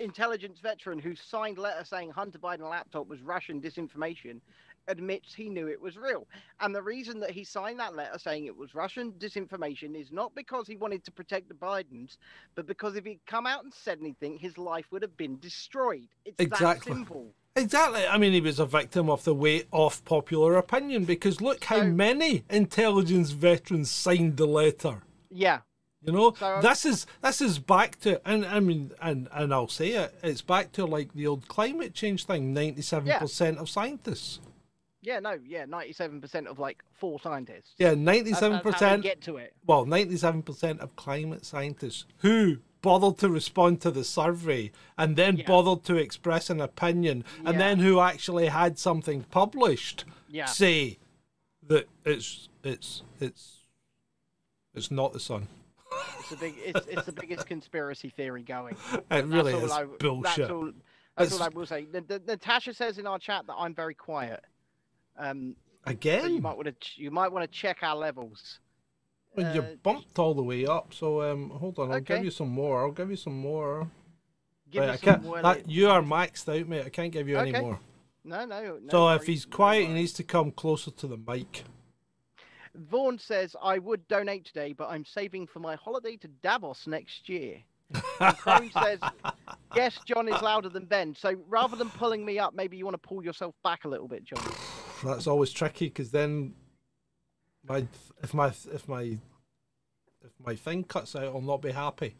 intelligence 0.00 0.58
veteran 0.60 0.98
who 0.98 1.14
signed 1.14 1.58
letter 1.58 1.84
saying 1.84 2.10
Hunter 2.10 2.38
Biden 2.38 2.68
laptop 2.68 3.08
was 3.08 3.20
Russian 3.20 3.60
disinformation 3.60 4.40
admits 4.88 5.34
he 5.34 5.48
knew 5.48 5.68
it 5.68 5.80
was 5.80 5.96
real. 5.96 6.26
And 6.60 6.74
the 6.74 6.82
reason 6.82 7.20
that 7.20 7.30
he 7.30 7.44
signed 7.44 7.78
that 7.78 7.94
letter 7.94 8.18
saying 8.18 8.46
it 8.46 8.56
was 8.56 8.74
Russian 8.74 9.12
disinformation 9.12 9.94
is 9.94 10.10
not 10.10 10.34
because 10.34 10.66
he 10.66 10.76
wanted 10.76 11.04
to 11.04 11.12
protect 11.12 11.48
the 11.48 11.54
Bidens, 11.54 12.16
but 12.54 12.66
because 12.66 12.96
if 12.96 13.04
he'd 13.04 13.20
come 13.26 13.46
out 13.46 13.64
and 13.64 13.72
said 13.72 13.98
anything, 14.00 14.36
his 14.38 14.58
life 14.58 14.86
would 14.90 15.02
have 15.02 15.16
been 15.16 15.38
destroyed. 15.38 16.08
It's 16.24 16.40
Exactly. 16.40 16.92
that 16.92 16.96
simple. 16.98 17.34
Exactly. 17.56 18.06
I 18.06 18.18
mean, 18.18 18.32
he 18.32 18.40
was 18.40 18.58
a 18.58 18.66
victim 18.66 19.10
of 19.10 19.24
the 19.24 19.34
weight 19.34 19.66
of 19.72 20.04
popular 20.04 20.56
opinion 20.56 21.04
because 21.04 21.40
look 21.40 21.64
how 21.64 21.82
many 21.84 22.44
intelligence 22.50 23.30
veterans 23.30 23.90
signed 23.90 24.36
the 24.36 24.46
letter. 24.46 25.02
Yeah. 25.30 25.60
You 26.00 26.12
know, 26.12 26.32
So- 26.38 26.60
this 26.62 26.84
is 26.86 27.06
this 27.22 27.40
is 27.40 27.58
back 27.58 27.98
to, 28.02 28.20
and 28.28 28.46
I 28.46 28.60
mean, 28.60 28.92
and 29.02 29.28
and 29.32 29.52
I'll 29.52 29.66
say 29.66 29.88
it, 29.90 30.14
it's 30.22 30.42
back 30.42 30.70
to 30.72 30.86
like 30.86 31.12
the 31.12 31.26
old 31.26 31.48
climate 31.48 31.92
change 31.92 32.24
thing. 32.26 32.54
Ninety-seven 32.54 33.18
percent 33.18 33.58
of 33.58 33.68
scientists. 33.68 34.38
Yeah, 35.08 35.20
no, 35.20 35.38
yeah, 35.42 35.64
ninety-seven 35.64 36.20
percent 36.20 36.48
of 36.48 36.58
like 36.58 36.82
four 36.92 37.18
scientists. 37.18 37.72
Yeah, 37.78 37.94
ninety-seven 37.94 38.60
that's 38.62 38.64
how 38.64 38.70
they 38.70 38.72
percent. 38.72 39.02
get 39.02 39.22
to 39.22 39.38
it. 39.38 39.54
Well, 39.66 39.86
ninety-seven 39.86 40.42
percent 40.42 40.80
of 40.80 40.96
climate 40.96 41.46
scientists 41.46 42.04
who 42.18 42.58
bothered 42.82 43.16
to 43.20 43.30
respond 43.30 43.80
to 43.80 43.90
the 43.90 44.04
survey 44.04 44.70
and 44.98 45.16
then 45.16 45.38
Yeah. 45.38 45.46
bothered 45.46 45.82
to 45.84 45.96
express 45.96 46.50
an 46.50 46.60
opinion, 46.60 47.24
and 47.38 47.54
Yeah. 47.54 47.58
then 47.58 47.78
who 47.78 48.00
actually 48.00 48.48
had 48.48 48.78
something 48.78 49.22
published, 49.30 50.04
Yeah. 50.28 50.44
say 50.44 50.98
that 51.66 51.88
it's 52.04 52.50
it's 52.62 53.02
it's 53.18 53.60
it's 54.74 54.90
not 54.90 55.14
the 55.14 55.20
sun. 55.20 55.48
It's 56.18 56.28
the 56.28 56.36
big. 56.36 56.54
It's, 56.58 56.86
it's 56.86 57.06
the 57.06 57.12
biggest 57.12 57.46
conspiracy 57.46 58.10
theory 58.10 58.42
going. 58.42 58.76
It 59.10 59.24
really 59.24 59.54
is 59.54 59.72
I, 59.72 59.84
bullshit. 59.84 60.36
That's 60.36 60.50
all. 60.50 60.72
That's 61.16 61.32
all 61.32 61.42
I 61.44 61.48
will 61.48 61.64
say. 61.64 61.86
N- 61.94 62.04
N- 62.10 62.20
Natasha 62.26 62.74
says 62.74 62.98
in 62.98 63.06
our 63.06 63.18
chat 63.18 63.46
that 63.46 63.54
I'm 63.54 63.74
very 63.74 63.94
quiet. 63.94 64.44
Um, 65.18 65.56
so 65.84 65.90
you 65.90 65.96
Again, 65.96 66.42
might 66.42 66.56
want 66.56 66.80
to. 66.80 67.02
You 67.02 67.10
might 67.10 67.32
want 67.32 67.50
to 67.50 67.58
check 67.58 67.78
our 67.82 67.96
levels. 67.96 68.60
well, 69.34 69.54
you 69.54 69.62
uh, 69.62 69.74
bumped 69.82 70.18
all 70.18 70.34
the 70.34 70.42
way 70.42 70.66
up. 70.66 70.92
So 70.94 71.22
um, 71.22 71.50
hold 71.50 71.78
on, 71.78 71.92
I'll 71.92 72.00
give 72.00 72.24
you 72.24 72.30
some 72.30 72.48
more. 72.48 72.82
I'll 72.84 72.92
give 72.92 73.10
you 73.10 73.16
some 73.16 73.38
more. 73.38 73.90
Give 74.70 74.80
Right, 74.82 74.88
me 74.88 74.92
I 74.92 74.96
some 74.96 75.04
can't, 75.04 75.22
more. 75.22 75.42
that, 75.42 75.68
you 75.68 75.88
are 75.88 76.02
maxed 76.02 76.48
out, 76.48 76.68
mate. 76.68 76.84
I 76.84 76.90
can't 76.90 77.10
give 77.12 77.26
you 77.28 77.38
any 77.38 77.52
more. 77.52 77.80
No, 78.24 78.44
no. 78.44 78.78
no 78.82 78.88
so 78.90 79.08
if 79.10 79.22
he's 79.24 79.46
no 79.46 79.56
quiet, 79.56 79.86
he 79.86 79.94
needs 79.94 80.12
to 80.14 80.22
come 80.22 80.50
closer 80.50 80.90
to 80.90 81.06
the 81.06 81.16
mic. 81.16 81.64
Vaughan 82.74 83.18
says 83.18 83.56
I 83.62 83.78
would 83.78 84.06
donate 84.08 84.44
today, 84.44 84.74
but 84.74 84.88
I'm 84.88 85.04
saving 85.06 85.46
for 85.46 85.60
my 85.60 85.76
holiday 85.76 86.16
to 86.18 86.28
Davos 86.28 86.86
next 86.86 87.28
year. 87.28 87.62
Crone 88.38 88.70
says, 88.70 88.98
"Yes, 89.74 89.98
John 90.04 90.28
is 90.28 90.42
louder 90.42 90.68
than 90.68 90.84
Ben. 90.84 91.14
So 91.14 91.34
rather 91.48 91.76
than 91.76 91.88
pulling 91.88 92.22
me 92.24 92.38
up, 92.38 92.54
maybe 92.54 92.76
you 92.76 92.84
want 92.84 93.00
to 93.00 93.08
pull 93.08 93.24
yourself 93.24 93.54
back 93.64 93.84
a 93.86 93.88
little 93.88 94.06
bit, 94.08 94.24
John." 94.24 94.44
That's 95.04 95.26
always 95.26 95.52
tricky 95.52 95.86
because 95.86 96.10
then 96.10 96.54
my 97.64 97.86
if 98.22 98.34
my 98.34 98.48
if 98.48 98.88
my 98.88 99.02
if 99.02 100.32
my 100.44 100.54
thing 100.54 100.84
cuts 100.84 101.14
out, 101.14 101.24
I'll 101.24 101.40
not 101.40 101.62
be 101.62 101.72
happy. 101.72 102.16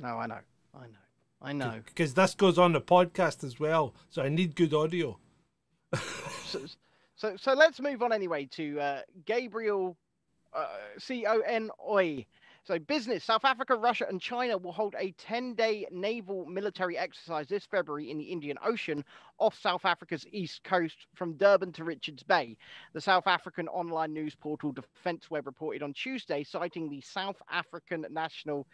No, 0.00 0.18
I 0.18 0.26
know. 0.26 0.38
I 0.74 0.86
know. 0.86 1.04
I 1.42 1.52
know. 1.52 1.80
Because 1.84 2.14
this 2.14 2.34
goes 2.34 2.58
on 2.58 2.72
the 2.72 2.80
podcast 2.80 3.44
as 3.44 3.60
well, 3.60 3.94
so 4.08 4.22
I 4.22 4.28
need 4.28 4.56
good 4.56 4.72
audio. 4.72 5.18
so, 6.46 6.60
so, 7.16 7.36
so 7.36 7.52
let's 7.52 7.80
move 7.80 8.02
on 8.02 8.12
anyway 8.12 8.46
to 8.52 8.80
uh, 8.80 9.00
Gabriel 9.26 9.96
uh, 10.54 10.66
C 10.98 11.26
O 11.26 11.40
N 11.40 11.70
Oi. 11.88 12.26
So, 12.66 12.78
business 12.78 13.22
South 13.24 13.44
Africa, 13.44 13.76
Russia, 13.76 14.06
and 14.08 14.18
China 14.18 14.56
will 14.56 14.72
hold 14.72 14.94
a 14.98 15.10
10 15.12 15.54
day 15.54 15.86
naval 15.90 16.46
military 16.46 16.96
exercise 16.96 17.46
this 17.46 17.66
February 17.66 18.10
in 18.10 18.16
the 18.16 18.24
Indian 18.24 18.56
Ocean 18.64 19.04
off 19.38 19.54
South 19.60 19.84
Africa's 19.84 20.26
east 20.32 20.64
coast 20.64 20.96
from 21.14 21.34
Durban 21.34 21.72
to 21.72 21.84
Richards 21.84 22.22
Bay. 22.22 22.56
The 22.94 23.02
South 23.02 23.26
African 23.26 23.68
online 23.68 24.14
news 24.14 24.34
portal 24.34 24.72
Defence 24.72 25.30
Web 25.30 25.46
reported 25.46 25.82
on 25.82 25.92
Tuesday, 25.92 26.42
citing 26.42 26.88
the 26.88 27.02
South 27.02 27.36
African 27.50 28.06
National 28.10 28.66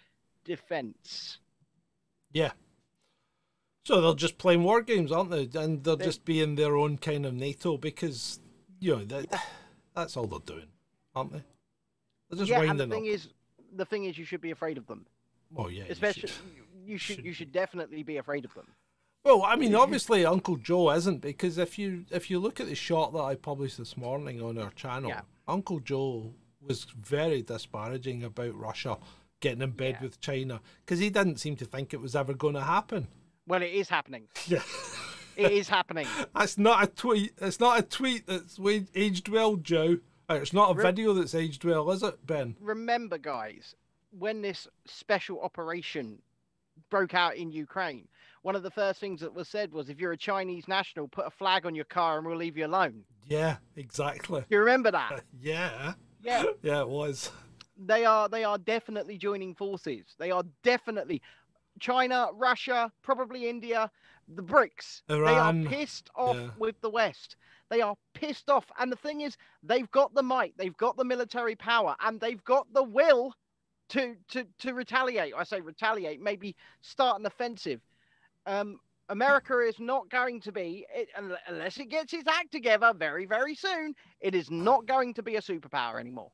Defence. 0.45 1.39
Yeah. 2.33 2.53
So 3.87 4.01
they'll 4.01 4.15
just 4.15 4.39
play 4.39 4.57
war 4.57 4.83
games, 4.83 5.11
aren't 5.11 5.31
they? 5.31 5.49
And 5.59 5.83
they'll 5.83 5.97
They- 5.97 6.05
just 6.05 6.25
be 6.25 6.41
in 6.41 6.55
their 6.55 6.77
own 6.77 6.97
kind 6.97 7.27
of 7.27 7.35
NATO 7.35 7.77
because, 7.77 8.39
you 8.79 8.95
know, 8.95 9.05
that, 9.07 9.43
that's 9.97 10.17
all 10.17 10.29
they're 10.29 10.39
doing, 10.41 10.69
aren't 11.13 11.33
they? 11.33 11.43
They're 12.29 12.39
just 12.39 12.51
yeah, 12.51 12.63
and 12.63 12.79
the 12.79 12.87
thing 12.87 13.09
up. 13.09 13.15
is, 13.15 13.29
the 13.75 13.85
thing 13.85 14.05
is, 14.05 14.17
you 14.19 14.25
should 14.25 14.41
be 14.41 14.51
afraid 14.51 14.79
of 14.79 14.87
them. 14.87 15.07
oh 15.57 15.69
yeah. 15.69 15.85
you 15.85 15.91
Especially, 15.91 16.29
should. 16.29 16.39
you 16.85 16.99
should, 16.99 17.17
should 17.17 17.25
you 17.25 17.33
should 17.33 17.53
definitely 17.53 18.03
be 18.03 18.17
afraid 18.17 18.45
of 18.45 18.55
them. 18.55 18.67
Well, 19.25 19.43
I 19.43 19.57
mean, 19.57 19.75
obviously 19.75 20.25
Uncle 20.25 20.57
Joe 20.57 20.91
isn't 20.93 21.21
because 21.21 21.59
if 21.59 21.79
you 21.79 22.05
if 22.11 22.31
you 22.31 22.39
look 22.39 22.59
at 22.61 22.67
the 22.69 22.75
shot 22.75 23.13
that 23.13 23.21
I 23.23 23.35
published 23.35 23.77
this 23.79 23.97
morning 23.97 24.41
on 24.41 24.57
our 24.59 24.71
channel, 24.71 25.11
Yeah. 25.11 25.21
Uncle 25.47 25.81
Joe 25.81 26.33
was 26.67 26.85
very 26.85 27.43
disparaging 27.43 28.23
about 28.25 28.55
Russia 28.55 28.97
getting 29.41 29.63
in 29.63 29.71
bed 29.71 29.97
Yeah. 29.99 30.03
with 30.07 30.21
China 30.21 30.61
because 30.85 30.99
he 31.01 31.11
didn't 31.11 31.37
seem 31.39 31.57
to 31.57 31.65
think 31.65 31.93
it 31.93 32.01
was 32.01 32.17
ever 32.17 32.33
going 32.35 32.55
to 32.55 32.63
happen. 32.63 33.09
Well, 33.47 33.63
it 33.63 33.73
is 33.73 33.89
happening. 33.89 34.29
Yeah. 34.47 34.63
It 35.37 35.53
is 35.53 35.69
happening. 35.71 36.07
That's 36.35 36.59
not 36.59 36.83
a 36.85 36.87
tweet. 36.87 37.33
It's 37.41 37.61
not 37.61 37.79
a 37.79 37.83
tweet 37.83 38.27
that's 38.27 38.59
aged 38.95 39.29
well, 39.29 39.57
Joe. 39.57 39.99
Uh, 40.31 40.35
It's 40.35 40.53
not 40.53 40.71
a 40.71 40.75
Re- 40.75 40.85
video 40.85 41.13
that's 41.13 41.35
aged 41.35 41.65
well, 41.65 41.91
is 41.91 42.03
it, 42.03 42.25
Ben? 42.27 42.57
Remember, 42.61 43.19
guys, 43.19 43.75
when 44.17 44.43
this 44.43 44.69
special 44.87 45.41
operation 45.41 46.23
broke 46.89 47.15
out 47.15 47.37
in 47.37 47.51
Ukraine, 47.51 48.07
one 48.43 48.55
of 48.55 48.63
the 48.63 48.71
first 48.71 49.01
things 49.01 49.21
that 49.21 49.35
was 49.35 49.49
said 49.49 49.73
was, 49.73 49.89
"If 49.89 49.99
you're 49.99 50.13
a 50.13 50.17
Chinese 50.17 50.69
national, 50.69 51.09
put 51.09 51.27
a 51.27 51.31
flag 51.31 51.67
on 51.67 51.75
your 51.75 51.85
car, 51.85 52.19
and 52.19 52.27
we'll 52.27 52.37
leave 52.37 52.57
you 52.57 52.67
alone." 52.67 53.05
Yeah, 53.27 53.57
exactly. 53.77 54.45
You 54.49 54.61
remember 54.61 54.91
that? 54.93 55.25
Yeah, 55.41 55.95
Yeah. 56.23 56.45
yeah, 56.63 56.81
it 56.83 56.89
was. 56.89 57.33
they 57.77 58.05
are 58.05 58.29
they 58.29 58.45
are 58.45 58.59
definitely 58.59 59.19
joining 59.19 59.55
forces. 59.55 60.15
They 60.19 60.31
are 60.31 60.45
definitely 60.63 61.23
China, 61.81 62.29
Russia, 62.35 62.93
probably 63.03 63.49
India, 63.49 63.91
the 64.29 64.43
BRICS. 64.43 65.03
Iran, 65.09 65.63
They 65.63 65.67
are 65.67 65.71
pissed 65.71 66.11
off 66.15 66.37
yeah. 66.37 66.51
with 66.59 66.81
the 66.83 66.91
West. 66.91 67.37
They 67.71 67.81
are 67.81 67.95
pissed 68.15 68.51
off. 68.51 68.67
And 68.79 68.91
the 68.91 68.97
thing 68.97 69.23
is, 69.23 69.37
they've 69.63 69.91
got 69.91 70.13
the 70.15 70.23
might, 70.23 70.55
they've 70.59 70.77
got 70.77 70.97
the 70.97 71.05
military 71.05 71.57
power, 71.57 71.95
and 72.01 72.21
they've 72.21 72.43
got 72.45 72.67
the 72.73 72.83
will 72.83 73.33
to 73.91 74.17
to 74.29 74.45
to 74.59 74.75
retaliate. 74.75 75.33
I 75.37 75.45
say 75.45 75.61
retaliate, 75.61 76.21
maybe 76.21 76.57
start 76.81 77.21
an 77.21 77.27
offensive. 77.27 77.81
Um, 78.47 78.79
America 79.09 79.59
is 79.59 79.79
not 79.81 80.09
going 80.09 80.41
to 80.41 80.53
be, 80.53 80.87
it, 80.95 81.09
unless 81.49 81.79
it 81.79 81.89
gets 81.89 82.13
its 82.13 82.29
act 82.29 82.53
together 82.53 82.93
very, 82.97 83.27
very 83.27 83.57
soon, 83.57 83.93
it 84.21 84.37
is 84.37 84.51
not 84.51 84.87
going 84.87 85.15
to 85.15 85.23
be 85.23 85.35
a 85.35 85.43
superpower 85.43 85.99
anymore. 85.99 86.31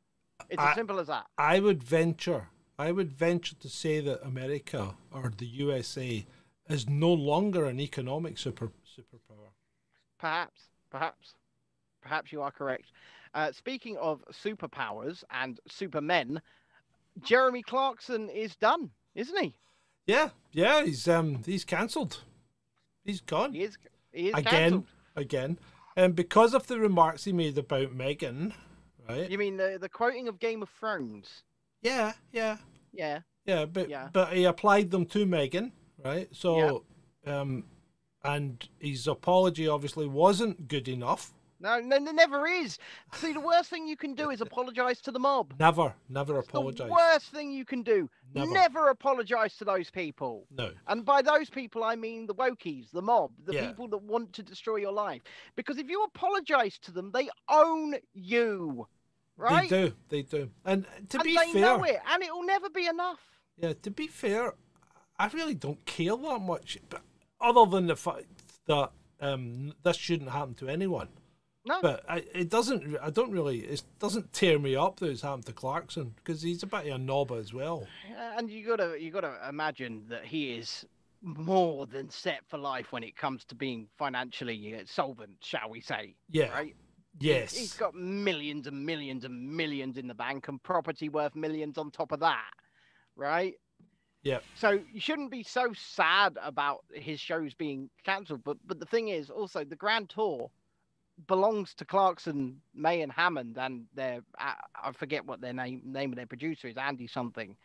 It's 0.51 0.63
I- 0.63 0.71
as 0.71 0.77
simple 0.77 0.99
as 1.01 1.07
that. 1.07 1.25
I 1.39 1.59
would 1.59 1.83
venture, 1.83 2.49
I 2.79 2.93
would 2.93 3.11
venture 3.11 3.57
to 3.57 3.69
say 3.71 4.01
that 4.01 4.23
America 4.23 4.95
or 5.11 5.33
the 5.37 5.47
USA 5.47 6.27
is 6.69 6.87
no 6.87 7.13
longer 7.13 7.65
an 7.65 7.81
economic 7.81 8.37
super 8.37 8.71
superpower. 8.85 9.53
Perhaps, 10.19 10.69
perhaps, 10.91 11.35
perhaps 12.03 12.33
you 12.33 12.43
are 12.43 12.51
correct. 12.51 12.85
Uh, 13.35 13.53
speaking 13.53 13.97
of 13.99 14.25
superpowers 14.33 15.23
and 15.31 15.61
supermen, 15.69 16.41
Jeremy 17.23 17.63
Clarkson 17.63 18.29
is 18.31 18.57
done, 18.57 18.91
isn't 19.15 19.39
he? 19.43 19.55
Yeah, 20.07 20.31
yeah, 20.53 20.85
he's 20.85 21.09
um 21.09 21.43
he's 21.45 21.65
cancelled. 21.65 22.21
He's 23.05 23.21
gone 23.21 23.53
He 23.53 23.63
is. 23.63 23.77
He 24.13 24.29
is 24.29 24.35
again, 24.35 24.45
cancelled. 24.71 24.87
again, 25.17 25.59
and 25.97 26.15
because 26.15 26.55
of 26.55 26.67
the 26.67 26.79
remarks 26.79 27.25
he 27.25 27.33
made 27.33 27.59
about 27.59 27.97
Meghan, 27.97 28.53
right? 29.09 29.29
You 29.31 29.39
mean 29.39 29.57
the 29.57 29.79
the 29.81 29.89
quoting 29.89 30.29
of 30.29 30.39
Game 30.39 30.63
of 30.63 30.69
Thrones? 30.71 31.43
Yeah, 31.83 32.13
yeah, 32.33 32.59
Yeah. 32.93 33.21
yeah, 33.45 33.65
but 33.67 33.89
Yeah. 33.89 34.09
but 34.13 34.33
he 34.33 34.45
applied 34.45 34.91
them 34.91 35.07
to 35.07 35.27
Meghan, 35.27 35.73
right? 36.05 36.29
So, 36.33 36.85
um, 37.27 37.65
and 38.27 38.69
his 38.79 39.07
apology 39.07 39.69
obviously 39.69 40.07
wasn't 40.07 40.69
good 40.69 40.89
enough. 40.89 41.33
No, 41.59 41.81
no, 41.81 41.99
there 42.05 42.13
never 42.13 42.47
is. 42.47 42.79
See, 43.15 43.33
the 43.33 43.41
worst 43.41 43.71
thing 43.71 43.89
you 43.89 43.97
can 43.97 44.15
do 44.15 44.29
is 44.29 44.43
apologize 44.43 45.01
to 45.01 45.11
the 45.11 45.19
mob. 45.19 45.55
Never, 45.59 45.95
never 46.11 46.39
It's 46.39 46.49
apologize. 46.49 46.87
The 46.89 46.93
worst 46.93 47.31
thing 47.33 47.51
you 47.51 47.65
can 47.65 47.83
do. 47.83 48.11
Never. 48.35 48.53
Never 48.53 48.89
apologize 48.91 49.57
to 49.57 49.65
those 49.65 49.89
people. 49.89 50.47
No, 50.51 50.73
And 50.87 51.03
by 51.03 51.23
those 51.23 51.49
people, 51.49 51.83
I 51.83 51.97
mean 51.97 52.27
the 52.27 52.35
wokies, 52.35 52.91
the 52.93 53.01
mob, 53.01 53.31
the 53.47 53.55
Yeah. 53.55 53.69
people 53.69 53.89
that 53.89 54.03
want 54.03 54.35
to 54.35 54.43
destroy 54.43 54.77
your 54.77 54.93
life. 54.93 55.23
Because 55.57 55.79
if 55.79 55.89
you 55.89 56.05
apologize 56.05 56.79
to 56.81 56.91
them, 56.93 57.11
they 57.13 57.31
own 57.49 57.95
you, 58.13 58.87
right? 59.39 59.71
they 59.71 59.89
do, 59.89 59.95
they 60.11 60.23
do. 60.23 60.51
And 60.67 60.85
to 61.09 61.17
and 61.19 61.25
be 61.25 61.37
they 61.39 61.53
fair, 61.55 61.63
know 61.63 61.85
it, 61.85 62.01
and 62.13 62.23
it 62.23 62.35
will 62.35 62.45
never 62.45 62.69
be 62.69 62.87
enough. 62.87 63.21
Yeah, 63.57 63.73
to 63.81 63.91
be 63.91 64.09
fair, 64.09 64.53
I 65.19 65.29
really 65.29 65.55
don't 65.55 65.83
care 65.87 66.15
that 66.15 66.41
much. 66.41 66.77
But 66.91 67.01
other 67.47 67.71
than 67.71 67.87
the 67.87 67.97
fact 67.97 68.27
that 68.67 68.91
um, 69.21 69.73
this 69.83 69.97
shouldn't 69.97 70.31
happen 70.31 70.55
to 70.55 70.69
anyone. 70.69 71.09
No, 71.65 71.81
But 71.83 72.05
I, 72.09 72.25
it 72.33 72.49
doesn't. 72.49 72.97
I 73.03 73.11
don't 73.11 73.33
really. 73.33 73.61
It 73.61 73.83
doesn't 73.99 74.33
tear 74.33 74.59
me 74.59 74.77
up 74.77 75.01
that 75.01 75.11
it's 75.11 75.23
happened 75.23 75.47
to 75.47 75.53
Clarkson 75.53 76.15
because 76.17 76.43
he's 76.43 76.63
a 76.63 76.67
bit 76.67 76.87
of 76.87 76.95
a 76.95 76.99
knob 76.99 77.33
as 77.33 77.53
well. 77.53 77.87
and 78.37 78.49
you 78.49 78.65
gotta 78.65 78.97
you 79.01 79.11
gotta 79.11 79.35
imagine 79.49 80.05
that 80.09 80.25
he 80.25 80.55
is 80.55 80.85
more 81.23 81.87
than 81.87 82.09
set 82.09 82.41
for 82.47 82.57
life 82.59 82.93
when 82.93 83.03
it 83.03 83.17
comes 83.17 83.45
to 83.47 83.57
being 83.57 83.89
financially 83.99 84.77
uh, 84.77 84.83
solvent, 84.87 85.33
shall 85.41 85.69
we 85.69 85.81
say? 85.81 86.15
Yeah. 86.31 86.53
Right. 86.53 86.77
Yes. 87.19 87.57
He's 87.57 87.73
got 87.73 87.95
millions 87.95 88.67
and 88.69 88.85
millions 88.87 89.25
and 89.25 89.51
millions 89.57 89.97
in 89.97 90.07
the 90.07 90.15
bank 90.15 90.47
and 90.49 90.63
property 90.63 91.09
worth 91.09 91.35
millions 91.35 91.79
on 91.79 91.91
top 91.91 92.13
of 92.13 92.21
that, 92.21 92.53
right? 93.17 93.55
Yep. 94.27 94.43
So 94.57 94.81
you 94.93 95.01
shouldn't 95.01 95.31
be 95.31 95.45
so 95.45 95.73
sad 95.73 96.37
about 96.43 96.85
his 96.93 97.21
shows 97.21 97.55
being 97.55 97.89
cancelled. 98.03 98.43
But 98.43 98.57
but 98.67 98.81
the 98.81 98.87
thing 98.87 99.09
is, 99.09 99.31
also 99.31 99.63
the 99.63 99.77
Grand 99.77 100.11
Tour 100.11 100.51
belongs 101.29 101.75
to 101.75 101.85
Clarkson, 101.85 102.61
May, 102.75 103.03
and 103.03 103.13
Hammond, 103.13 103.57
and 103.57 103.87
their 103.95 104.23
I 104.37 104.55
I 104.83 104.91
forget 104.91 105.25
what 105.25 105.41
their 105.41 105.53
name 105.53 105.81
name 105.85 106.11
of 106.11 106.17
their 106.17 106.27
producer 106.27 106.67
is, 106.67 106.77
Andy 106.77 107.07
something. 107.07 107.57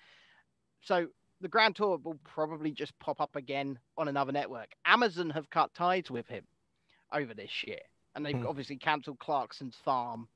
So 0.81 1.07
the 1.39 1.47
Grand 1.47 1.75
Tour 1.77 1.97
will 1.97 2.19
probably 2.23 2.71
just 2.71 2.97
pop 2.99 3.19
up 3.21 3.35
again 3.35 3.79
on 3.97 4.07
another 4.07 4.31
network. 4.31 4.69
Amazon 4.85 5.31
have 5.31 5.49
cut 5.49 5.73
ties 5.73 6.11
with 6.11 6.27
him 6.27 6.45
over 7.11 7.33
this 7.33 7.49
shit, 7.49 7.87
and 8.15 8.23
they've 8.23 8.37
Hmm. 8.37 8.45
obviously 8.45 8.77
cancelled 8.77 9.17
Clarkson's 9.17 9.77
Farm, 9.83 10.27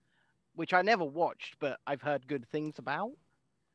which 0.55 0.73
I 0.73 0.81
never 0.81 1.05
watched, 1.05 1.59
but 1.59 1.79
I've 1.85 2.01
heard 2.01 2.27
good 2.27 2.49
things 2.49 2.79
about. 2.79 3.11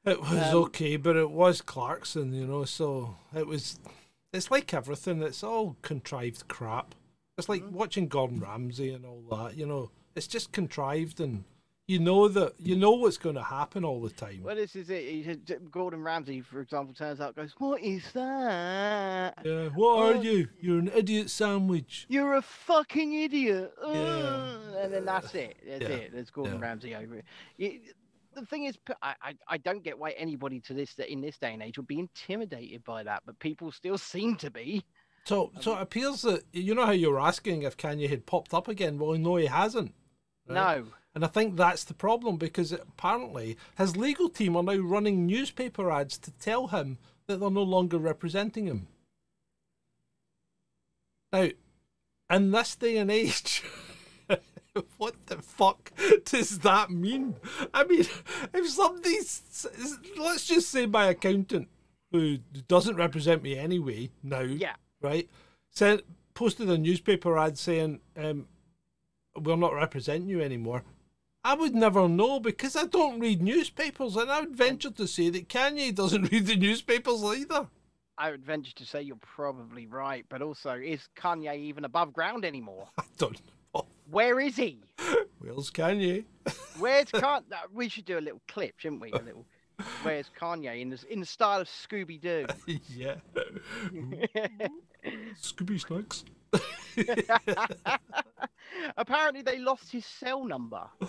It 0.05 0.21
was 0.21 0.31
Um, 0.53 0.55
okay, 0.65 0.97
but 0.97 1.17
it 1.17 1.31
was 1.31 1.61
Clarkson, 1.61 2.33
you 2.33 2.47
know. 2.47 2.65
So 2.65 3.17
it 3.35 3.47
was. 3.47 3.79
It's 4.33 4.51
like 4.51 4.73
everything. 4.73 5.23
It's 5.23 5.43
all 5.45 5.77
contrived 5.83 6.49
crap. 6.49 6.95
It's 7.37 7.49
like 7.49 7.63
Mm-hmm. 7.63 7.75
watching 7.75 8.09
Gordon 8.09 8.41
Ramsay 8.41 8.93
and 8.93 9.05
all 9.05 9.23
that. 9.31 9.57
You 9.57 9.67
know, 9.67 9.91
it's 10.15 10.27
just 10.27 10.53
contrived, 10.53 11.21
and 11.21 11.45
you 11.87 11.99
know 11.99 12.29
that 12.29 12.55
you 12.59 12.77
know 12.77 12.93
what's 12.93 13.19
going 13.19 13.35
to 13.35 13.43
happen 13.43 13.85
all 13.85 14.01
the 14.01 14.09
time. 14.11 14.43
Well, 14.43 14.55
this 14.57 14.75
is 14.77 14.89
it. 14.89 15.71
Gordon 15.71 16.03
Ramsay, 16.03 16.41
for 16.43 16.61
example, 16.61 16.95
turns 16.95 17.21
out 17.21 17.37
goes, 17.37 17.53
"What 17.59 17.83
is 17.83 18.05
that? 18.13 19.39
Yeah. 19.45 19.69
What 19.75 19.99
are 19.99 20.17
Oh. 20.17 20.21
you? 20.23 20.49
You're 20.61 20.79
an 20.79 20.91
idiot 20.95 21.29
sandwich. 21.29 22.07
You're 22.09 22.35
a 22.35 22.43
fucking 22.43 23.13
idiot." 23.13 23.75
Yeah. 23.83 23.89
Uh," 23.91 24.59
And 24.81 24.95
then 24.95 25.05
that's 25.05 25.35
it. 25.35 25.57
That's 25.67 25.83
Yeah. 25.83 25.89
it. 25.89 26.13
There's 26.13 26.31
Gordon 26.31 26.55
Yeah. 26.55 26.61
Ramsay 26.63 26.95
over 26.95 27.17
it. 27.17 27.25
You- 27.59 27.81
the 28.35 28.47
thing 28.47 28.65
is, 28.65 28.79
I 29.03 29.35
I 29.47 29.57
don't 29.59 29.83
get 29.83 29.99
why 29.99 30.11
anybody 30.11 30.61
to 30.61 30.75
this 30.75 30.95
in 30.99 31.21
this 31.21 31.39
day 31.39 31.53
and 31.53 31.63
age 31.63 31.79
would 31.79 31.87
be 31.87 31.99
intimidated 31.99 32.85
by 32.85 33.03
that, 33.03 33.23
but 33.27 33.39
people 33.39 33.73
still 33.73 33.99
seem 34.13 34.37
to 34.37 34.51
be. 34.51 34.85
So, 35.25 35.53
so 35.61 35.77
it 35.77 35.83
appears 35.83 36.23
that 36.23 36.45
you 36.53 36.75
know 36.75 36.87
how 36.87 36.93
you 36.93 37.11
were 37.11 37.21
asking 37.21 37.63
if 37.63 37.77
Kanye 37.77 38.09
had 38.09 38.27
popped 38.27 38.55
up 38.55 38.69
again. 38.69 38.99
Well, 38.99 39.19
no, 39.19 39.37
he 39.37 39.47
hasn't. 39.47 39.95
right? 40.49 40.55
No. 40.55 40.87
And 41.15 41.25
I 41.25 41.29
think 41.29 41.57
that's 41.57 41.85
the 41.85 41.95
problem 41.95 42.37
because 42.37 42.73
apparently 42.73 43.57
his 43.77 43.97
legal 43.97 44.29
team 44.29 44.57
are 44.57 44.63
now 44.63 44.77
running 44.77 45.27
newspaper 45.27 45.91
ads 45.91 46.17
to 46.19 46.31
tell 46.31 46.69
him 46.69 46.99
that 47.27 47.41
they're 47.41 47.51
no 47.51 47.63
longer 47.65 47.99
representing 47.99 48.67
him. 48.67 48.87
Now, 51.33 51.49
in 52.31 52.51
this 52.53 52.77
day 52.77 52.97
and 52.97 53.11
age, 53.11 53.63
what 54.99 55.15
the 55.27 55.39
fuck 55.39 55.93
does 56.25 56.61
that 56.61 56.91
mean? 56.91 57.37
I 57.75 57.85
mean, 57.85 58.01
if 58.55 58.69
somebody, 58.71 59.17
s- 59.17 59.67
s- 59.79 59.99
let's 60.19 60.47
just 60.47 60.69
say 60.71 60.87
my 60.87 61.07
accountant, 61.07 61.69
who 62.13 62.39
doesn't 62.67 62.97
represent 62.97 63.43
me 63.43 63.57
anyway 63.57 64.11
now, 64.23 64.41
Yeah. 64.41 64.75
right, 65.01 65.29
sent 65.71 66.03
posted 66.35 66.69
a 66.71 66.79
newspaper 66.79 67.39
ad 67.39 67.57
saying, 67.59 68.01
um, 68.17 68.47
"We're 69.37 69.57
not 69.57 69.75
representing 69.75 70.29
you 70.29 70.41
anymore." 70.41 70.83
I 71.45 71.55
would 71.55 71.75
never 71.75 72.09
know 72.09 72.39
because 72.41 72.77
I 72.77 72.85
don't 72.87 73.21
read 73.21 73.41
newspapers, 73.43 74.17
and 74.17 74.31
I 74.31 74.41
would 74.41 74.57
venture 74.57 74.91
to 74.91 75.07
say 75.07 75.31
that 75.31 75.49
Kanye 75.49 75.95
doesn't 75.95 76.23
read 76.33 76.47
the 76.47 76.57
newspapers 76.57 77.23
either. 77.23 77.69
I 78.19 78.31
would 78.31 78.45
venture 78.45 78.73
to 78.75 78.85
say 78.85 79.01
you're 79.03 79.17
probably 79.17 79.87
right, 79.87 80.27
but 80.29 80.43
also, 80.43 80.73
is 80.75 81.09
Kanye 81.17 81.57
even 81.59 81.85
above 81.85 82.13
ground 82.13 82.45
anymore? 82.45 82.89
I 82.99 83.05
don't 83.17 83.33
know. 83.33 83.53
Where 84.11 84.41
is 84.41 84.57
he? 84.57 84.81
Where's 85.39 85.71
Kanye? 85.71 86.25
Where's 86.79 87.07
Kanye? 87.13 87.43
We 87.73 87.89
should 87.89 88.05
do 88.05 88.19
a 88.19 88.21
little 88.21 88.41
clip, 88.49 88.75
shouldn't 88.79 89.01
we? 89.01 89.13
A 89.13 89.17
little. 89.17 89.47
Where's 90.03 90.31
Kanye 90.39 90.81
in 90.81 90.91
the 90.91 91.03
in 91.09 91.21
the 91.21 91.27
style 91.27 91.61
of 91.61 91.69
Scooby 91.89 92.21
Doo? 92.21 92.47
yeah. 92.89 93.15
Scooby 95.41 95.81
Snacks. 95.81 96.25
Apparently, 98.97 99.43
they 99.43 99.59
lost 99.59 99.91
his 99.91 100.05
cell 100.05 100.45
number. 100.45 100.83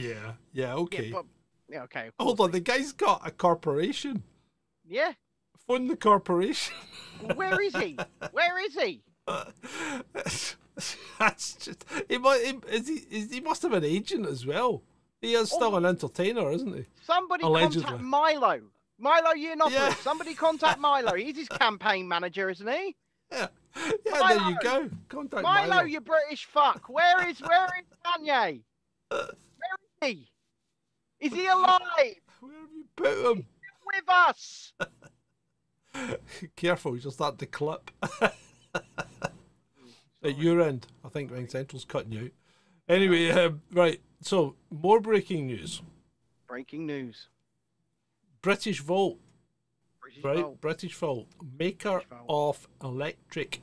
Yeah, 0.00 0.34
yeah, 0.52 0.74
okay. 0.74 1.06
Yeah, 1.06 1.12
but 1.12 1.24
yeah, 1.68 1.82
okay. 1.82 2.10
Hold 2.20 2.40
on, 2.40 2.52
the 2.52 2.60
guy's 2.60 2.92
got 2.92 3.20
a 3.26 3.32
corporation. 3.32 4.22
Yeah. 4.86 5.14
Fund 5.66 5.90
the 5.90 5.96
corporation. 5.96 6.76
Where 7.34 7.60
is 7.60 7.74
he? 7.74 7.98
Where 8.30 8.64
is 8.64 8.74
he? 8.74 9.02
That's 11.18 11.54
just. 11.54 11.84
He, 12.08 12.18
mu- 12.18 12.30
he, 12.30 12.58
is 12.70 12.88
he, 12.88 12.94
is, 13.10 13.32
he 13.32 13.40
must 13.40 13.62
have 13.62 13.72
an 13.72 13.84
agent 13.84 14.26
as 14.26 14.46
well. 14.46 14.82
He 15.20 15.34
is 15.34 15.50
still 15.50 15.76
an 15.76 15.84
entertainer, 15.84 16.50
isn't 16.52 16.74
he? 16.74 16.86
Somebody 17.04 17.44
Allegedly. 17.44 17.82
contact 17.82 18.04
Milo. 18.04 18.60
Milo 18.98 19.30
Yiannopoulos. 19.36 19.70
Yeah. 19.72 19.94
Somebody 19.94 20.34
contact 20.34 20.78
Milo. 20.78 21.14
He's 21.16 21.36
his 21.36 21.48
campaign 21.48 22.06
manager, 22.06 22.50
isn't 22.50 22.68
he? 22.68 22.96
Yeah. 23.32 23.48
Yeah, 24.06 24.28
there 24.28 24.50
you 24.50 24.56
go. 24.62 24.90
Contact 25.08 25.42
Milo, 25.42 25.68
Milo. 25.68 25.84
you 25.84 26.00
British 26.00 26.46
fuck. 26.46 26.88
Where 26.88 27.28
is 27.28 27.40
where 27.40 27.68
is 27.78 27.86
Kanye? 28.04 28.60
Where 29.10 29.28
is 30.02 30.08
he? 30.08 30.30
Is 31.20 31.32
he 31.32 31.46
alive? 31.46 31.80
Where 32.40 32.52
have 32.52 32.70
you 32.74 32.84
put 32.96 33.32
him? 33.32 33.46
With 33.86 34.04
us? 34.08 34.72
Careful, 36.56 36.96
you'll 36.96 37.10
start 37.12 37.38
to 37.38 37.46
clip. 37.46 37.90
At 40.22 40.38
your 40.38 40.60
end, 40.60 40.86
I 41.04 41.08
think 41.08 41.30
Ring 41.30 41.48
Central's 41.48 41.84
cutting 41.84 42.12
you 42.12 42.24
out. 42.24 42.30
Anyway, 42.88 43.30
um, 43.30 43.62
right. 43.72 44.00
So, 44.22 44.56
more 44.70 45.00
breaking 45.00 45.46
news. 45.46 45.80
Breaking 46.48 46.86
news. 46.86 47.28
British 48.42 48.80
Volt, 48.80 49.18
British 50.00 50.24
right? 50.24 50.38
Volt. 50.38 50.60
British 50.60 50.94
Volt, 50.94 51.26
maker 51.58 52.02
British 52.08 52.24
of 52.28 52.68
electric 52.82 53.60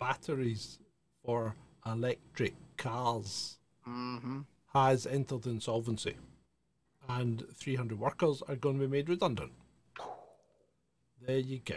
batteries 0.00 0.78
for 1.24 1.54
electric 1.86 2.54
cars, 2.76 3.58
Mm-hmm. 3.88 4.40
has 4.72 5.06
entered 5.08 5.44
insolvency, 5.46 6.14
and 7.08 7.44
300 7.54 7.98
workers 7.98 8.42
are 8.48 8.54
going 8.56 8.78
to 8.78 8.86
be 8.86 8.90
made 8.90 9.08
redundant. 9.08 9.52
There 11.26 11.38
you 11.38 11.60
go. 11.64 11.76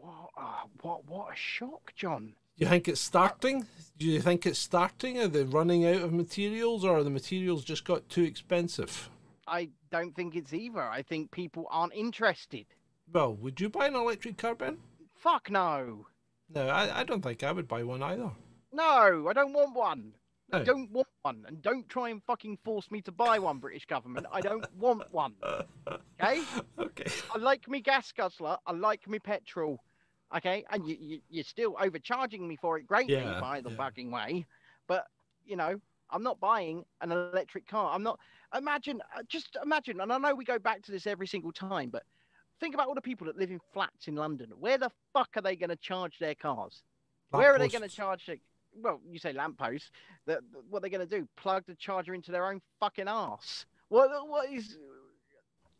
What? 0.00 0.30
Uh, 0.36 0.62
what? 0.80 1.04
What 1.06 1.32
a 1.32 1.36
shock, 1.36 1.92
John. 1.94 2.34
Do 2.56 2.64
you 2.64 2.70
think 2.70 2.88
it's 2.88 3.00
starting? 3.00 3.66
Do 3.98 4.06
you 4.06 4.20
think 4.20 4.46
it's 4.46 4.58
starting? 4.58 5.18
Are 5.18 5.26
they 5.28 5.42
running 5.42 5.84
out 5.86 6.02
of 6.02 6.12
materials, 6.12 6.84
or 6.84 6.98
are 6.98 7.02
the 7.02 7.10
materials 7.10 7.64
just 7.64 7.84
got 7.84 8.08
too 8.08 8.22
expensive? 8.22 9.10
I 9.46 9.70
don't 9.90 10.14
think 10.14 10.36
it's 10.36 10.52
either. 10.52 10.82
I 10.82 11.02
think 11.02 11.30
people 11.32 11.66
aren't 11.70 11.94
interested. 11.94 12.66
Well, 13.12 13.34
would 13.34 13.60
you 13.60 13.68
buy 13.68 13.88
an 13.88 13.96
electric 13.96 14.38
car, 14.38 14.54
Ben? 14.54 14.78
Fuck 15.16 15.50
no. 15.50 16.06
No, 16.54 16.68
I, 16.68 17.00
I 17.00 17.04
don't 17.04 17.22
think 17.22 17.42
I 17.42 17.52
would 17.52 17.66
buy 17.68 17.82
one 17.82 18.02
either. 18.02 18.30
No, 18.72 19.26
I 19.28 19.32
don't 19.32 19.52
want 19.52 19.74
one. 19.74 20.12
I 20.52 20.62
don't 20.62 20.90
want 20.92 21.08
one. 21.22 21.44
And 21.48 21.60
don't 21.62 21.88
try 21.88 22.10
and 22.10 22.22
fucking 22.22 22.58
force 22.64 22.88
me 22.90 23.00
to 23.02 23.12
buy 23.12 23.40
one, 23.40 23.58
British 23.58 23.86
government. 23.86 24.26
I 24.30 24.40
don't 24.40 24.66
want 24.78 25.12
one. 25.12 25.34
Okay? 26.22 26.42
Okay. 26.78 27.10
I 27.34 27.38
like 27.38 27.68
me 27.68 27.80
gas 27.80 28.12
guzzler. 28.12 28.56
I 28.66 28.72
like 28.72 29.06
me 29.08 29.18
petrol. 29.18 29.80
Okay? 30.36 30.64
And 30.70 30.86
you, 30.86 30.96
you, 31.00 31.20
you're 31.30 31.44
still 31.44 31.76
overcharging 31.80 32.46
me 32.46 32.56
for 32.56 32.78
it 32.78 32.86
greatly, 32.86 33.14
Yeah, 33.14 33.40
by 33.40 33.60
the 33.60 33.70
yeah. 33.70 33.76
fucking 33.76 34.10
way. 34.10 34.46
But, 34.86 35.06
you 35.46 35.56
know, 35.56 35.80
I'm 36.10 36.22
not 36.22 36.40
buying 36.40 36.84
an 37.00 37.12
electric 37.12 37.66
car. 37.66 37.94
I'm 37.94 38.02
not. 38.02 38.18
Imagine, 38.56 39.00
uh, 39.16 39.22
just 39.28 39.56
imagine, 39.62 40.00
and 40.00 40.12
I 40.12 40.18
know 40.18 40.34
we 40.34 40.44
go 40.44 40.58
back 40.58 40.82
to 40.82 40.92
this 40.92 41.06
every 41.06 41.26
single 41.26 41.50
time, 41.50 41.90
but 41.90 42.04
think 42.60 42.74
about 42.74 42.86
all 42.86 42.94
the 42.94 43.00
people 43.00 43.26
that 43.26 43.36
live 43.36 43.50
in 43.50 43.60
flats 43.72 44.06
in 44.06 44.14
London. 44.14 44.52
Where 44.60 44.78
the 44.78 44.90
fuck 45.12 45.30
are 45.36 45.42
they 45.42 45.56
going 45.56 45.70
to 45.70 45.76
charge 45.76 46.18
their 46.18 46.34
cars? 46.34 46.82
Where 47.30 47.52
are 47.52 47.58
they 47.58 47.68
going 47.68 47.82
to 47.82 47.88
charge 47.88 48.28
it? 48.28 48.40
Well, 48.80 49.00
you 49.10 49.18
say 49.18 49.32
lampposts. 49.32 49.90
That 50.26 50.40
what 50.70 50.82
they're 50.82 50.90
going 50.90 51.06
to 51.06 51.18
do? 51.18 51.26
Plug 51.36 51.64
the 51.66 51.74
charger 51.74 52.14
into 52.14 52.30
their 52.30 52.46
own 52.46 52.60
fucking 52.78 53.08
ass? 53.08 53.66
What? 53.88 54.10
What 54.28 54.48
is? 54.50 54.78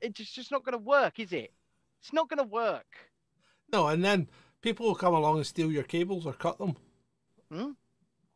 It's 0.01 0.19
just, 0.19 0.35
just 0.35 0.51
not 0.51 0.65
going 0.65 0.73
to 0.73 0.85
work, 0.85 1.21
is 1.21 1.33
it? 1.33 1.53
It's 2.01 2.13
not 2.13 2.29
going 2.29 2.39
to 2.39 2.53
work. 2.53 2.87
No, 3.75 3.89
and 3.89 4.05
then 4.05 4.29
people 4.61 4.87
will 4.87 4.95
come 4.95 5.15
along 5.15 5.39
and 5.39 5.47
steal 5.47 5.73
your 5.73 5.83
cables 5.83 6.27
or 6.27 6.33
cut 6.33 6.59
them. 6.59 6.77
Hmm? 7.51 7.71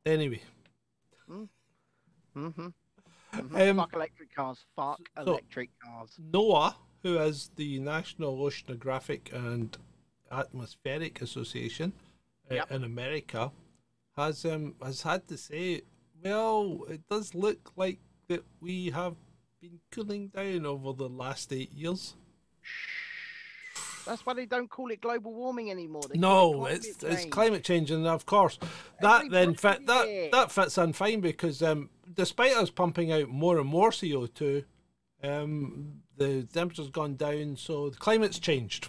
Anyway, 0.04 0.42
Mm-hmm. 1.30 2.68
Um, 3.54 3.76
fuck 3.76 3.92
electric 3.94 4.34
cars. 4.34 4.64
Fuck 4.74 5.00
so- 5.16 5.22
electric 5.22 5.70
cars. 5.80 6.18
NOAA, 6.32 6.74
who 7.02 7.18
is 7.18 7.50
the 7.56 7.78
National 7.78 8.36
Oceanographic 8.38 9.32
and 9.32 9.76
Atmospheric 10.32 11.20
Association 11.22 11.92
uh, 12.50 12.54
Yep. 12.54 12.72
in 12.72 12.84
America, 12.84 13.52
has 14.16 14.44
um 14.44 14.74
has 14.82 15.02
had 15.02 15.28
to 15.28 15.36
say, 15.36 15.82
well, 16.24 16.80
it 16.88 17.02
does 17.08 17.34
look 17.34 17.72
like 17.76 17.98
that 18.28 18.44
we 18.60 18.90
have 18.90 19.14
been 19.60 19.78
cooling 19.92 20.28
down 20.28 20.66
over 20.66 20.92
the 20.92 21.08
last 21.08 21.52
eight 21.52 21.72
years. 21.72 22.16
That's 24.08 24.24
why 24.26 24.34
they 24.34 24.46
don't 24.46 24.68
call 24.70 24.90
it 24.90 25.00
global 25.00 25.32
warming 25.34 25.70
anymore. 25.70 26.02
They 26.10 26.18
No, 26.18 26.66
it 26.66 26.84
it's 26.84 26.96
climate 26.96 27.12
it's 27.12 27.22
change. 27.22 27.32
climate 27.32 27.64
change, 27.64 27.90
and 27.90 28.06
of 28.06 28.26
course 28.26 28.58
that 29.00 29.30
then 29.30 29.54
fit 29.54 29.86
that 29.86 30.06
did. 30.06 30.32
that 30.32 30.50
fits 30.50 30.78
in 30.78 30.92
fine 30.94 31.20
because 31.20 31.62
um, 31.62 31.90
despite 32.14 32.52
us 32.56 32.70
pumping 32.70 33.12
out 33.12 33.28
more 33.28 33.58
and 33.58 33.68
more 33.68 33.90
CO 33.92 34.26
two, 34.26 34.64
um, 35.22 36.00
the 36.16 36.44
temperature's 36.44 36.90
gone 36.90 37.16
down, 37.16 37.56
so 37.56 37.90
the 37.90 37.96
climate's 37.96 38.38
changed. 38.38 38.88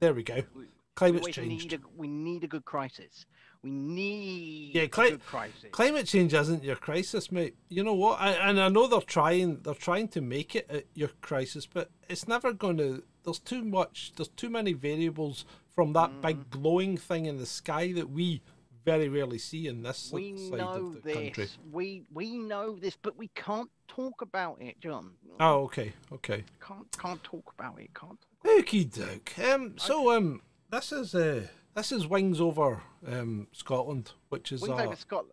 There 0.00 0.14
we 0.14 0.22
go. 0.22 0.42
We 0.54 0.64
Climate's 0.96 1.22
always 1.22 1.34
changed. 1.34 1.70
Need 1.72 1.80
a, 1.80 1.82
we 1.96 2.06
need 2.08 2.44
a 2.44 2.48
good 2.48 2.64
crisis. 2.64 3.26
We 3.62 3.70
need 3.70 4.74
Yeah, 4.74 4.82
a 4.82 4.88
cli- 4.88 5.10
good 5.10 5.26
crisis. 5.26 5.70
Climate 5.72 6.06
change 6.06 6.34
isn't 6.34 6.62
your 6.62 6.76
crisis, 6.76 7.32
mate. 7.32 7.56
You 7.68 7.82
know 7.82 7.94
what? 7.94 8.20
I, 8.20 8.32
and 8.32 8.60
I 8.60 8.68
know 8.68 8.86
they're 8.86 9.00
trying. 9.00 9.60
They're 9.62 9.74
trying 9.74 10.08
to 10.08 10.20
make 10.20 10.54
it 10.54 10.86
your 10.94 11.08
crisis, 11.20 11.66
but 11.66 11.90
it's 12.08 12.28
never 12.28 12.52
going 12.52 12.76
to. 12.78 13.02
There's 13.24 13.38
too 13.38 13.64
much. 13.64 14.12
There's 14.16 14.28
too 14.28 14.50
many 14.50 14.72
variables 14.72 15.44
from 15.74 15.92
that 15.94 16.10
Mm. 16.10 16.22
big 16.22 16.50
glowing 16.50 16.96
thing 16.96 17.26
in 17.26 17.38
the 17.38 17.46
sky 17.46 17.92
that 17.92 18.10
we 18.10 18.42
very 18.84 19.08
rarely 19.08 19.38
see 19.38 19.66
in 19.66 19.82
this 19.82 20.12
we 20.12 20.36
side 20.36 20.58
know 20.58 20.68
of 20.68 20.94
the 20.94 21.00
this. 21.00 21.14
country. 21.14 21.48
We 21.72 22.04
we 22.12 22.36
know 22.38 22.76
this, 22.78 22.96
but 23.00 23.16
we 23.16 23.28
can't 23.28 23.70
talk 23.88 24.20
about 24.20 24.60
it, 24.60 24.78
John. 24.80 25.12
Oh, 25.40 25.62
okay, 25.64 25.94
okay. 26.12 26.44
Can't 26.60 26.86
can't 26.98 27.24
talk 27.24 27.52
about 27.58 27.80
it. 27.80 27.90
Can't. 27.94 28.18
Okie 28.44 28.84
doke. 28.94 29.38
Um, 29.38 29.78
so 29.78 30.12
um, 30.14 30.42
this 30.70 30.92
is 30.92 31.14
uh, 31.14 31.46
this 31.74 31.92
is 31.92 32.06
Wings 32.06 32.40
Over 32.42 32.82
um 33.06 33.46
Scotland, 33.52 34.12
which 34.28 34.52
is 34.52 34.60
Wings 34.60 34.78
uh, 34.78 34.84
over 34.84 34.96
Scott. 34.96 35.24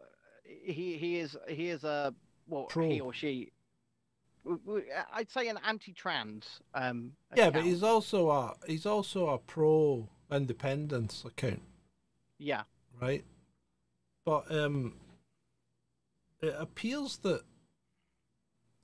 He 0.45 0.95
he 0.97 1.17
is 1.19 1.35
he 1.49 1.67
is 1.69 1.83
a 1.83 2.15
well 2.47 2.63
Pro. 2.65 2.87
he 2.89 3.01
or 3.01 3.13
she. 3.13 3.51
W- 4.45 4.85
I'd 5.13 5.29
say 5.29 5.47
an 5.47 5.59
anti-trans. 5.65 6.61
Um, 6.73 7.13
yeah, 7.35 7.49
but 7.49 7.63
he's 7.63 7.83
also 7.83 8.29
a 8.29 8.55
he's 8.67 8.85
also 8.85 9.29
a 9.29 9.37
pro 9.37 10.07
independence 10.31 11.23
account. 11.25 11.61
yeah. 12.37 12.63
right? 13.01 13.23
But 14.25 14.51
um, 14.51 14.95
it 16.41 16.55
appears 16.57 17.17
that 17.23 17.41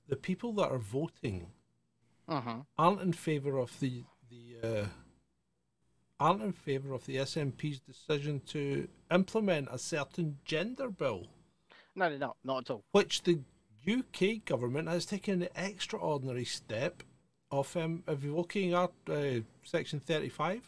the 0.08 0.16
people 0.16 0.52
that 0.54 0.70
are 0.70 0.78
voting 0.78 1.48
Uh-huh. 2.28 2.62
aren't 2.76 3.00
in 3.00 3.12
favour 3.12 3.58
of 3.58 3.78
the 3.80 4.04
the 4.30 4.56
uh, 4.62 4.86
aren't 6.20 6.42
in 6.42 6.52
favour 6.52 6.92
of 6.92 7.06
the 7.06 7.16
SNP's 7.16 7.80
decision 7.80 8.40
to 8.40 8.88
implement 9.10 9.68
a 9.70 9.78
certain 9.78 10.38
gender 10.44 10.90
bill, 10.90 11.28
No, 11.94 12.08
no, 12.10 12.16
no, 12.18 12.36
not 12.44 12.58
at 12.64 12.70
all. 12.70 12.84
which 12.92 13.22
the 13.22 13.38
UK 13.86 14.44
government 14.44 14.88
has 14.88 15.04
taken 15.06 15.38
the 15.40 15.50
extraordinary 15.56 16.44
step 16.44 17.02
of 17.50 17.74
um, 17.76 18.02
revoking 18.06 18.74
our 18.74 18.90
uh, 19.10 19.40
section 19.62 20.00
thirty 20.00 20.28
five 20.28 20.62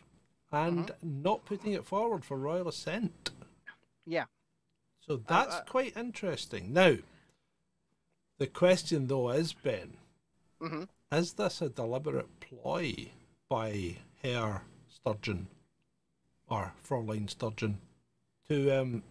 and 0.53 0.91
not 1.03 1.45
putting 1.45 1.73
it 1.73 1.85
forward 1.85 2.25
for 2.25 2.37
royal 2.37 2.69
assent. 2.69 3.31
Yeah. 4.07 4.25
So 5.07 5.17
that's 5.29 5.57
uh, 5.57 5.65
quite 5.69 5.97
interesting. 5.97 6.73
Now, 6.73 6.97
the 8.39 8.47
question 8.47 9.07
though 9.07 9.31
is, 9.31 9.53
Ben, 9.53 9.97
Mhm. 10.61 10.89
is 11.13 11.35
this 11.35 11.61
a 11.63 11.69
deliberate 11.69 12.41
ploy 12.41 13.11
by 13.49 13.97
Herr 14.23 14.63
Sturgeon 14.89 15.49
or 16.49 16.73
Fraulein 16.83 17.29
Sturgeon 17.29 17.81
to 18.49 18.71
um 18.81 19.03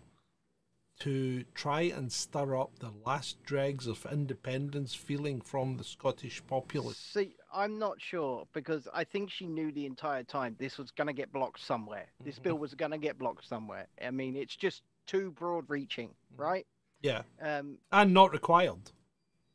to 1.00 1.43
try 1.56 1.82
and 1.82 2.12
stir 2.12 2.56
up 2.60 2.80
the 2.80 2.91
last 3.06 3.41
dregs 3.43 3.88
of 3.88 4.06
independence 4.12 4.93
feeling 4.93 5.41
from 5.41 5.78
the 5.78 5.84
Scottish 5.84 6.41
populace? 6.47 6.97
See, 6.97 7.36
I'm 7.54 7.80
not 7.80 8.02
sure 8.02 8.45
because 8.54 8.88
I 8.93 9.04
think 9.04 9.32
she 9.32 9.45
knew 9.47 9.72
the 9.72 9.86
entire 9.86 10.24
time 10.24 10.56
this 10.60 10.78
was 10.78 10.91
going 10.91 11.08
to 11.08 11.14
get 11.14 11.32
blocked 11.32 11.62
somewhere. 11.66 12.08
This 12.24 12.36
Mm-hmm. 12.36 12.43
bill 12.43 12.58
was 12.58 12.74
going 12.74 12.91
to 12.91 12.97
get 12.97 13.18
blocked 13.18 13.47
somewhere. 13.47 13.88
I 14.06 14.12
mean, 14.12 14.36
it's 14.36 14.56
just 14.56 14.84
too 15.06 15.32
broad 15.32 15.66
reaching, 15.70 16.10
Mm-hmm. 16.34 16.41
right? 16.41 16.68
Yeah, 17.02 17.22
Um, 17.41 17.78
and 17.93 18.14
not 18.14 18.34
required. 18.34 18.91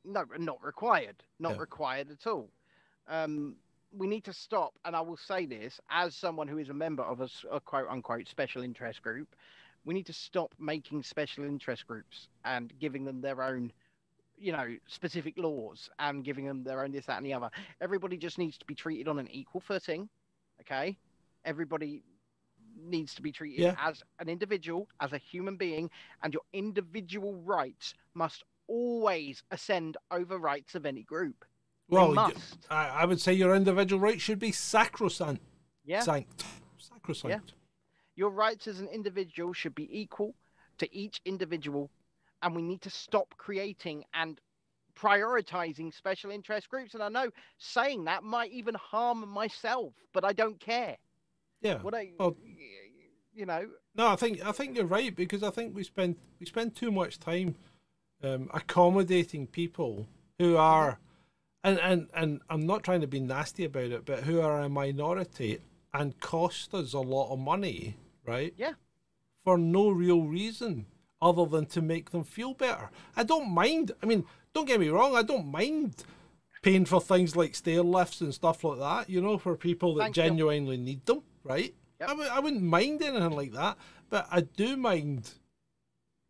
no, 0.04 0.24
not 0.38 0.62
required. 0.62 1.16
Not 1.38 1.52
Yeah. 1.52 1.58
required 1.58 2.10
at 2.10 2.26
all. 2.26 2.50
Um, 3.06 3.56
we 3.96 4.06
need 4.06 4.24
to 4.24 4.32
stop, 4.32 4.72
and 4.84 4.96
I 4.96 5.00
will 5.02 5.16
say 5.18 5.46
this 5.46 5.78
as 5.90 6.16
someone 6.16 6.48
who 6.48 6.58
is 6.58 6.68
a 6.70 6.74
member 6.74 7.02
of 7.02 7.20
a 7.20 7.60
quote 7.60 7.86
unquote 7.88 8.28
special 8.28 8.62
interest 8.62 9.02
group. 9.02 9.28
We 9.84 9.94
need 9.94 10.06
to 10.06 10.12
stop 10.12 10.54
making 10.58 11.02
special 11.02 11.44
interest 11.44 11.86
groups 11.86 12.28
and 12.44 12.72
giving 12.78 13.04
them 13.04 13.20
their 13.20 13.42
own, 13.42 13.72
you 14.38 14.52
know, 14.52 14.76
specific 14.86 15.34
laws 15.36 15.90
and 15.98 16.24
giving 16.24 16.46
them 16.46 16.64
their 16.64 16.82
own 16.82 16.92
this, 16.92 17.06
that, 17.06 17.18
and 17.18 17.26
the 17.26 17.34
other. 17.34 17.50
Everybody 17.80 18.16
just 18.16 18.38
needs 18.38 18.56
to 18.58 18.64
be 18.64 18.74
treated 18.74 19.08
on 19.08 19.18
an 19.18 19.28
equal 19.30 19.60
footing. 19.60 20.08
Okay, 20.60 20.96
everybody 21.44 22.02
needs 22.80 23.14
to 23.14 23.22
be 23.22 23.32
treated 23.32 23.60
Yeah. 23.60 23.74
as 23.78 24.02
an 24.18 24.28
individual, 24.28 24.88
as 25.00 25.12
a 25.12 25.18
human 25.18 25.56
being, 25.56 25.90
and 26.22 26.32
your 26.32 26.42
individual 26.52 27.34
rights 27.34 27.94
must 28.14 28.44
always 28.66 29.42
ascend 29.50 29.96
over 30.10 30.38
rights 30.38 30.74
of 30.74 30.86
any 30.86 31.02
group. 31.02 31.44
Well. 31.88 32.32
I, 32.70 32.88
I 32.88 33.04
would 33.04 33.20
say 33.20 33.34
your 33.34 33.54
individual 33.54 34.00
rights 34.00 34.22
should 34.22 34.38
be 34.38 34.52
sacrosanct. 34.52 35.42
Yeah. 35.84 36.00
Sanct. 36.00 36.44
Sacrosanct. 36.78 37.52
Your 38.16 38.30
rights 38.30 38.66
as 38.66 38.80
an 38.80 38.88
individual 38.88 39.52
should 39.52 39.74
be 39.74 39.88
equal 40.00 40.34
to 40.78 40.94
each 40.94 41.20
individual, 41.24 41.90
and 42.42 42.54
we 42.54 42.62
need 42.62 42.82
to 42.82 42.90
stop 42.90 43.34
creating 43.36 44.04
and 44.14 44.40
prioritizing 44.94 45.92
special 45.92 46.30
interest 46.30 46.68
groups. 46.68 46.94
And 46.94 47.02
I 47.02 47.08
know 47.08 47.30
saying 47.58 48.04
that 48.04 48.22
might 48.22 48.52
even 48.52 48.74
harm 48.74 49.28
myself, 49.28 49.92
but 50.12 50.24
I 50.24 50.32
don't 50.32 50.60
care. 50.60 50.96
Yeah. 51.60 51.82
What 51.82 51.94
I, 51.94 52.12
Well- 52.18 52.36
you 53.34 53.46
know, 53.46 53.68
No, 53.96 54.06
I 54.08 54.16
think 54.16 54.44
I 54.46 54.52
think 54.52 54.76
you're 54.76 54.86
right 54.86 55.14
because 55.14 55.42
I 55.42 55.50
think 55.50 55.74
we 55.74 55.82
spend 55.82 56.16
we 56.38 56.46
spend 56.46 56.76
too 56.76 56.92
much 56.92 57.18
time 57.18 57.56
um, 58.22 58.48
accommodating 58.54 59.48
people 59.48 60.06
who 60.38 60.56
are, 60.56 60.98
and, 61.64 61.80
and 61.80 62.08
and 62.14 62.40
I'm 62.48 62.64
not 62.64 62.84
trying 62.84 63.00
to 63.00 63.08
be 63.08 63.18
nasty 63.18 63.64
about 63.64 63.90
it, 63.90 64.04
but 64.04 64.20
who 64.22 64.40
are 64.40 64.60
a 64.60 64.68
minority 64.68 65.58
and 65.92 66.18
cost 66.20 66.74
us 66.74 66.92
a 66.92 67.00
lot 67.00 67.32
of 67.32 67.40
money, 67.40 67.96
right? 68.26 68.54
Yeah. 68.56 68.74
For 69.44 69.58
no 69.58 69.90
real 69.90 70.22
reason 70.22 70.86
other 71.20 71.46
than 71.46 71.66
to 71.66 71.80
make 71.82 72.10
them 72.10 72.24
feel 72.24 72.54
better. 72.54 72.90
I 73.16 73.22
don't 73.24 73.50
mind. 73.50 73.92
I 74.02 74.06
mean, 74.06 74.24
don't 74.52 74.66
get 74.66 74.80
me 74.80 74.88
wrong. 74.88 75.16
I 75.16 75.22
don't 75.22 75.46
mind 75.50 76.04
paying 76.62 76.84
for 76.84 77.00
things 77.00 77.36
like 77.36 77.54
stair 77.54 77.82
lifts 77.82 78.20
and 78.20 78.34
stuff 78.34 78.64
like 78.64 78.78
that. 78.78 79.10
You 79.10 79.20
know, 79.20 79.38
for 79.38 79.56
people 79.56 79.94
that 79.96 80.04
Thank 80.04 80.16
you. 80.16 80.22
genuinely 80.22 80.76
need 80.76 81.04
them, 81.06 81.22
right? 81.42 81.74
Yep. 82.00 82.08
I 82.08 82.12
w- 82.12 82.30
I 82.30 82.40
wouldn't 82.40 82.62
mind 82.62 83.02
anything 83.02 83.30
like 83.30 83.52
that, 83.52 83.76
but 84.10 84.26
I 84.30 84.40
do 84.42 84.76
mind, 84.76 85.30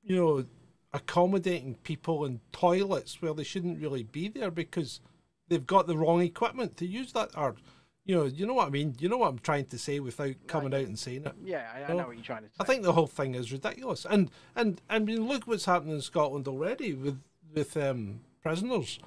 you 0.03 0.17
know, 0.17 0.45
accommodating 0.93 1.75
people 1.77 2.25
in 2.25 2.41
toilets 2.53 3.21
where 3.21 3.35
they 3.35 3.43
shouldn't 3.45 3.81
really 3.81 4.05
be 4.05 4.29
there 4.29 4.51
because 4.51 5.01
they've 5.49 5.67
got 5.67 5.87
the 5.87 5.97
wrong 5.97 6.21
equipment 6.21 6.77
to 6.77 6.87
use 6.87 7.13
that. 7.13 7.31
Or, 7.37 7.57
you 8.05 8.15
know, 8.15 8.25
you 8.25 8.47
know 8.47 8.55
what 8.55 8.67
I 8.67 8.71
mean. 8.71 8.95
You 8.99 9.09
know 9.09 9.19
what 9.19 9.29
I'm 9.29 9.39
trying 9.39 9.67
to 9.67 9.79
say 9.79 9.99
without 10.01 10.35
coming 10.47 10.75
out 10.75 10.83
and 10.83 10.99
saying 10.99 11.25
it. 11.25 11.35
yeah, 11.43 11.67
I, 11.75 11.93
I 11.93 11.97
know 11.97 12.07
what 12.07 12.17
you're 12.17 12.25
trying 12.25 12.43
to 12.43 12.49
say. 12.49 12.57
I 12.61 12.65
think 12.65 12.83
the 12.83 12.93
whole 12.93 13.07
thing 13.07 13.35
is 13.35 13.53
ridiculous. 13.53 14.07
And 14.09 14.31
and 14.55 14.81
I 14.91 14.99
mean, 14.99 15.27
look 15.27 15.47
what's 15.47 15.65
happening 15.65 15.95
in 15.95 16.03
Scotland 16.03 16.47
already 16.47 16.93
with 16.95 17.21
with 17.55 17.77
um, 17.77 18.21
prisoners 18.43 18.99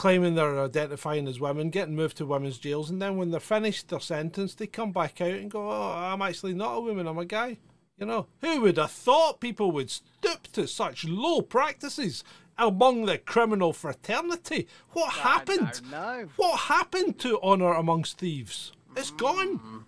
claiming 0.00 0.34
they're 0.34 0.58
identifying 0.58 1.28
as 1.28 1.38
women, 1.38 1.68
getting 1.68 1.94
moved 1.94 2.16
to 2.16 2.24
women's 2.24 2.56
jails, 2.56 2.88
and 2.88 3.02
then 3.02 3.18
when 3.18 3.30
they're 3.30 3.38
finished 3.38 3.90
their 3.90 4.00
sentence, 4.00 4.54
they 4.54 4.66
come 4.66 4.92
back 4.92 5.20
out 5.20 5.34
and 5.34 5.50
go, 5.50 5.70
"Oh, 5.70 5.92
I'm 5.94 6.22
actually 6.22 6.54
not 6.54 6.76
a 6.76 6.80
woman. 6.80 7.06
I'm 7.06 7.18
a 7.18 7.26
guy." 7.26 7.58
You 7.98 8.06
know, 8.06 8.26
who 8.40 8.62
would 8.62 8.78
have 8.78 8.90
thought 8.90 9.40
people 9.40 9.72
would 9.72 9.90
stoop 9.90 10.44
to 10.54 10.66
such 10.66 11.04
low 11.04 11.42
practices 11.42 12.24
among 12.60 13.06
the 13.06 13.18
criminal 13.18 13.72
fraternity? 13.72 14.68
What 14.90 15.12
happened? 15.14 15.80
No, 15.90 16.28
What 16.36 16.60
happened 16.60 17.18
to 17.20 17.40
honour 17.40 17.72
amongst 17.72 18.18
thieves? 18.18 18.72
It's 18.96 19.10
gone. 19.10 19.84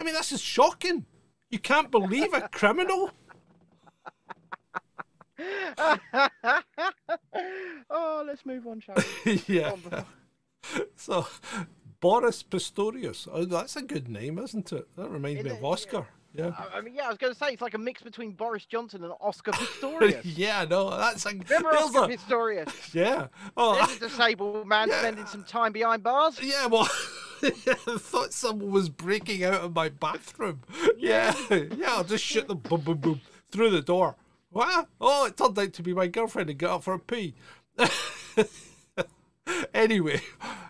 I 0.00 0.04
mean, 0.04 0.14
this 0.14 0.32
is 0.32 0.40
shocking. 0.40 1.06
You 1.50 1.58
can't 1.58 1.90
believe 1.90 2.32
a 2.34 2.48
criminal. 2.48 3.10
oh, 7.90 8.24
let's 8.26 8.44
move 8.44 8.66
on, 8.66 8.80
shall 8.80 8.96
we? 9.24 9.42
yeah. 9.46 9.72
on, 9.72 10.04
So, 10.96 11.26
Boris 12.00 12.42
Pistorius. 12.42 13.28
Oh, 13.30 13.44
that's 13.44 13.76
a 13.76 13.82
good 13.82 14.08
name, 14.08 14.38
isn't 14.38 14.72
it? 14.72 14.86
That 14.96 15.08
reminds 15.10 15.40
It 15.40 15.44
me 15.46 15.50
is, 15.52 15.58
of. 15.58 15.64
Oscar. 15.64 15.96
Yeah. 15.98 16.04
I 16.38 16.52
I 16.76 16.80
mean, 16.80 16.94
yeah, 16.94 17.06
I 17.06 17.08
was 17.08 17.18
going 17.18 17.32
to 17.32 17.38
say 17.38 17.48
it's 17.48 17.62
like 17.62 17.74
a 17.74 17.78
mix 17.78 18.02
between 18.02 18.32
Boris 18.32 18.64
Johnson 18.64 19.02
and 19.04 19.12
Oscar 19.20 19.50
Pistorius. 19.52 20.20
yeah, 20.24 20.64
no, 20.68 20.90
that's 20.96 21.26
a. 21.26 21.30
Remember 21.30 21.70
Oscar 21.76 22.00
Pistorius? 22.08 22.94
yeah. 22.94 23.26
Oh, 23.56 23.74
There's 23.74 23.96
a 23.96 24.00
disabled 24.08 24.66
man 24.68 24.88
Yeah. 24.88 24.98
spending 25.00 25.26
some 25.26 25.44
time 25.44 25.72
behind 25.72 26.02
bars. 26.02 26.38
Yeah, 26.42 26.66
well, 26.66 26.88
I 27.42 27.50
thought 27.98 28.32
someone 28.32 28.70
was 28.70 28.88
breaking 28.88 29.42
out 29.44 29.62
of 29.62 29.74
my 29.74 29.88
bathroom. 29.88 30.60
Yeah, 30.96 31.34
yeah, 31.50 31.86
I'll 31.88 32.04
just 32.04 32.24
shoot 32.24 32.46
them 32.46 32.58
boom, 32.58 32.82
boom, 32.82 32.98
boom 32.98 33.20
through 33.50 33.70
the 33.70 33.82
door. 33.82 34.16
What? 34.50 34.86
Oh, 35.00 35.26
it 35.26 35.36
turned 35.36 35.58
out 35.58 35.72
to 35.74 35.82
be 35.82 35.94
my 35.94 36.06
girlfriend 36.06 36.50
and 36.50 36.58
got 36.58 36.76
up 36.76 36.82
for 36.84 36.94
a 36.94 36.98
pee. 36.98 37.34
anyway, 39.74 40.20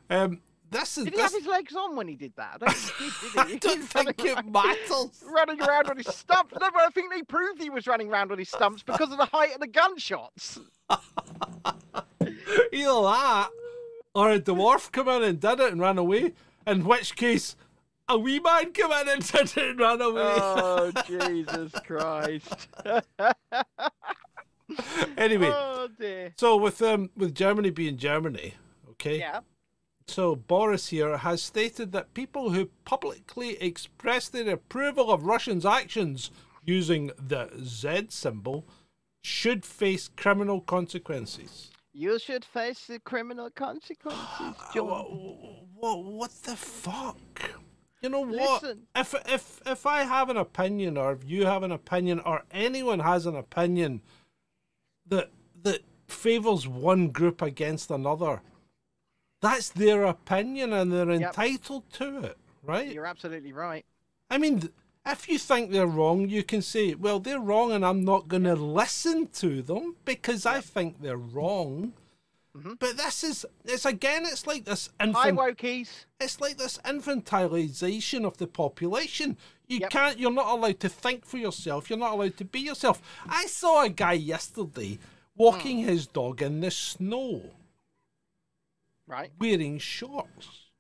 um, 0.09 0.41
this 0.71 0.99
is 0.99 1.05
Did 1.05 1.15
he 1.15 1.21
have 1.21 1.33
his 1.33 1.47
legs 1.47 1.75
on 1.75 1.97
when 1.97 2.09
he 2.09 2.15
did 2.17 2.33
that? 2.37 2.59
I 2.63 2.67
don't 2.67 2.75
think 2.77 3.13
did, 3.21 3.33
did? 3.33 3.39
I 3.39 3.45
don't 3.59 3.73
He 3.73 3.79
was 3.81 3.95
running 3.95 4.15
think 4.15 4.25
it 4.29 4.35
around- 4.35 4.53
matters. 4.53 5.25
Running 5.31 5.63
around 5.63 5.91
on 5.91 5.97
his 5.97 6.07
stumps. 6.09 6.55
No, 6.61 6.71
but 6.71 6.81
I 6.83 6.89
think 6.91 7.13
they 7.13 7.23
proved 7.23 7.61
he 7.63 7.71
was 7.71 7.87
running 7.87 8.11
around 8.11 8.33
on 8.33 8.39
his 8.39 8.49
stumps 8.49 8.83
because 8.83 9.11
of 9.13 9.19
the 9.19 9.27
height 9.27 9.55
of 9.55 9.61
the 9.61 9.67
gunshots. 9.67 10.59
Either 12.73 13.03
that, 13.03 13.49
or 14.15 14.31
a 14.33 14.41
dwarf 14.41 14.91
come 14.93 15.09
in 15.09 15.23
and 15.23 15.41
did 15.41 15.61
it 15.61 15.73
and 15.73 15.81
ran 15.81 15.99
away. 15.99 16.33
In 16.67 16.85
which 16.85 17.17
case, 17.17 17.57
a 18.09 18.19
wee 18.19 18.39
man 18.41 18.73
come 18.73 18.93
in 18.93 19.09
and 19.09 19.23
did 19.27 19.57
it 19.57 19.71
and 19.71 19.81
ran 19.81 20.01
away. 20.01 20.23
Oh, 20.37 20.93
Jesus 21.07 21.73
Christ. 21.87 22.69
anyway. 25.17 25.51
Oh, 25.53 25.89
dear. 25.99 26.33
So 26.37 26.57
with 26.57 26.81
um 26.83 27.11
with 27.17 27.35
Germany 27.35 27.71
being 27.71 27.97
Germany, 27.97 28.55
okay. 28.91 29.19
Yeah. 29.19 29.41
So 30.11 30.35
Boris 30.35 30.89
here 30.89 31.19
has 31.19 31.41
stated 31.41 31.93
that 31.93 32.15
people 32.15 32.51
who 32.51 32.71
publicly 32.85 33.51
express 33.63 34.29
their 34.29 34.55
approval 34.55 35.09
of 35.13 35.23
Russians' 35.23 35.65
actions 35.65 36.33
using 36.65 37.13
the 37.17 37.49
Z 37.63 38.07
symbol 38.09 38.67
should 39.23 39.65
face 39.65 40.11
criminal 40.17 40.63
consequences. 40.63 41.71
You 41.93 42.19
should 42.19 42.45
face 42.45 42.89
the 42.89 42.99
criminal 42.99 43.51
consequences, 43.51 44.57
John. 44.75 45.69
What, 45.77 46.03
what 46.03 46.31
the 46.43 46.57
fuck? 46.57 47.53
You 48.03 48.09
know 48.09 48.23
what? 48.23 48.65
Listen. 48.65 48.89
If 48.97 49.15
if 49.29 49.61
if 49.65 49.87
I 49.87 50.03
have 50.03 50.29
an 50.29 50.39
opinion, 50.39 50.99
or 50.99 51.13
if 51.13 51.23
you 51.25 51.47
have 51.47 51.63
an 51.63 51.71
opinion, 51.71 52.19
or 52.21 52.43
anyone 52.51 52.99
has 52.99 53.27
an 53.27 53.37
opinion 53.37 54.03
that 55.07 55.31
that 55.63 55.83
favors 56.09 56.67
one 56.67 57.11
group 57.11 57.41
against 57.43 57.93
another, 57.93 58.43
that's 59.41 59.71
their 59.71 60.05
opinion, 60.05 60.73
and 60.73 60.93
they're 60.93 61.11
Yep. 61.11 61.23
entitled 61.23 61.91
to 61.95 62.25
it, 62.25 62.39
right? 62.63 62.93
You're 62.93 63.07
absolutely 63.07 63.53
right. 63.53 63.85
I 64.31 64.39
mean, 64.39 64.71
if 65.07 65.29
you 65.29 65.39
think 65.39 65.71
they're 65.71 65.87
wrong, 65.87 66.29
you 66.29 66.43
can 66.43 66.63
say, 66.63 66.95
"Well, 66.95 67.21
they're 67.21 67.41
wrong, 67.41 67.73
and 67.73 67.85
I'm 67.85 68.05
not 68.05 68.29
going 68.29 68.45
to 68.45 68.55
listen 68.55 69.29
to 69.29 69.63
them 69.63 69.97
because 70.05 70.45
I 70.47 70.61
think 70.61 71.01
they're 71.01 71.17
wrong." 71.17 71.95
Mm-hmm. 72.57 72.75
But 72.79 72.97
this 72.97 73.25
is—it's 73.25 73.87
again, 73.87 74.25
it's 74.27 74.47
like 74.47 74.65
this 74.65 74.91
Hi, 75.01 75.31
wokies. 75.31 76.05
it's 76.21 76.41
like 76.41 76.59
this 76.59 76.79
infantilization 76.79 78.25
of 78.25 78.37
the 78.37 78.47
population. 78.47 79.37
You 79.69 79.79
Yep. 79.81 79.91
can't. 79.91 80.19
You're 80.19 80.33
not 80.33 80.49
allowed 80.49 80.81
to 80.81 80.89
think 80.89 81.25
for 81.25 81.39
yourself. 81.39 81.89
You're 81.89 81.99
not 81.99 82.13
allowed 82.13 82.37
to 82.39 82.45
be 82.45 82.61
yourself. 82.61 83.01
I 83.29 83.47
saw 83.47 83.85
a 83.85 83.89
guy 83.89 84.15
yesterday 84.15 84.99
walking 85.37 85.83
hmm. 85.83 85.89
his 85.89 86.07
dog 86.07 86.43
in 86.43 86.61
the 86.61 86.71
snow 86.71 87.51
Right. 89.11 89.33
wearing 89.39 89.79
shorts, 89.79 90.71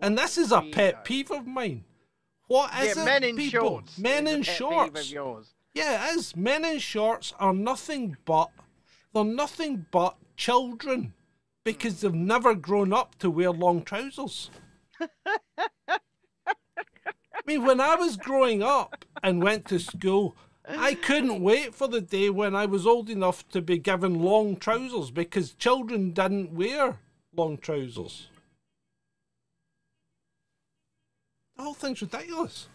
and 0.00 0.18
this 0.18 0.36
is 0.36 0.50
a 0.52 0.62
pet 0.62 1.04
peeve 1.04 1.30
of 1.30 1.46
mine. 1.46 1.84
What 2.48 2.72
is 2.82 2.96
yeah, 2.96 3.02
it, 3.02 3.04
men 3.04 3.24
in 3.24 3.36
people? 3.36 3.60
shorts. 3.60 3.98
Men 3.98 4.26
in 4.26 4.42
shorts. 4.42 5.00
Of 5.00 5.06
yours. 5.10 5.54
Yeah, 5.74 6.10
it 6.10 6.16
is. 6.16 6.36
Men 6.36 6.64
in 6.64 6.80
shorts 6.80 7.32
are 7.38 7.54
nothing 7.54 8.16
but 8.24 8.50
they're 9.14 9.24
nothing 9.24 9.86
but 9.90 10.16
children 10.36 11.14
because 11.64 12.00
hmm. 12.00 12.06
they've 12.06 12.14
never 12.14 12.54
grown 12.54 12.92
up 12.92 13.18
to 13.20 13.30
wear 13.30 13.50
long 13.50 13.82
trousers. 13.82 14.50
I 15.00 15.98
mean, 17.46 17.64
when 17.64 17.80
I 17.80 17.94
was 17.96 18.16
growing 18.16 18.62
up 18.62 19.04
and 19.22 19.42
went 19.42 19.66
to 19.66 19.78
school, 19.78 20.36
I 20.66 20.94
couldn't 20.94 21.42
wait 21.42 21.74
for 21.74 21.88
the 21.88 22.00
day 22.00 22.30
when 22.30 22.54
I 22.54 22.66
was 22.66 22.86
old 22.86 23.10
enough 23.10 23.48
to 23.48 23.60
be 23.60 23.78
given 23.78 24.22
long 24.22 24.56
trousers 24.56 25.10
because 25.10 25.54
children 25.54 26.12
didn't 26.12 26.52
wear 26.52 27.00
long 27.34 27.58
trousers. 27.58 28.28
The 31.56 31.62
whole 31.62 31.74
thing's 31.74 32.02
ridiculous. 32.02 32.68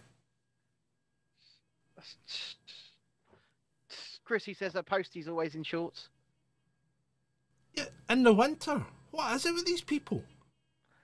Chrissy 4.24 4.54
says 4.54 4.74
her 4.74 4.84
postie's 4.84 5.28
always 5.28 5.56
in 5.56 5.64
shorts. 5.64 6.10
Yeah, 7.74 7.86
in 8.10 8.24
the 8.24 8.34
winter. 8.34 8.86
What 9.12 9.34
is 9.36 9.46
it 9.46 9.54
with 9.54 9.66
these 9.66 9.82
people? 9.82 10.24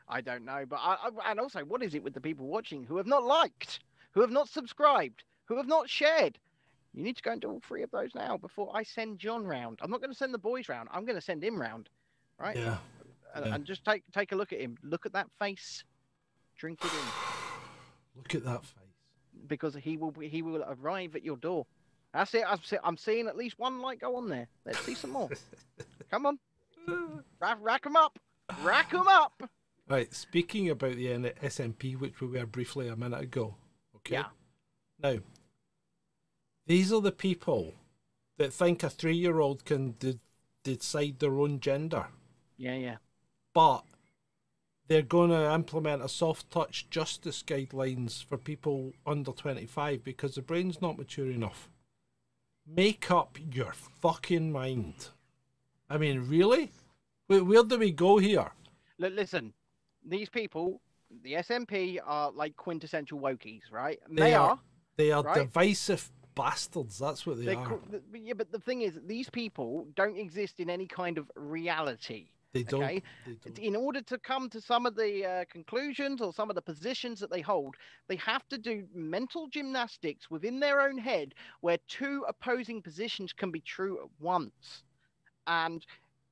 I 0.07 0.21
don't 0.21 0.43
know, 0.43 0.65
but 0.67 0.77
I, 0.77 0.97
I, 1.23 1.31
and 1.31 1.39
also, 1.39 1.63
what 1.63 1.81
is 1.81 1.95
it 1.95 2.03
with 2.03 2.13
the 2.13 2.21
people 2.21 2.45
watching 2.47 2.83
who 2.83 2.97
have 2.97 3.07
not 3.07 3.23
liked, 3.23 3.79
who 4.11 4.21
have 4.21 4.29
not 4.29 4.49
subscribed, 4.49 5.23
who 5.45 5.57
have 5.57 5.67
not 5.67 5.89
shared? 5.89 6.37
You 6.93 7.03
need 7.03 7.17
to 7.17 7.23
go 7.23 7.31
and 7.31 7.41
do 7.41 7.49
all 7.49 7.61
three 7.65 7.81
of 7.81 7.91
those 7.91 8.13
now 8.13 8.37
before 8.37 8.71
I 8.75 8.83
send 8.83 9.17
John 9.17 9.45
round. 9.45 9.79
I'm 9.81 9.89
not 9.89 10.01
going 10.01 10.11
to 10.11 10.17
send 10.17 10.33
the 10.33 10.37
boys 10.37 10.69
round. 10.69 10.89
I'm 10.91 11.05
going 11.05 11.15
to 11.17 11.21
send 11.21 11.43
him 11.43 11.59
round, 11.59 11.89
right? 12.39 12.55
Yeah. 12.55 12.77
And, 13.35 13.45
yeah. 13.45 13.55
and 13.55 13.65
just 13.65 13.83
take 13.83 14.03
take 14.13 14.31
a 14.31 14.35
look 14.35 14.53
at 14.53 14.59
him. 14.61 14.77
Look 14.83 15.05
at 15.05 15.13
that 15.13 15.27
face. 15.39 15.83
Drink 16.57 16.79
it 16.83 16.91
in, 16.91 18.17
Look 18.17 18.35
at 18.35 18.43
that 18.45 18.63
face. 18.63 18.83
because 19.47 19.73
he 19.75 19.97
will 19.97 20.11
be- 20.11 20.27
he 20.29 20.41
will 20.43 20.63
arrive 20.63 21.15
at 21.15 21.23
your 21.23 21.37
door. 21.37 21.65
That's 22.13 22.33
it. 22.35 22.43
I'm, 22.47 22.61
see- 22.63 22.77
I'm 22.83 22.95
seeing 22.95 23.27
at 23.27 23.35
least 23.35 23.57
one 23.57 23.81
light 23.81 23.99
go 23.99 24.15
on 24.17 24.29
there. 24.29 24.47
Let's 24.65 24.79
see 24.81 24.93
some 24.93 25.09
more. 25.11 25.29
Come 26.11 26.27
on, 26.27 26.39
rack, 27.39 27.57
rack 27.59 27.85
'em 27.87 27.95
up, 27.95 28.19
rack 28.61 28.93
'em 28.93 29.07
up. 29.07 29.41
Right, 29.89 30.13
speaking 30.13 30.69
about 30.69 30.95
the 30.95 31.07
SNP, 31.07 31.97
which 31.97 32.21
we 32.21 32.27
were 32.27 32.45
briefly 32.45 32.87
a 32.87 32.95
minute 32.95 33.21
ago. 33.21 33.55
Okay. 33.97 34.13
Yeah. 34.15 34.25
Now, 35.01 35.17
these 36.67 36.93
are 36.93 37.01
the 37.01 37.11
people 37.11 37.73
that 38.37 38.53
think 38.53 38.83
a 38.83 38.89
three 38.89 39.15
year 39.15 39.39
old 39.39 39.65
can 39.65 39.95
de- 39.99 40.19
decide 40.63 41.17
their 41.19 41.37
own 41.39 41.59
gender, 41.59 42.07
Yeah, 42.57 42.75
yeah. 42.75 42.97
But 43.53 43.83
they're 44.87 45.01
going 45.01 45.29
to 45.29 45.53
implement 45.53 46.03
a 46.03 46.09
soft 46.09 46.49
touch 46.51 46.89
justice 46.89 47.43
guidelines 47.45 48.23
for 48.23 48.37
people 48.37 48.93
under 49.05 49.31
25 49.31 50.03
because 50.03 50.35
the 50.35 50.41
brain's 50.41 50.81
not 50.81 50.97
mature 50.97 51.29
enough. 51.31 51.69
Make 52.65 53.11
up 53.11 53.37
your 53.51 53.73
fucking 53.73 54.51
mind. 54.51 55.09
I 55.89 55.97
mean, 55.97 56.27
really? 56.27 56.71
Where, 57.27 57.43
where 57.43 57.63
do 57.63 57.77
we 57.77 57.91
go 57.91 58.17
here? 58.17 58.51
Look, 58.97 59.13
listen, 59.13 59.53
these 60.05 60.29
people, 60.29 60.81
the 61.23 61.33
SNP, 61.33 61.99
are 62.05 62.31
like 62.31 62.55
quintessential 62.55 63.19
wokies, 63.19 63.61
right? 63.71 63.99
They 64.09 64.21
they, 64.21 64.33
are. 64.33 64.49
are. 64.51 64.59
They 64.97 65.11
are 65.11 65.23
Right. 65.23 65.35
divisive 65.39 66.09
bastards. 66.35 66.97
That's 66.97 67.25
what 67.25 67.37
they 67.37 67.45
They're 67.45 67.57
are. 67.57 67.79
yeah, 68.13 68.33
but 68.33 68.51
the 68.51 68.59
thing 68.59 68.81
is, 68.81 68.99
these 69.05 69.29
people 69.29 69.87
don't 69.95 70.17
exist 70.17 70.59
in 70.59 70.69
any 70.69 70.87
kind 70.87 71.17
of 71.17 71.29
reality. 71.35 72.29
They 72.53 72.63
don't. 72.63 72.83
okay? 72.83 73.03
They 73.25 73.33
don't. 73.33 73.59
In 73.59 73.75
order 73.75 74.01
to 74.03 74.17
come 74.19 74.49
to 74.49 74.61
some 74.61 74.85
of 74.85 74.95
the 74.95 75.25
uh, 75.25 75.45
conclusions 75.51 76.21
or 76.21 76.33
some 76.33 76.49
of 76.49 76.55
the 76.55 76.61
positions 76.61 77.19
that 77.19 77.31
they 77.31 77.41
hold, 77.41 77.75
they 78.07 78.15
have 78.17 78.47
to 78.49 78.57
do 78.57 78.85
mental 78.93 79.47
gymnastics 79.47 80.29
within 80.29 80.59
their 80.59 80.81
own 80.81 80.97
head 80.97 81.33
where 81.61 81.77
two 81.87 82.23
opposing 82.27 82.81
positions 82.81 83.33
can 83.33 83.51
be 83.51 83.61
true 83.61 83.99
at 84.03 84.09
once. 84.19 84.83
And 85.47 85.85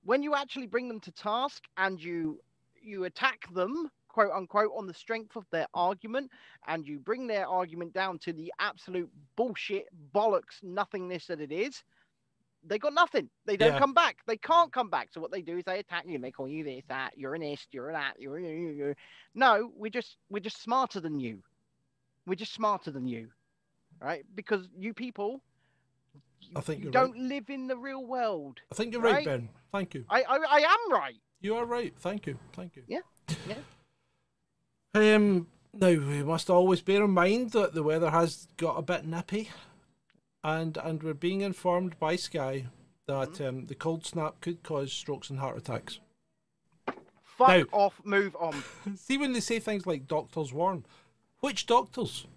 when 0.04 0.24
you 0.24 0.36
actually 0.36 0.68
bring 0.68 0.88
them 0.88 1.00
to 1.02 1.12
task 1.12 1.64
and 1.78 2.02
you 2.02 2.40
you 2.84 3.04
attack 3.06 3.46
them 3.54 3.90
quote 4.08 4.32
unquote 4.32 4.72
on 4.76 4.88
the 4.88 4.94
strength 4.94 5.36
of 5.36 5.46
their 5.52 5.68
argument 5.74 6.30
and 6.68 6.86
you 6.86 7.00
bring 7.00 7.28
their 7.28 7.48
argument 7.48 7.94
down 7.94 8.18
to 8.20 8.34
the 8.34 8.52
absolute 8.60 9.10
bullshit 9.36 9.86
bollocks 10.14 10.62
nothingness 10.64 11.28
that 11.28 11.40
it 11.40 11.52
is 11.52 11.84
they 12.66 12.78
got 12.78 12.94
nothing 12.94 13.30
they 13.46 13.58
don't 13.58 13.74
Yeah. 13.74 13.80
come 13.80 13.94
back 13.94 14.18
they 14.28 14.38
can't 14.38 14.72
come 14.72 14.90
back 14.90 15.10
so 15.12 15.20
what 15.20 15.32
they 15.32 15.42
do 15.42 15.58
is 15.58 15.64
they 15.66 15.80
attack 15.80 16.06
you 16.06 16.16
and 16.16 16.24
they 16.24 16.32
call 16.32 16.48
you 16.48 16.64
this 16.64 16.84
that 16.88 17.18
you're 17.18 17.34
an 17.36 17.44
ist 17.44 17.68
you're 17.72 17.92
that 17.92 18.20
you're, 18.20 18.40
you're, 18.40 18.54
you're, 18.54 18.74
you're. 18.74 18.96
no 19.34 19.72
we're 19.76 19.90
just 19.90 20.18
we're 20.30 20.40
just 20.40 20.62
smarter 20.62 21.00
than 21.00 21.20
you 21.20 21.42
we're 22.26 22.36
just 22.36 22.54
smarter 22.54 22.92
than 22.92 23.08
you 23.08 23.30
right 24.02 24.24
because 24.36 24.68
you 24.78 24.94
people 24.94 25.42
you, 26.42 26.52
I 26.56 26.62
think 26.62 26.84
you 26.84 26.92
don't 26.92 27.12
right. 27.14 27.22
live 27.22 27.50
in 27.50 27.68
the 27.68 27.78
real 27.78 28.06
world 28.06 28.60
I 28.72 28.76
think 28.76 28.94
you're 28.94 29.02
right, 29.02 29.16
right? 29.16 29.26
Ben. 29.26 29.50
Thank 29.72 29.94
you. 29.94 30.06
I, 30.10 30.24
I 30.24 30.38
i 30.38 30.60
am 30.60 30.94
right 30.94 31.16
You 31.40 31.56
are 31.56 31.66
right. 31.66 31.94
Thank 32.00 32.28
you. 32.28 32.38
Thank 32.54 32.76
you. 32.76 32.84
Yeah, 32.88 33.00
yeah. 33.48 33.56
Um. 34.94 35.48
Now 35.74 35.88
we 35.88 36.24
must 36.24 36.50
always 36.50 36.82
bear 36.82 37.04
in 37.06 37.12
mind 37.12 37.52
that 37.52 37.74
the 37.74 37.84
weather 37.84 38.10
has 38.10 38.48
got 38.58 38.78
a 38.78 38.82
bit 38.82 39.06
nippy, 39.06 39.50
and 40.44 40.78
and 40.78 41.04
we're 41.04 41.14
being 41.14 41.42
informed 41.42 41.98
by 42.00 42.16
Sky 42.16 42.68
that 43.08 43.32
Mm-hmm. 43.34 43.44
um, 43.46 43.66
the 43.66 43.76
cold 43.76 44.06
snap 44.06 44.40
could 44.42 44.64
cause 44.64 44.92
strokes 44.94 45.30
and 45.30 45.40
heart 45.40 45.58
attacks. 45.58 46.00
fuck 47.24 47.48
Now- 47.50 47.64
off 47.72 48.00
move 48.04 48.36
on 48.40 48.64
See 48.96 49.18
when 49.18 49.34
they 49.34 49.40
say 49.40 49.60
things 49.60 49.86
like 49.86 50.08
doctors 50.08 50.54
warn, 50.54 50.86
which 51.40 51.66
doctors? 51.66 52.28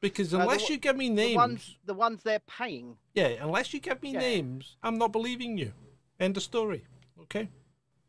Because 0.00 0.32
Uh, 0.32 0.38
the 0.38 0.42
unless 0.44 0.68
you 0.70 0.76
give 0.76 0.96
me 0.96 1.08
the 1.08 1.14
names, 1.14 1.36
ones 1.36 1.76
the 1.84 1.94
ones 1.94 2.22
they're 2.22 2.38
paying 2.40 2.96
yeah, 3.14 3.28
unless 3.40 3.72
you 3.74 3.80
give 3.80 4.02
me 4.02 4.12
Yeah. 4.12 4.20
names, 4.20 4.76
I'm 4.82 4.98
not 4.98 5.12
believing 5.12 5.58
you. 5.58 5.72
End 6.20 6.36
of 6.36 6.42
story. 6.42 6.84
Okay. 7.22 7.48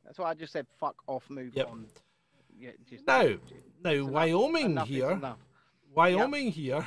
That's 0.06 0.18
why 0.20 0.30
I 0.32 0.34
just 0.34 0.54
said 0.54 0.68
fuck 0.80 0.96
off, 1.08 1.30
move 1.30 1.56
Yep. 1.56 1.70
on. 1.70 1.88
Yeah, 2.58 2.72
just, 2.90 3.08
Now, 3.08 3.22
it's 3.22 3.42
now. 3.82 4.06
Wyoming 4.06 4.66
Enough 4.72 4.88
here. 4.88 5.36
Wyoming 5.96 6.52
here 6.52 6.86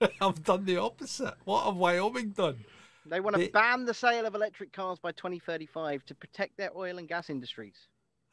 have 0.20 0.42
done 0.44 0.64
the 0.64 0.76
opposite. 0.78 1.34
What 1.44 1.64
have 1.64 1.76
Wyoming 1.76 2.30
done? 2.30 2.64
They 3.06 3.20
want 3.20 3.36
to 3.36 3.42
They- 3.42 3.48
ban 3.48 3.84
the 3.84 3.94
sale 3.94 4.26
of 4.26 4.34
electric 4.34 4.72
cars 4.72 4.98
by 4.98 5.12
2035 5.12 6.04
to 6.06 6.14
protect 6.14 6.56
their 6.56 6.76
oil 6.76 6.98
and 6.98 7.08
gas 7.08 7.30
industries. 7.30 7.76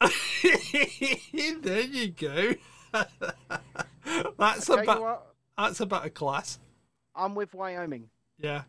there 0.00 1.80
you 1.80 2.08
go. 2.08 2.54
that's 2.92 4.68
a 4.68 4.76
Tell 4.76 4.78
you 4.78 4.86
bit. 4.86 5.00
what, 5.00 5.34
That's 5.56 5.80
a 5.80 5.86
bit 5.86 6.14
class. 6.14 6.58
I'm 7.14 7.34
with 7.34 7.54
Wyoming. 7.54 8.10
Yeah. 8.38 8.62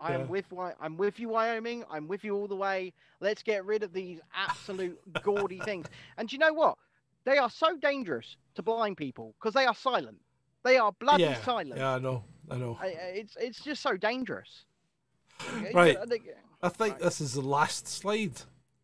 I 0.00 0.12
Yeah. 0.12 0.20
am 0.20 0.28
with 0.28 0.46
I'm 0.80 0.96
with 0.96 1.18
you, 1.18 1.28
Wyoming. 1.30 1.84
I'm 1.90 2.06
with 2.06 2.22
you 2.22 2.36
all 2.36 2.46
the 2.46 2.56
way. 2.56 2.92
Let's 3.20 3.42
get 3.42 3.64
rid 3.66 3.82
of 3.82 3.92
these 3.92 4.20
absolute 4.34 4.98
gaudy 5.22 5.58
things. 5.58 5.88
And 6.16 6.28
do 6.28 6.34
you 6.36 6.38
know 6.38 6.52
what? 6.52 6.78
They 7.24 7.36
are 7.38 7.50
so 7.50 7.76
dangerous 7.76 8.36
to 8.54 8.62
blind 8.62 8.96
people 8.96 9.34
because 9.38 9.54
they 9.54 9.66
are 9.66 9.74
silent. 9.74 10.18
They 10.64 10.78
are 10.78 10.92
bloody 10.92 11.24
yeah. 11.24 11.42
silent. 11.42 11.76
Yeah, 11.76 11.94
I 11.94 11.98
know. 11.98 12.24
I 12.50 12.56
know. 12.56 12.78
It's 12.82 13.36
it's 13.40 13.62
just 13.62 13.82
so 13.82 13.96
dangerous. 13.96 14.64
Right. 15.72 15.96
I 15.98 16.04
think- 16.06 16.24
Right. 16.94 16.98
this 16.98 17.20
is 17.20 17.34
the 17.34 17.40
last 17.42 17.86
slide. 17.86 18.32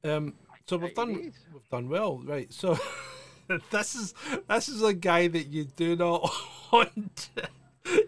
Um, 0.04 0.34
so 0.66 0.76
we've 0.76 0.94
done 0.94 1.14
we've 1.52 1.68
done 1.70 1.88
well, 1.88 2.18
right? 2.18 2.52
So 2.52 2.78
this 3.70 3.94
is 3.96 4.14
this 4.48 4.68
is 4.68 4.82
a 4.82 4.94
guy 4.94 5.26
that 5.28 5.48
you 5.48 5.64
do 5.64 5.96
not 5.96 6.30
want. 6.72 7.30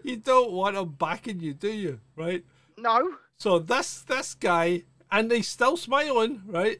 you 0.03 0.17
don't 0.17 0.51
want 0.51 0.77
him 0.77 0.89
backing 0.97 1.39
you, 1.41 1.53
do 1.53 1.69
you? 1.71 1.99
Right? 2.15 2.45
No. 2.77 3.15
So 3.37 3.59
this 3.59 4.01
this 4.03 4.35
guy, 4.35 4.83
and 5.11 5.29
he's 5.31 5.49
still 5.49 5.75
smiling, 5.75 6.43
right? 6.47 6.79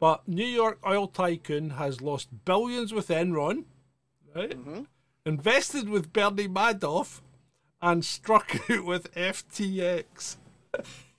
But 0.00 0.28
New 0.28 0.46
York 0.46 0.78
oil 0.86 1.08
tycoon 1.08 1.70
has 1.70 2.00
lost 2.02 2.28
billions 2.44 2.92
with 2.92 3.08
Enron, 3.08 3.64
right? 4.34 4.50
Mhm. 4.50 4.86
Invested 5.24 5.88
with 5.88 6.12
Bernie 6.12 6.46
Madoff, 6.48 7.20
and 7.80 8.04
struck 8.04 8.56
out 8.70 8.84
with 8.84 9.12
FTX. 9.14 10.36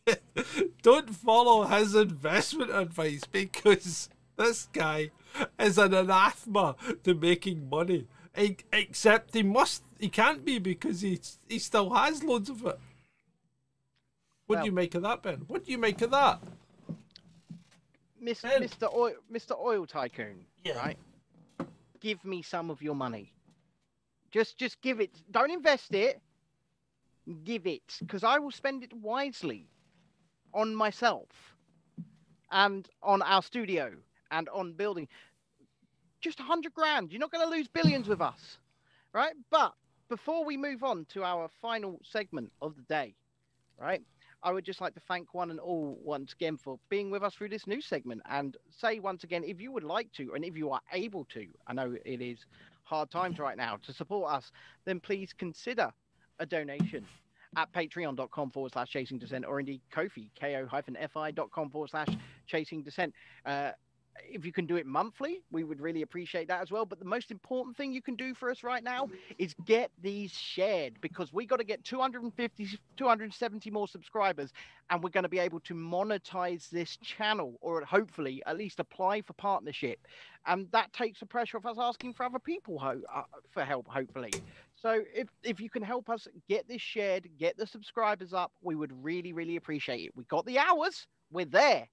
Don't 0.82 1.10
follow 1.16 1.64
his 1.66 1.95
investment 1.95 2.72
advice 2.72 3.24
because 3.32 4.10
this 4.38 4.68
guy 4.74 5.12
is 5.60 5.78
an 5.78 5.93
anathema 5.93 6.76
to 7.03 7.14
making 7.14 7.70
money. 7.70 8.07
Except 8.72 9.34
he 9.34 9.43
must, 9.43 9.84
he 9.99 10.07
can't 10.10 10.45
be 10.45 10.60
because 10.60 11.01
he 11.01 11.20
he 11.47 11.60
still 11.60 11.89
has 11.91 12.24
loads 12.24 12.49
of 12.49 12.62
it. 12.62 12.80
What 14.47 14.55
Well- 14.55 14.62
do 14.62 14.66
you 14.68 14.72
make 14.72 14.95
of 14.95 15.01
that, 15.03 15.22
Ben? 15.22 15.43
What 15.47 15.66
do 15.66 15.72
you 15.72 15.78
make 15.78 16.01
of 16.01 16.12
that? 16.12 16.39
Miss, 18.22 18.41
Ben. 18.41 18.62
Mr. 18.62 18.93
Oil, 18.93 19.14
Mr. 19.32 19.57
Oil 19.60 19.86
Tycoon, 19.86 20.45
Yeah. 20.64 20.78
right? 20.78 20.97
Give 21.99 22.24
me 22.26 22.41
some 22.41 22.70
of 22.70 22.82
your 22.82 22.95
money. 22.95 23.34
Just, 24.32 24.57
just 24.57 24.82
give 24.82 24.99
it. 24.99 25.12
Don't 25.32 25.51
invest 25.51 25.93
it. 25.93 26.22
Give 27.44 27.68
it, 27.68 27.98
because 28.00 28.24
I 28.24 28.40
will 28.40 28.52
spend 28.52 28.84
it 28.84 28.94
wisely 28.94 29.68
on 30.54 30.74
myself 30.74 31.28
and 32.52 32.88
on 33.04 33.22
our 33.22 33.44
studio 33.44 33.92
and 34.32 34.50
on 34.50 34.74
building. 34.74 35.08
Just 36.22 36.40
a 36.40 36.44
hundred 36.44 36.74
grand. 36.74 37.12
You're 37.12 37.20
not 37.20 37.32
going 37.32 37.48
to 37.48 37.56
lose 37.56 37.68
billions 37.68 38.08
with 38.08 38.22
us, 38.22 38.58
right? 39.14 39.34
But 39.52 39.74
before 40.10 40.44
we 40.44 40.58
move 40.58 40.84
on 40.84 41.06
to 41.10 41.24
our 41.24 41.50
final 41.62 42.00
segment 42.04 42.52
of 42.62 42.76
the 42.76 42.82
day, 42.84 43.16
right? 43.80 44.02
I 44.42 44.52
would 44.52 44.66
just 44.66 44.82
like 44.82 44.94
to 44.96 45.02
thank 45.02 45.34
one 45.34 45.52
and 45.52 45.60
all 45.60 46.00
once 46.04 46.34
again 46.34 46.58
for 46.58 46.80
being 46.90 47.12
with 47.12 47.24
us 47.24 47.36
through 47.36 47.50
this 47.50 47.68
new 47.68 47.82
segment 47.82 48.22
and 48.30 48.58
say 48.70 49.00
once 49.00 49.24
again, 49.24 49.44
if 49.44 49.62
you 49.62 49.72
would 49.72 49.84
like 49.84 50.12
to, 50.14 50.34
and 50.34 50.44
if 50.44 50.58
you 50.58 50.72
are 50.72 50.82
able 50.94 51.26
to, 51.26 51.46
I 51.68 51.74
know 51.74 51.96
it 52.06 52.22
is 52.22 52.46
hard 52.84 53.12
times 53.12 53.38
right 53.38 53.58
now 53.58 53.78
to 53.84 53.94
support 53.94 54.32
us, 54.32 54.52
then 54.86 55.00
please 55.00 55.34
consider 55.38 55.92
a 56.40 56.46
donation 56.46 57.06
at 57.58 57.72
patreon.com 57.74 58.52
forward 58.52 58.72
slash 58.74 58.90
chasing 58.90 59.18
descent 59.18 59.46
or 59.46 59.60
indeed 59.60 59.82
kofi 59.94 60.30
ko-fi.com 60.40 61.70
forward 61.70 61.90
slash 61.90 62.10
chasing 62.48 62.84
descent. 62.84 63.14
Uh, 63.46 63.72
if 64.30 64.46
you 64.46 64.52
can 64.52 64.66
do 64.66 64.76
it 64.76 64.86
monthly 64.86 65.42
we 65.50 65.64
would 65.64 65.80
really 65.80 66.02
appreciate 66.02 66.48
that 66.48 66.62
as 66.62 66.72
well. 66.72 66.86
But 66.86 67.00
the 67.00 67.06
most 67.06 67.32
important 67.32 67.78
thing 67.78 67.94
you 67.94 68.02
can 68.02 68.16
do 68.16 68.34
for 68.34 68.50
us 68.50 68.64
right 68.64 68.84
now 68.84 69.10
is 69.38 69.56
get 69.66 69.92
these 70.02 70.32
shared 70.32 71.00
because 71.02 71.32
we 71.32 71.46
got 71.46 71.58
to 71.58 71.64
get 71.64 71.84
250 71.84 72.68
270 72.98 73.72
more 73.72 73.88
subscribers 73.88 74.52
and 74.90 75.02
we're 75.02 75.10
going 75.10 75.24
to 75.24 75.30
be 75.30 75.40
able 75.40 75.62
to 75.62 75.74
monetize 75.74 76.70
this 76.70 76.98
channel 76.98 77.58
or 77.62 77.84
hopefully 77.84 78.44
at 78.46 78.58
least 78.58 78.80
apply 78.80 79.22
for 79.22 79.34
partnership. 79.34 80.00
And 80.46 80.68
that 80.72 80.92
takes 80.94 81.20
the 81.20 81.26
pressure 81.26 81.58
off 81.58 81.66
us 81.66 81.78
asking 81.80 82.14
for 82.14 82.26
other 82.26 82.40
people 82.40 82.78
ho- 82.78 83.02
uh, 83.14 83.24
for 83.52 83.64
help 83.64 83.88
hopefully 83.88 84.32
so 84.82 85.04
if 85.14 85.28
if 85.44 85.60
you 85.60 85.70
can 85.70 85.84
help 85.84 86.10
us 86.10 86.28
get 86.48 86.68
this 86.68 86.82
shared, 86.82 87.28
get 87.38 87.58
the 87.58 87.68
subscribers 87.68 88.34
up, 88.34 88.52
we 88.62 88.76
would 88.76 88.92
really 89.04 89.34
really 89.34 89.58
appreciate 89.58 90.06
it. 90.06 90.16
We 90.16 90.24
got 90.26 90.46
the 90.46 90.60
hours, 90.60 91.08
we're 91.32 91.46
there, 91.46 91.88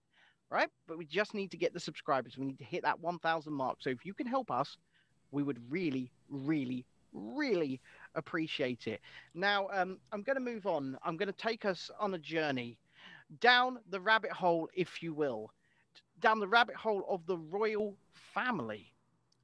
right? 0.51 0.69
But 0.87 0.99
we 0.99 1.05
just 1.05 1.35
need 1.35 1.51
to 1.51 1.57
get 1.57 1.75
the 1.75 1.81
subscribers. 1.81 2.39
We 2.39 2.47
need 2.47 2.59
to 2.59 2.65
hit 2.65 2.83
that 2.83 3.01
1,000 3.01 3.53
mark. 3.53 3.79
So 3.81 3.91
if 3.91 4.05
you 4.05 4.15
can 4.15 4.27
help 4.27 4.51
us, 4.51 4.77
we 5.33 5.43
would 5.43 5.61
really 5.69 6.11
really 6.29 6.85
really 7.13 7.81
appreciate 8.15 8.87
it. 8.87 9.01
Now 9.35 9.69
um, 9.73 9.99
I'm 10.13 10.23
going 10.23 10.37
to 10.37 10.43
move 10.43 10.67
on. 10.67 10.97
I'm 11.05 11.17
going 11.17 11.33
to 11.33 11.33
take 11.33 11.65
us 11.65 11.91
on 11.99 12.15
a 12.15 12.19
journey 12.19 12.79
down 13.41 13.79
the 13.91 14.01
rabbit 14.01 14.31
hole, 14.33 14.69
if 14.75 15.03
you 15.03 15.13
will, 15.13 15.51
down 16.21 16.39
the 16.39 16.49
rabbit 16.49 16.77
hole 16.77 17.05
of 17.09 17.27
the 17.27 17.37
royal 17.37 17.97
family. 18.13 18.93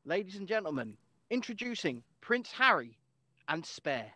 Ladies 0.05 0.37
and 0.37 0.47
gentlemen, 0.47 0.97
introducing 1.31 2.03
Prince 2.21 2.53
Harry 2.53 2.99
and 3.49 3.65
spare. 3.65 4.13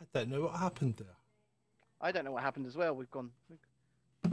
I 0.00 0.04
don't 0.12 0.30
know 0.30 0.42
what 0.42 0.54
happened 0.56 0.94
there. 0.98 1.06
I 2.00 2.12
don't 2.12 2.24
know 2.24 2.32
what 2.32 2.42
happened 2.42 2.66
as 2.66 2.76
well. 2.76 2.94
We've 2.94 3.10
gone. 3.10 3.30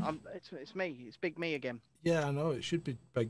Um, 0.04 0.20
it's, 0.34 0.52
it's 0.52 0.76
me. 0.76 0.98
It's 1.08 1.18
Big 1.18 1.40
Me 1.40 1.56
again. 1.56 1.80
Yeah, 2.04 2.28
I 2.28 2.32
know. 2.32 2.52
It 2.52 2.64
should 2.64 2.84
be 2.84 2.98
big. 3.14 3.30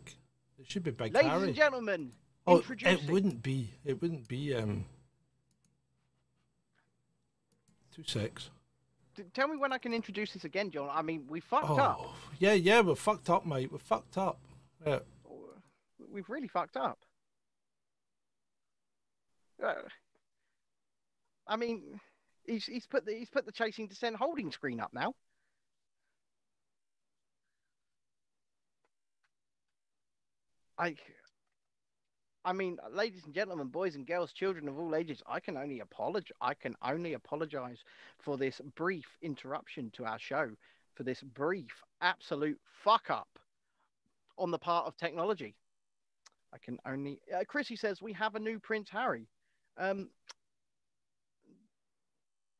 It 0.60 0.70
should 0.70 0.84
be 0.84 0.92
big 0.92 1.14
Ladies 1.14 1.32
Harry. 1.32 1.48
and 1.48 1.56
gentlemen, 1.56 2.12
oh, 2.48 2.64
it 2.70 3.10
wouldn't 3.10 3.42
be. 3.44 3.72
It 3.86 4.02
wouldn't 4.02 4.28
be. 4.28 4.54
Um. 4.56 4.86
Two 7.96 8.04
six. 8.06 8.50
Tell 9.34 9.48
me 9.48 9.56
when 9.56 9.72
I 9.72 9.78
can 9.78 9.94
introduce 9.94 10.34
this 10.34 10.44
again, 10.44 10.70
John. 10.72 10.90
I 10.92 11.02
mean, 11.02 11.26
we 11.30 11.40
fucked 11.40 11.70
Oh, 11.70 11.78
up. 11.78 12.16
yeah, 12.40 12.52
yeah. 12.52 12.82
We're 12.82 12.96
fucked 12.96 13.30
up, 13.30 13.46
mate. 13.46 13.72
We're 13.72 13.78
fucked 13.78 14.18
up. 14.18 14.40
Yeah. 14.86 15.00
We've 16.16 16.30
really 16.30 16.48
fucked 16.48 16.78
up. 16.78 16.98
Uh, 19.62 19.74
I 21.46 21.58
mean, 21.58 22.00
he's 22.46 22.66
he's 22.66 22.88
put 22.88 23.06
the 23.06 23.14
he's 23.14 23.30
put 23.30 23.46
the 23.46 23.52
chasing 23.52 23.88
descent 23.88 24.16
holding 24.16 24.50
screen 24.50 24.80
up 24.80 24.94
now. 24.94 25.14
I 30.78 30.96
I 32.46 32.54
mean, 32.54 32.78
ladies 32.94 33.26
and 33.26 33.34
gentlemen, 33.34 33.68
boys 33.68 33.96
and 33.96 34.08
girls, 34.08 34.32
children 34.32 34.70
of 34.70 34.80
all 34.80 34.96
ages, 34.96 35.22
I 35.28 35.42
can 35.42 35.58
only 35.58 35.82
apologize. 35.82 36.32
I 36.40 36.54
can 36.54 36.78
only 36.82 37.12
apologize 37.16 37.84
for 38.20 38.38
this 38.38 38.62
brief 38.78 39.18
interruption 39.22 39.92
to 39.96 40.06
our 40.06 40.20
show, 40.20 40.52
for 40.94 41.04
this 41.04 41.22
brief 41.24 41.84
absolute 42.00 42.62
fuck 42.86 43.10
up 43.10 43.38
on 44.38 44.52
the 44.52 44.60
part 44.60 44.88
of 44.88 44.96
technology. 44.96 45.56
I 46.56 46.58
can 46.64 46.80
only. 46.88 47.20
Uh, 47.36 47.44
Chrissy 47.46 47.76
says 47.76 48.02
we 48.02 48.14
have 48.14 48.36
a 48.36 48.40
new 48.40 48.60
Prince 48.60 48.90
Harry. 48.90 49.28
Um, 49.78 50.10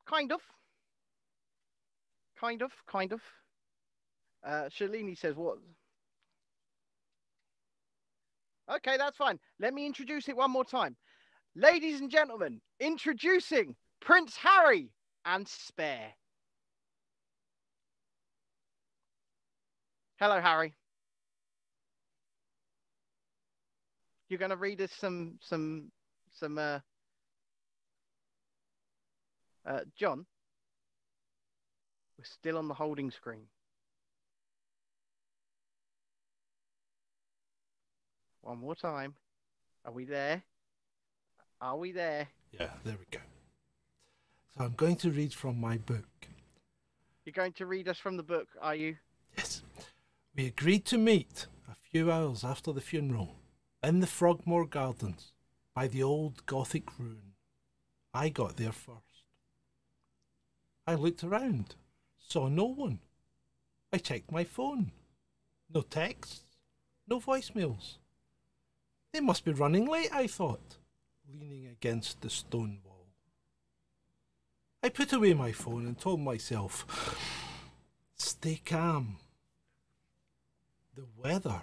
kind 0.06 0.32
of. 0.32 0.40
Kind 2.38 2.60
of. 2.60 2.72
Kind 2.86 3.12
of. 3.12 3.22
Uh, 4.44 4.68
Shalini 4.68 5.18
says 5.18 5.34
what? 5.34 5.56
Okay, 8.70 8.98
that's 8.98 9.16
fine. 9.16 9.38
Let 9.60 9.72
me 9.72 9.86
introduce 9.86 10.28
it 10.28 10.36
one 10.36 10.50
more 10.50 10.64
time. 10.64 10.96
Ladies 11.54 12.00
and 12.00 12.10
gentlemen, 12.10 12.60
introducing 12.78 13.76
Prince 14.00 14.36
Harry 14.36 14.90
and 15.24 15.48
Spare. 15.48 16.12
Hello, 20.18 20.40
Harry. 20.40 20.74
You're 24.28 24.38
going 24.38 24.50
to 24.50 24.56
read 24.56 24.80
us 24.80 24.90
some 24.98 25.38
some 25.40 25.90
some 26.32 26.58
uh, 26.58 26.80
uh 29.64 29.80
John. 29.96 30.26
We're 32.18 32.24
still 32.24 32.58
on 32.58 32.68
the 32.68 32.74
holding 32.74 33.10
screen. 33.10 33.46
One 38.40 38.58
more 38.58 38.74
time. 38.74 39.14
Are 39.84 39.92
we 39.92 40.04
there? 40.04 40.42
Are 41.60 41.76
we 41.76 41.92
there? 41.92 42.28
Yeah, 42.52 42.70
there 42.84 42.96
we 42.98 43.04
go. 43.10 43.22
So 44.56 44.64
I'm 44.64 44.74
going 44.74 44.96
to 44.96 45.10
read 45.10 45.34
from 45.34 45.60
my 45.60 45.78
book. 45.78 46.06
You're 47.24 47.32
going 47.32 47.52
to 47.54 47.66
read 47.66 47.88
us 47.88 47.98
from 47.98 48.16
the 48.16 48.22
book, 48.22 48.48
are 48.62 48.74
you? 48.74 48.96
Yes. 49.36 49.62
We 50.36 50.46
agreed 50.46 50.84
to 50.86 50.98
meet 50.98 51.46
a 51.68 51.74
few 51.90 52.10
hours 52.10 52.44
after 52.44 52.72
the 52.72 52.80
funeral 52.80 53.36
in 53.86 54.00
the 54.00 54.06
Frogmore 54.06 54.66
Gardens 54.66 55.32
by 55.72 55.86
the 55.86 56.02
old 56.02 56.44
Gothic 56.44 56.98
ruin. 56.98 57.34
I 58.12 58.30
got 58.30 58.56
there 58.56 58.72
first. 58.72 59.22
I 60.88 60.96
looked 60.96 61.22
around, 61.22 61.76
saw 62.18 62.48
no 62.48 62.64
one. 62.64 62.98
I 63.92 63.98
checked 63.98 64.32
my 64.32 64.42
phone. 64.42 64.90
No 65.72 65.82
texts, 65.82 66.42
no 67.06 67.20
voicemails. 67.20 67.98
They 69.12 69.20
must 69.20 69.44
be 69.44 69.52
running 69.52 69.86
late, 69.86 70.12
I 70.12 70.26
thought, 70.26 70.78
leaning 71.32 71.68
against 71.68 72.20
the 72.22 72.30
stone 72.30 72.80
wall. 72.84 73.06
I 74.82 74.88
put 74.88 75.12
away 75.12 75.32
my 75.32 75.52
phone 75.52 75.86
and 75.86 75.96
told 75.96 76.20
myself, 76.20 76.84
stay 78.16 78.60
calm. 78.64 79.18
The 80.96 81.06
weather 81.22 81.62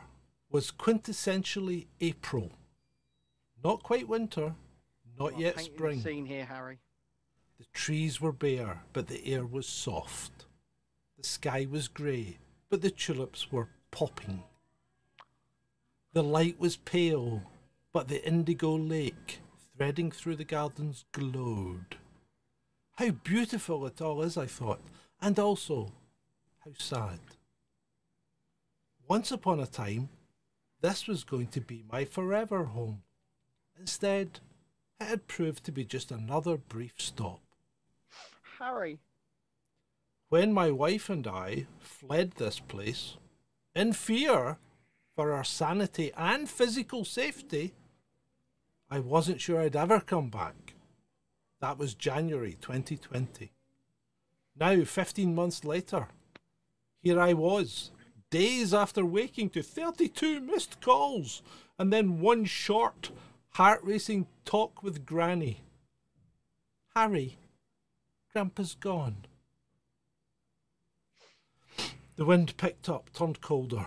was 0.54 0.72
quintessentially 0.72 1.88
April. 2.00 2.52
Not 3.64 3.82
quite 3.82 4.08
winter, 4.08 4.54
not 5.20 5.34
Well, 5.34 5.42
yet 5.42 5.60
spring. 5.60 6.00
Scene 6.00 6.28
here, 6.28 6.46
Harry. 6.46 6.78
The 7.58 7.66
trees 7.74 8.22
were 8.22 8.32
bare, 8.32 8.84
but 8.94 9.08
the 9.08 9.26
air 9.26 9.46
was 9.46 9.68
soft. 9.68 10.46
The 11.18 11.24
sky 11.24 11.68
was 11.70 11.88
grey, 11.88 12.38
but 12.70 12.82
the 12.82 12.92
tulips 12.92 13.52
were 13.52 13.70
popping. 13.90 14.44
The 16.14 16.24
light 16.24 16.60
was 16.60 16.78
pale, 16.78 17.42
but 17.92 18.08
the 18.08 18.26
indigo 18.26 18.76
lake 18.76 19.40
threading 19.76 20.12
through 20.12 20.36
the 20.36 20.44
gardens 20.44 21.06
glowed. 21.14 21.98
How 22.98 23.10
beautiful 23.10 23.88
it 23.88 24.02
all 24.02 24.22
is, 24.22 24.38
I 24.38 24.46
thought, 24.46 24.82
and 25.20 25.40
also 25.40 25.94
how 26.64 26.74
sad. 26.78 27.20
Once 29.08 29.32
upon 29.32 29.60
a 29.60 29.66
time, 29.66 30.10
this 30.84 31.08
was 31.08 31.24
going 31.24 31.48
to 31.48 31.62
be 31.62 31.86
my 31.90 32.04
forever 32.04 32.66
home. 32.66 33.04
Instead, 33.80 34.42
it 35.00 35.06
had 35.06 35.28
proved 35.28 35.64
to 35.64 35.72
be 35.72 35.86
just 35.86 36.12
another 36.12 36.58
brief 36.58 36.96
stop. 36.98 37.40
Harry. 38.60 39.00
When 40.28 40.52
my 40.52 40.72
wife 40.72 41.10
and 41.10 41.26
I 41.26 41.68
fled 41.80 42.34
this 42.34 42.60
place, 42.60 43.16
in 43.74 43.94
fear 43.94 44.58
for 45.16 45.32
our 45.32 45.46
sanity 45.46 46.12
and 46.18 46.50
physical 46.50 47.06
safety, 47.06 47.74
I 48.90 49.00
wasn't 49.00 49.40
sure 49.40 49.62
I'd 49.62 49.78
ever 49.78 50.02
come 50.02 50.30
back. 50.30 50.74
That 51.62 51.78
was 51.78 51.94
January 51.94 52.58
2020. 52.60 53.54
Now, 54.60 54.84
15 54.84 55.34
months 55.34 55.64
later, 55.64 56.10
here 57.02 57.22
I 57.22 57.32
was, 57.32 57.92
days 58.34 58.74
after 58.74 59.06
waking 59.06 59.48
to 59.48 59.62
32 59.62 60.42
missed 60.42 60.82
calls 60.82 61.44
and 61.78 61.94
then 61.94 62.20
one 62.20 62.46
short, 62.46 63.12
heart 63.52 63.80
racing 63.84 64.26
talk 64.44 64.82
with 64.82 65.06
Granny. 65.06 65.62
Harry, 66.96 67.38
Grandpa's 68.32 68.74
gone. 68.74 69.18
The 72.16 72.26
wind 72.26 72.58
picked 72.58 72.90
up, 72.90 73.14
turned 73.14 73.40
colder. 73.40 73.86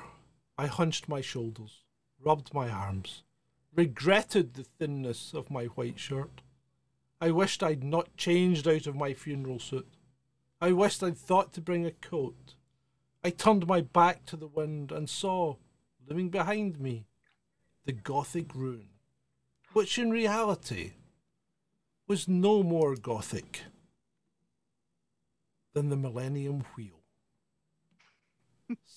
I 0.57 0.69
hunched 0.69 1.09
my 1.09 1.21
shoulders, 1.21 1.83
rubbed 2.25 2.55
my 2.55 2.71
arms, 2.71 3.25
regretted 3.75 4.55
the 4.55 4.63
thinness 4.63 5.35
of 5.35 5.51
my 5.51 5.65
white 5.65 5.99
shirt. 5.99 6.43
I 7.21 7.33
wished 7.33 7.65
I'd 7.65 7.83
not 7.83 8.17
changed 8.17 8.69
out 8.69 8.87
of 8.87 8.95
my 8.95 9.13
funeral 9.13 9.59
suit. 9.59 9.89
I 10.61 10.71
wished 10.71 11.03
I'd 11.03 11.19
thought 11.19 11.53
to 11.55 11.61
bring 11.61 11.85
a 11.85 11.91
coat. 11.91 12.55
I 13.27 13.31
turned 13.31 13.67
my 13.67 13.81
back 13.81 14.25
to 14.27 14.37
the 14.37 14.47
wind 14.47 14.93
and 14.93 15.11
saw, 15.11 15.57
looming 16.09 16.29
behind 16.29 16.79
me, 16.79 17.07
the 17.85 17.91
Gothic 17.91 18.55
ruin, 18.55 18.91
which 19.73 19.99
in 19.99 20.13
reality 20.13 20.93
was 22.07 22.29
no 22.29 22.63
more 22.63 22.95
Gothic 22.95 23.63
than 25.75 25.89
the 25.89 25.97
Millennium 25.97 26.67
Wheel. 26.77 27.03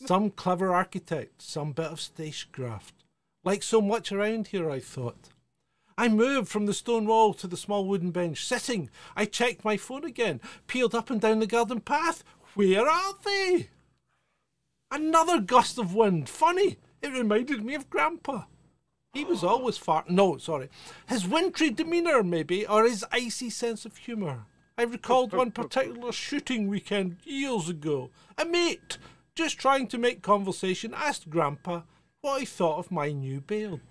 some 0.05 0.29
clever 0.29 0.75
architect, 0.75 1.41
some 1.41 1.71
bit 1.71 1.87
of 1.87 1.99
stagecraft. 1.99 2.93
Like 3.43 3.63
so 3.63 3.81
much 3.81 4.11
around 4.11 4.49
here, 4.49 4.69
I 4.69 4.79
thought. 4.79 5.29
I 5.97 6.07
moved 6.07 6.49
from 6.49 6.67
the 6.67 6.75
stone 6.75 7.07
wall 7.07 7.33
to 7.33 7.47
the 7.47 7.57
small 7.57 7.87
wooden 7.87 8.11
bench, 8.11 8.45
sitting. 8.45 8.91
I 9.15 9.25
checked 9.25 9.65
my 9.65 9.75
phone 9.75 10.05
again, 10.05 10.39
peered 10.67 10.93
up 10.93 11.09
and 11.09 11.19
down 11.19 11.39
the 11.39 11.47
garden 11.47 11.79
path. 11.81 12.23
Where 12.53 12.87
are 12.87 13.15
they? 13.25 13.69
Another 14.91 15.39
gust 15.39 15.77
of 15.77 15.93
wind. 15.93 16.27
Funny, 16.29 16.77
it 17.01 17.09
reminded 17.09 17.63
me 17.63 17.75
of 17.75 17.89
Grandpa. 17.89 18.43
He 19.13 19.23
was 19.23 19.43
always 19.43 19.77
far. 19.77 20.03
No, 20.07 20.37
sorry. 20.37 20.69
His 21.07 21.27
wintry 21.27 21.69
demeanour, 21.69 22.23
maybe, 22.23 22.65
or 22.67 22.83
his 22.83 23.05
icy 23.11 23.49
sense 23.49 23.85
of 23.85 23.97
humour. 23.97 24.45
I 24.77 24.83
recalled 24.83 25.33
one 25.33 25.51
particular 25.51 26.11
shooting 26.11 26.67
weekend 26.67 27.17
years 27.25 27.69
ago. 27.69 28.11
A 28.37 28.45
mate, 28.45 28.97
just 29.35 29.57
trying 29.59 29.87
to 29.87 29.97
make 29.97 30.21
conversation, 30.21 30.93
asked 30.95 31.29
Grandpa 31.29 31.81
what 32.21 32.39
he 32.39 32.45
thought 32.45 32.79
of 32.79 32.91
my 32.91 33.11
new 33.11 33.41
beard, 33.41 33.81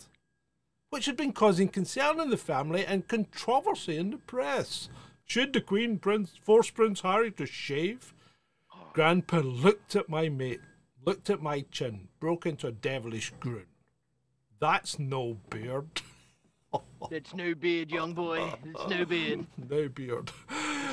which 0.90 1.06
had 1.06 1.16
been 1.16 1.32
causing 1.32 1.68
concern 1.68 2.20
in 2.20 2.30
the 2.30 2.36
family 2.36 2.84
and 2.86 3.08
controversy 3.08 3.96
in 3.96 4.10
the 4.10 4.16
press. 4.18 4.88
Should 5.24 5.52
the 5.52 5.60
Queen 5.60 5.98
Prince 5.98 6.32
force 6.40 6.70
Prince 6.70 7.02
Harry 7.02 7.30
to 7.32 7.44
shave? 7.44 8.14
Grandpa 8.94 9.40
looked 9.40 9.94
at 9.94 10.08
my 10.08 10.28
mate, 10.28 10.60
looked 11.04 11.30
at 11.30 11.42
my 11.42 11.64
chin, 11.70 12.08
broke 12.20 12.46
into 12.46 12.66
a 12.66 12.72
devilish 12.72 13.32
grin. 13.40 13.66
That's 14.60 14.98
no 14.98 15.38
beard. 15.50 16.02
It's 17.10 17.32
no 17.34 17.54
beard, 17.54 17.90
young 17.90 18.12
boy. 18.12 18.52
It's 18.64 18.88
no 18.90 19.04
beard. 19.06 19.46
no 19.70 19.88
beard. 19.88 20.30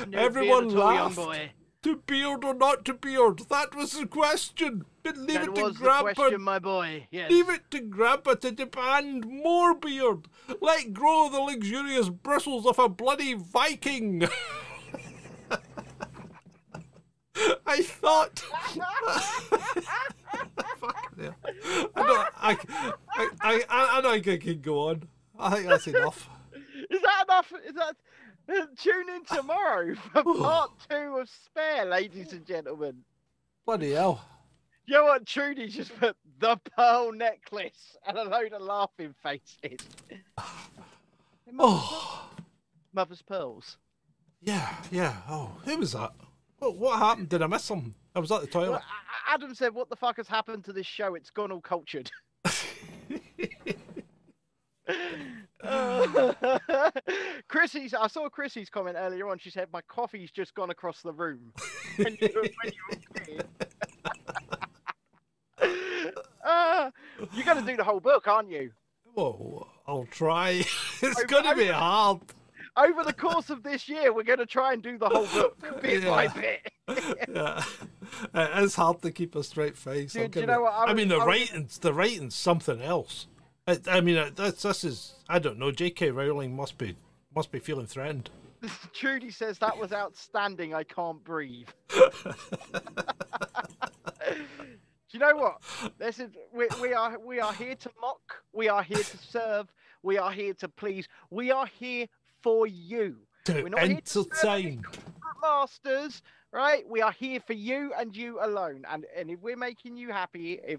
No 0.08 0.18
Everyone 0.18 0.68
beard 0.68 0.80
all, 0.80 0.94
laughed. 0.94 1.50
To 1.82 1.96
beard 1.96 2.44
or 2.44 2.54
not 2.54 2.84
to 2.86 2.94
beard? 2.94 3.40
That 3.50 3.74
was 3.74 3.92
the 3.92 4.06
question. 4.06 4.86
But 5.02 5.18
leave 5.18 5.34
That 5.40 5.48
it 5.48 5.54
to 5.56 5.62
was 5.64 5.74
the 5.74 5.80
Grandpa. 5.80 6.14
question, 6.14 6.40
my 6.42 6.58
boy. 6.60 7.08
Yes. 7.10 7.30
Leave 7.30 7.50
it 7.50 7.70
to 7.72 7.80
Grandpa 7.80 8.34
to 8.34 8.52
demand 8.52 9.26
more 9.26 9.74
beard. 9.74 10.28
Let 10.62 10.94
grow 10.94 11.28
the 11.28 11.40
luxurious 11.40 12.08
bristles 12.08 12.64
of 12.66 12.78
a 12.78 12.88
bloody 12.88 13.34
Viking. 13.34 14.22
I 17.66 17.82
thought. 17.82 18.38
Fucking 20.80 21.24
hell. 21.24 21.36
I 21.94 22.02
know 22.02 22.24
I, 22.36 22.56
I, 23.10 23.30
I, 23.40 23.64
I, 23.68 24.00
know 24.00 24.10
I 24.10 24.20
can 24.20 24.60
go 24.60 24.88
on. 24.88 25.02
I 25.38 25.56
think 25.56 25.68
that's 25.68 25.86
enough. 25.86 26.28
Is 26.90 27.02
that 27.02 27.24
enough? 27.28 27.52
Is 27.66 27.74
that? 27.74 27.96
Tune 28.76 29.08
in 29.08 29.24
tomorrow 29.24 29.96
for 30.12 30.22
part 30.22 30.70
two 30.88 31.18
of 31.18 31.28
Spare, 31.28 31.84
ladies 31.84 32.32
and 32.32 32.46
gentlemen. 32.46 33.02
Bloody 33.64 33.92
hell. 33.92 34.24
You 34.86 34.94
know 34.94 35.04
what? 35.04 35.26
Trudy 35.26 35.66
just 35.66 35.98
put 35.98 36.16
the 36.38 36.56
pearl 36.76 37.10
necklace 37.12 37.96
and 38.06 38.16
a 38.16 38.22
load 38.22 38.52
of 38.52 38.62
laughing 38.62 39.14
faces. 39.22 39.86
Oh, 41.60 42.28
Mother's 42.92 43.22
pearls. 43.22 43.78
yeah, 44.42 44.74
yeah. 44.90 45.18
Oh, 45.28 45.52
who 45.64 45.78
was 45.78 45.92
that? 45.92 46.10
What, 46.58 46.76
what 46.76 46.98
happened? 46.98 47.28
Did 47.28 47.42
I 47.42 47.46
miss 47.46 47.64
something? 47.64 47.94
I 48.14 48.18
was 48.20 48.32
at 48.32 48.40
the 48.40 48.46
toilet. 48.46 48.82
Adam 49.28 49.54
said, 49.54 49.74
"What 49.74 49.88
the 49.90 49.96
fuck 49.96 50.16
has 50.16 50.28
happened 50.28 50.64
to 50.64 50.72
this 50.72 50.86
show? 50.86 51.14
It's 51.14 51.30
gone 51.30 51.52
all 51.52 51.60
cultured." 51.60 52.10
Uh, 55.62 56.32
Chrissy's. 57.48 57.92
I 57.94 58.06
saw 58.06 58.28
Chrissy's 58.28 58.70
comment 58.70 58.96
earlier 58.98 59.28
on. 59.28 59.38
She 59.38 59.50
said, 59.50 59.68
"My 59.72 59.82
coffee's 59.82 60.30
just 60.30 60.54
gone 60.54 60.70
across 60.70 61.02
the 61.02 61.12
room." 61.12 61.52
when 61.96 62.16
you, 62.20 62.28
when 62.34 62.72
you 63.28 63.40
uh, 66.44 66.90
you're 67.32 67.44
going 67.44 67.58
to 67.58 67.70
do 67.70 67.76
the 67.76 67.84
whole 67.84 68.00
book, 68.00 68.28
aren't 68.28 68.50
you? 68.50 68.70
Oh, 69.16 69.66
I'll 69.86 70.06
try. 70.10 70.50
it's 71.02 71.20
I- 71.20 71.24
gonna 71.24 71.54
be 71.56 71.66
hard. 71.68 72.20
Over 72.76 73.04
the 73.04 73.12
course 73.12 73.48
of 73.50 73.62
this 73.62 73.88
year, 73.88 74.12
we're 74.12 74.22
going 74.22 74.38
to 74.38 74.46
try 74.46 74.72
and 74.74 74.82
do 74.82 74.98
the 74.98 75.08
whole 75.08 75.26
book 75.26 75.82
bit 75.82 76.04
by 76.04 76.28
bit. 76.28 76.72
yeah. 77.34 77.62
It 78.34 78.62
is 78.64 78.76
hard 78.76 79.02
to 79.02 79.10
keep 79.10 79.34
a 79.34 79.42
straight 79.42 79.76
face. 79.76 80.14
I'll 80.16 80.28
do 80.28 80.40
you 80.40 80.46
know 80.46 80.62
what, 80.62 80.72
I 80.72 80.84
I, 80.86 80.94
mean, 80.94 81.08
the 81.08 81.16
I 81.16 81.18
was- 81.18 81.26
writing's 81.26 81.78
the 81.78 81.92
writing's 81.92 82.34
something 82.36 82.80
else. 82.80 83.26
It, 83.66 83.88
I 83.88 84.00
mean, 84.00 84.32
that's 84.36 84.62
this 84.62 84.84
is 84.84 85.14
I 85.28 85.38
don't 85.40 85.58
know. 85.58 85.72
J.K. 85.72 86.10
Rowling 86.12 86.54
must 86.54 86.78
be 86.78 86.96
must 87.34 87.50
be 87.50 87.58
feeling 87.58 87.86
threatened. 87.86 88.30
Trudy 88.92 89.30
says 89.30 89.58
that 89.58 89.76
was 89.76 89.92
outstanding. 89.92 90.72
I 90.72 90.84
can't 90.84 91.22
breathe. 91.24 91.68
Do 91.88 91.98
you 95.12 95.20
know 95.20 95.36
what? 95.36 95.62
This 95.98 96.18
is 96.18 96.30
we, 96.52 96.68
we 96.80 96.92
are 96.92 97.18
we 97.18 97.40
are 97.40 97.52
here 97.52 97.74
to 97.74 97.90
mock. 98.00 98.42
We 98.52 98.68
are 98.68 98.82
here 98.82 98.98
to 99.02 99.18
serve. 99.18 99.72
We 100.02 100.18
are 100.18 100.30
here 100.30 100.54
to 100.54 100.68
please. 100.68 101.08
We 101.30 101.50
are 101.50 101.66
here 101.66 102.06
for 102.46 102.68
you. 102.68 103.16
To 103.46 103.54
We're 103.54 103.70
not 103.70 103.82
entertain. 103.82 104.84
masters, 105.42 106.22
right? 106.52 106.88
We 106.88 107.02
are 107.02 107.10
here 107.10 107.40
for 107.44 107.54
you 107.54 107.92
and 107.98 108.16
you 108.16 108.38
alone. 108.40 108.84
And 108.88 109.04
and 109.16 109.30
if 109.30 109.40
we're 109.42 109.56
making 109.56 109.96
you 109.96 110.12
happy, 110.12 110.60
if 110.64 110.78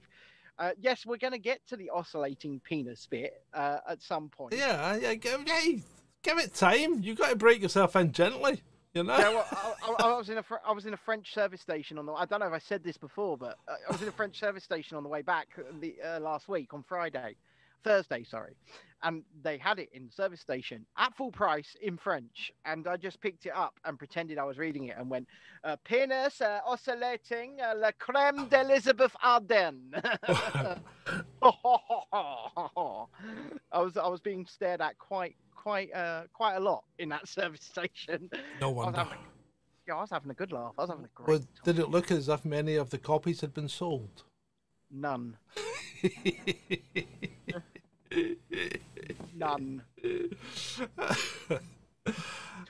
uh, 0.57 0.71
yes, 0.79 1.05
we're 1.05 1.17
going 1.17 1.33
to 1.33 1.39
get 1.39 1.59
to 1.67 1.75
the 1.75 1.89
oscillating 1.89 2.61
penis 2.61 3.05
bit 3.11 3.43
uh, 3.53 3.79
at 3.85 4.01
some 4.01 4.29
point. 4.29 4.53
Yeah, 4.53 4.95
yeah. 4.95 5.15
Give, 5.15 5.45
hey, 5.45 5.83
give 6.23 6.37
it 6.37 6.53
time. 6.53 7.01
You've 7.01 7.17
got 7.17 7.31
to 7.31 7.35
break 7.35 7.61
yourself 7.61 7.97
in 7.97 8.13
gently. 8.13 8.61
You 8.93 9.03
know. 9.03 9.17
Yeah, 9.17 9.29
well, 9.29 9.75
I, 9.99 10.03
I, 10.05 10.17
was 10.17 10.29
in 10.29 10.37
a 10.37 10.43
I 10.65 10.71
was 10.71 10.85
in 10.85 10.93
a 10.93 10.97
French 10.97 11.33
service 11.33 11.59
station 11.59 11.97
on 11.97 12.05
the. 12.05 12.13
I 12.13 12.23
don't 12.23 12.39
know 12.39 12.47
if 12.47 12.53
I 12.53 12.59
said 12.59 12.81
this 12.81 12.95
before, 12.95 13.37
but 13.37 13.57
uh, 13.67 13.73
I 13.89 13.91
was 13.91 14.01
in 14.01 14.07
a 14.07 14.13
French 14.13 14.39
service 14.39 14.63
station 14.63 14.95
on 14.95 15.03
the 15.03 15.09
way 15.09 15.21
back 15.21 15.49
the 15.81 15.95
uh, 16.01 16.21
last 16.21 16.47
week 16.47 16.73
on 16.73 16.83
Friday, 16.83 17.35
Thursday, 17.83 18.23
sorry, 18.23 18.55
and 19.03 19.23
they 19.43 19.57
had 19.57 19.79
it 19.79 19.89
in 19.93 20.05
the 20.07 20.11
service 20.11 20.41
station 20.41 20.85
at 20.97 21.15
full 21.15 21.31
price 21.31 21.75
in 21.81 21.97
French, 21.97 22.51
and 22.65 22.87
I 22.87 22.97
just 22.97 23.21
picked 23.21 23.45
it 23.45 23.53
up 23.55 23.73
and 23.85 23.97
pretended 23.97 24.37
I 24.37 24.43
was 24.43 24.57
reading 24.57 24.85
it 24.85 24.95
and 24.97 25.09
went, 25.09 25.27
uh, 25.63 25.75
"Penis 25.83 26.41
uh, 26.41 26.59
oscillating, 26.65 27.57
uh, 27.61 27.73
la 27.77 27.91
crème 27.91 28.49
d'Elizabeth 28.49 29.15
Arden." 29.23 29.93
I 33.71 33.81
was 33.81 33.97
I 33.97 34.07
was 34.07 34.19
being 34.21 34.45
stared 34.45 34.81
at 34.81 34.97
quite 34.97 35.35
quite 35.55 35.93
uh 35.93 36.23
quite 36.33 36.55
a 36.55 36.59
lot 36.59 36.83
in 36.99 37.09
that 37.09 37.27
service 37.37 37.63
station. 37.63 38.29
no 38.61 38.67
I 38.69 38.71
was 38.71 38.85
wonder. 38.85 38.99
having, 38.99 39.17
yeah, 39.87 39.95
I 39.95 40.01
was 40.01 40.09
having 40.11 40.31
a 40.31 40.33
good 40.33 40.51
laugh. 40.51 40.73
I 40.77 40.81
was 40.81 40.89
having 40.89 41.05
a 41.05 41.09
great 41.13 41.27
Well, 41.27 41.47
did 41.63 41.79
it 41.79 41.89
look 41.89 42.11
as 42.11 42.29
if 42.29 42.45
many 42.45 42.75
of 42.75 42.89
the 42.89 42.97
copies 42.97 43.41
had 43.41 43.53
been 43.53 43.69
sold? 43.69 44.23
None. 44.91 45.37
None. 49.35 49.81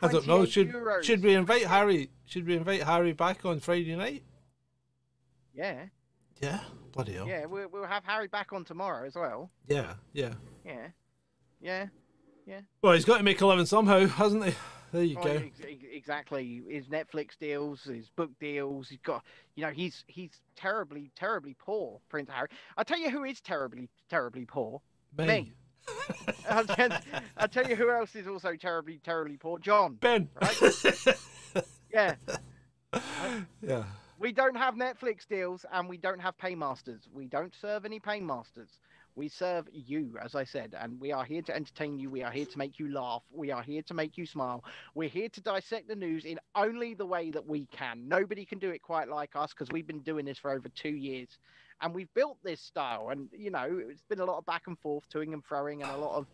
I 0.01 0.07
don't 0.09 0.27
know. 0.27 0.45
Should 0.45 0.71
euros. 0.71 1.03
should 1.03 1.23
we 1.23 1.33
invite 1.33 1.65
Harry? 1.65 2.09
Should 2.25 2.47
we 2.47 2.55
invite 2.55 2.83
Harry 2.83 3.13
back 3.13 3.45
on 3.45 3.59
Friday 3.59 3.95
night? 3.95 4.23
Yeah, 5.53 5.85
Yeah. 6.41 6.59
Bloody 6.91 7.13
hell. 7.13 7.27
yeah. 7.27 7.45
We'll, 7.45 7.67
we'll 7.69 7.85
have 7.85 8.03
Harry 8.03 8.27
back 8.27 8.53
on 8.53 8.63
tomorrow 8.63 9.05
as 9.05 9.15
well. 9.15 9.49
Yeah. 9.67 9.93
Yeah. 10.13 10.33
Yeah, 10.65 10.87
yeah. 11.61 11.85
Yeah. 12.45 12.61
Well, 12.81 12.93
he's 12.93 13.05
got 13.05 13.17
to 13.17 13.23
make 13.23 13.41
living 13.41 13.65
somehow, 13.65 14.05
hasn't 14.07 14.45
he? 14.45 14.53
There 14.91 15.03
you 15.03 15.17
Oh, 15.19 15.23
go. 15.23 15.29
ex- 15.31 15.59
ex- 15.61 15.83
exactly. 15.91 16.61
His 16.69 16.87
Netflix 16.87 17.37
deals, 17.39 17.83
his 17.83 18.09
book 18.09 18.31
deals. 18.39 18.87
He's 18.89 18.99
got, 19.01 19.23
you 19.55 19.65
know, 19.65 19.71
he's 19.71 20.03
he's 20.07 20.31
terribly, 20.55 21.11
terribly 21.15 21.55
poor, 21.59 21.99
Prince 22.09 22.29
Harry. 22.31 22.47
I 22.77 22.83
tell 22.83 22.99
you 22.99 23.09
who 23.09 23.23
is 23.25 23.41
terribly, 23.41 23.89
terribly 24.09 24.45
poor. 24.45 24.81
me. 25.17 25.51
I'll 26.49 26.65
tell, 26.65 26.89
I'll 27.37 27.47
tell 27.47 27.67
you 27.67 27.75
who 27.75 27.89
else 27.89 28.15
is 28.15 28.27
also 28.27 28.55
terribly, 28.55 28.99
terribly 29.03 29.37
poor. 29.37 29.59
John. 29.59 29.95
Ben. 29.95 30.29
Yeah. 31.93 32.15
yeah. 33.61 33.83
We 34.19 34.31
don't 34.31 34.55
have 34.55 34.75
Netflix 34.75 35.27
deals 35.27 35.65
and 35.71 35.87
we 35.89 35.97
don't 35.97 36.19
have 36.19 36.37
paymasters. 36.37 37.07
We 37.11 37.25
don't 37.27 37.53
serve 37.59 37.85
any 37.85 37.99
paymasters. 37.99 38.69
We 39.17 39.29
serve 39.29 39.67
you, 39.73 40.15
as 40.23 40.35
I 40.35 40.43
said, 40.43 40.75
and 40.79 41.01
we 41.01 41.11
are 41.11 41.25
here 41.25 41.41
to 41.41 41.55
entertain 41.55 41.97
you. 41.97 42.11
We 42.11 42.21
are 42.21 42.29
here 42.29 42.45
to 42.45 42.57
make 42.59 42.77
you 42.77 42.93
laugh. 42.93 43.23
We 43.31 43.49
are 43.49 43.63
here 43.63 43.81
to 43.81 43.95
make 43.95 44.15
you 44.15 44.27
smile. 44.27 44.63
We're 44.93 45.09
here 45.09 45.27
to 45.29 45.41
dissect 45.41 45.87
the 45.87 45.95
news 45.95 46.23
in 46.23 46.39
only 46.53 46.93
the 46.93 47.07
way 47.07 47.31
that 47.31 47.43
we 47.43 47.65
can. 47.65 48.07
Nobody 48.07 48.45
can 48.45 48.59
do 48.59 48.69
it 48.69 48.83
quite 48.83 49.09
like 49.09 49.31
us 49.35 49.55
because 49.55 49.69
we've 49.71 49.87
been 49.87 50.01
doing 50.01 50.23
this 50.23 50.37
for 50.37 50.51
over 50.51 50.69
two 50.69 50.95
years. 50.95 51.29
And 51.81 51.95
we've 51.95 52.13
built 52.13 52.37
this 52.43 52.61
style, 52.61 53.09
and 53.09 53.27
you 53.35 53.49
know, 53.49 53.81
it's 53.89 54.03
been 54.07 54.19
a 54.19 54.25
lot 54.25 54.37
of 54.37 54.45
back 54.45 54.67
and 54.67 54.77
forth, 54.77 55.05
toing 55.11 55.33
and 55.33 55.43
froing, 55.43 55.81
and 55.81 55.89
a 55.89 55.97
lot 55.97 56.15
of 56.15 56.27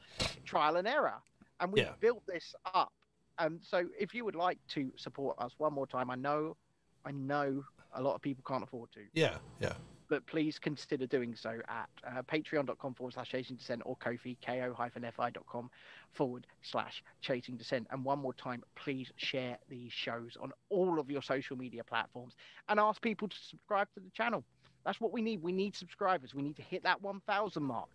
trial 0.44 0.76
and 0.76 0.86
error. 0.86 1.22
And 1.62 1.72
we've 1.72 1.86
Yeah. 1.86 1.94
built 2.02 2.24
this 2.28 2.54
up. 2.76 2.92
And 3.40 3.64
so, 3.64 3.88
if 3.98 4.14
you 4.14 4.26
would 4.26 4.36
like 4.36 4.60
to 4.70 4.92
support 4.98 5.40
us 5.40 5.54
one 5.58 5.74
more 5.74 5.88
time, 5.88 6.10
I 6.10 6.16
know, 6.16 6.58
I 7.06 7.12
know, 7.12 7.64
a 7.94 8.02
lot 8.02 8.16
of 8.16 8.22
people 8.22 8.44
can't 8.46 8.64
afford 8.64 8.92
to 8.92 9.08
Yeah, 9.14 9.38
yeah. 9.62 9.78
But 10.14 10.28
please 10.28 10.60
consider 10.60 11.08
doing 11.08 11.36
so 11.36 11.60
at 11.68 11.90
uh, 12.08 12.22
patreon.com 12.32 12.94
forward 12.94 13.16
slash 13.16 13.32
chasing 13.32 13.56
descent 13.56 13.82
or 13.84 13.98
kofi 13.98 14.38
ko-fi.com 14.46 15.72
forward 16.12 16.46
slash 16.62 17.04
chasing 17.20 17.58
descent. 17.58 17.88
And 17.90 18.06
one 18.06 18.20
more 18.20 18.36
time 18.36 18.62
please 18.76 19.12
share 19.16 19.58
these 19.70 19.92
shows 19.92 20.38
on 20.40 20.52
all 20.70 21.00
of 21.00 21.10
your 21.10 21.24
social 21.24 21.58
media 21.58 21.84
platforms 21.84 22.36
and 22.70 22.80
ask 22.80 23.02
people 23.02 23.28
to 23.28 23.36
subscribe 23.36 23.88
to 23.96 24.02
the 24.02 24.12
channel. 24.12 24.44
That's 24.86 25.02
what 25.02 25.12
we 25.12 25.24
need. 25.24 25.42
We 25.42 25.52
need 25.52 25.76
subscribers. 25.76 26.36
We 26.36 26.44
need 26.44 26.58
to 26.58 26.62
hit 26.62 26.84
that 26.84 27.02
1000 27.02 27.64
mark. 27.64 27.90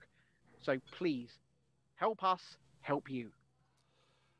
So 0.60 0.80
please 0.90 1.30
help 1.94 2.24
us 2.24 2.56
help 2.80 3.08
you. 3.08 3.30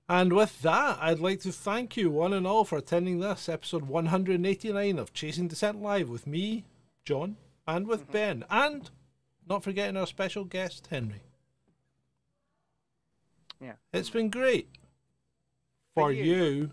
And 0.08 0.32
with 0.32 0.62
that, 0.62 0.98
I'd 1.00 1.20
like 1.20 1.42
to 1.42 1.52
thank 1.52 1.96
you 1.96 2.10
one 2.10 2.32
and 2.32 2.44
all 2.44 2.64
for 2.64 2.78
attending 2.78 3.20
this 3.20 3.48
episode 3.48 3.84
189 3.84 4.98
of 4.98 5.12
Chasing 5.12 5.46
Descent 5.46 5.80
Live 5.80 6.08
with 6.08 6.26
me, 6.26 6.64
John, 7.04 7.36
and 7.68 7.86
with 7.86 8.04
mm-hmm. 8.04 8.12
Ben, 8.12 8.44
and 8.50 8.90
not 9.46 9.62
forgetting 9.62 9.96
our 9.96 10.06
special 10.06 10.44
guest, 10.44 10.88
Henry. 10.90 11.22
Yeah. 13.60 13.74
It's 13.92 14.10
been 14.10 14.30
great. 14.30 14.68
For, 15.94 16.04
For 16.04 16.12
you. 16.12 16.24
you. 16.24 16.70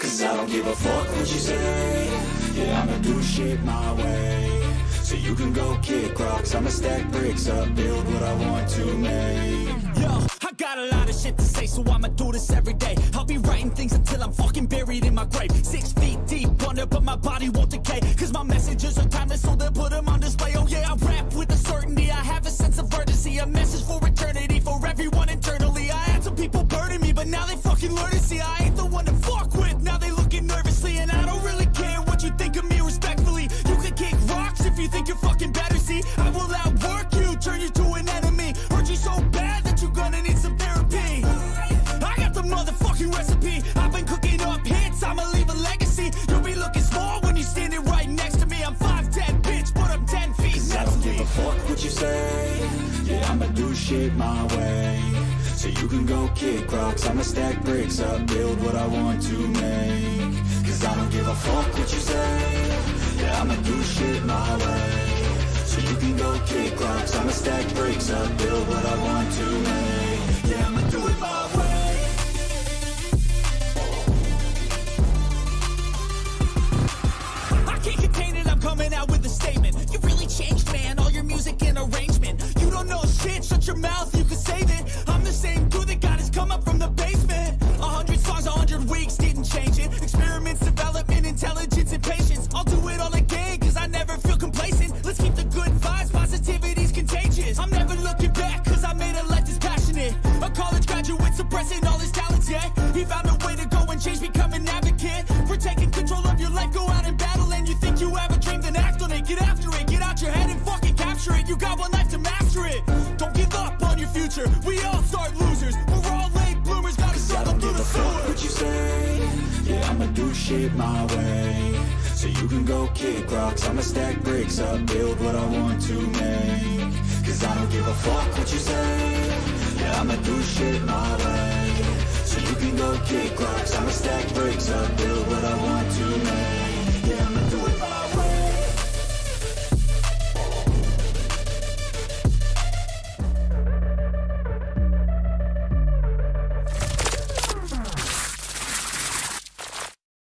Cause 0.00 0.22
I 0.22 0.36
don't 0.36 0.50
give 0.50 0.66
a 0.66 0.76
fuck 0.76 1.08
what 1.08 1.18
you 1.18 1.40
say 1.40 2.06
Yeah, 2.54 2.82
I'ma 2.82 2.98
do 2.98 3.20
shit 3.20 3.60
my 3.64 3.92
way 3.94 4.62
So 5.02 5.16
you 5.16 5.34
can 5.34 5.52
go 5.52 5.76
kick 5.82 6.16
rocks 6.20 6.54
I'ma 6.54 6.68
stack 6.68 7.10
bricks 7.10 7.48
up, 7.48 7.74
build 7.74 8.06
what 8.12 8.22
I 8.22 8.34
want 8.34 8.68
to 8.68 8.84
make 8.96 9.93
of 11.14 11.20
shit 11.20 11.38
to 11.38 11.44
say, 11.44 11.66
so 11.66 11.82
I'ma 11.90 12.08
do 12.08 12.32
this 12.32 12.50
every 12.50 12.74
day. 12.74 12.96
I'll 13.14 13.24
be 13.24 13.38
writing 13.38 13.70
things 13.70 13.92
until 13.92 14.22
I'm 14.22 14.32
fucking 14.32 14.66
buried 14.66 15.04
in 15.04 15.14
my 15.14 15.24
grave. 15.24 15.50
Six 15.64 15.92
feet 15.92 16.18
deep 16.26 16.50
under, 16.68 16.86
but 16.86 17.02
my 17.02 17.16
body 17.16 17.48
won't 17.48 17.70
decay. 17.70 18.00
Cause 18.16 18.32
my 18.32 18.42
messages 18.42 18.98
are 18.98 19.08
timeless, 19.08 19.42
so 19.42 19.54
they'll 19.54 19.72
put 19.72 19.90
them 19.90 20.08
on 20.08 20.20
display. 20.20 20.52
Oh 20.56 20.66
yeah, 20.66 20.90
I 20.90 20.94
rap 21.06 21.32
with 21.34 21.50
a 21.52 21.56
certainty. 21.56 22.10
I 22.10 22.22
have 22.32 22.46
a 22.46 22.50
sense 22.50 22.78
of 22.78 22.92
urgency, 22.94 23.38
a 23.38 23.46
message 23.46 23.84
for 23.84 24.03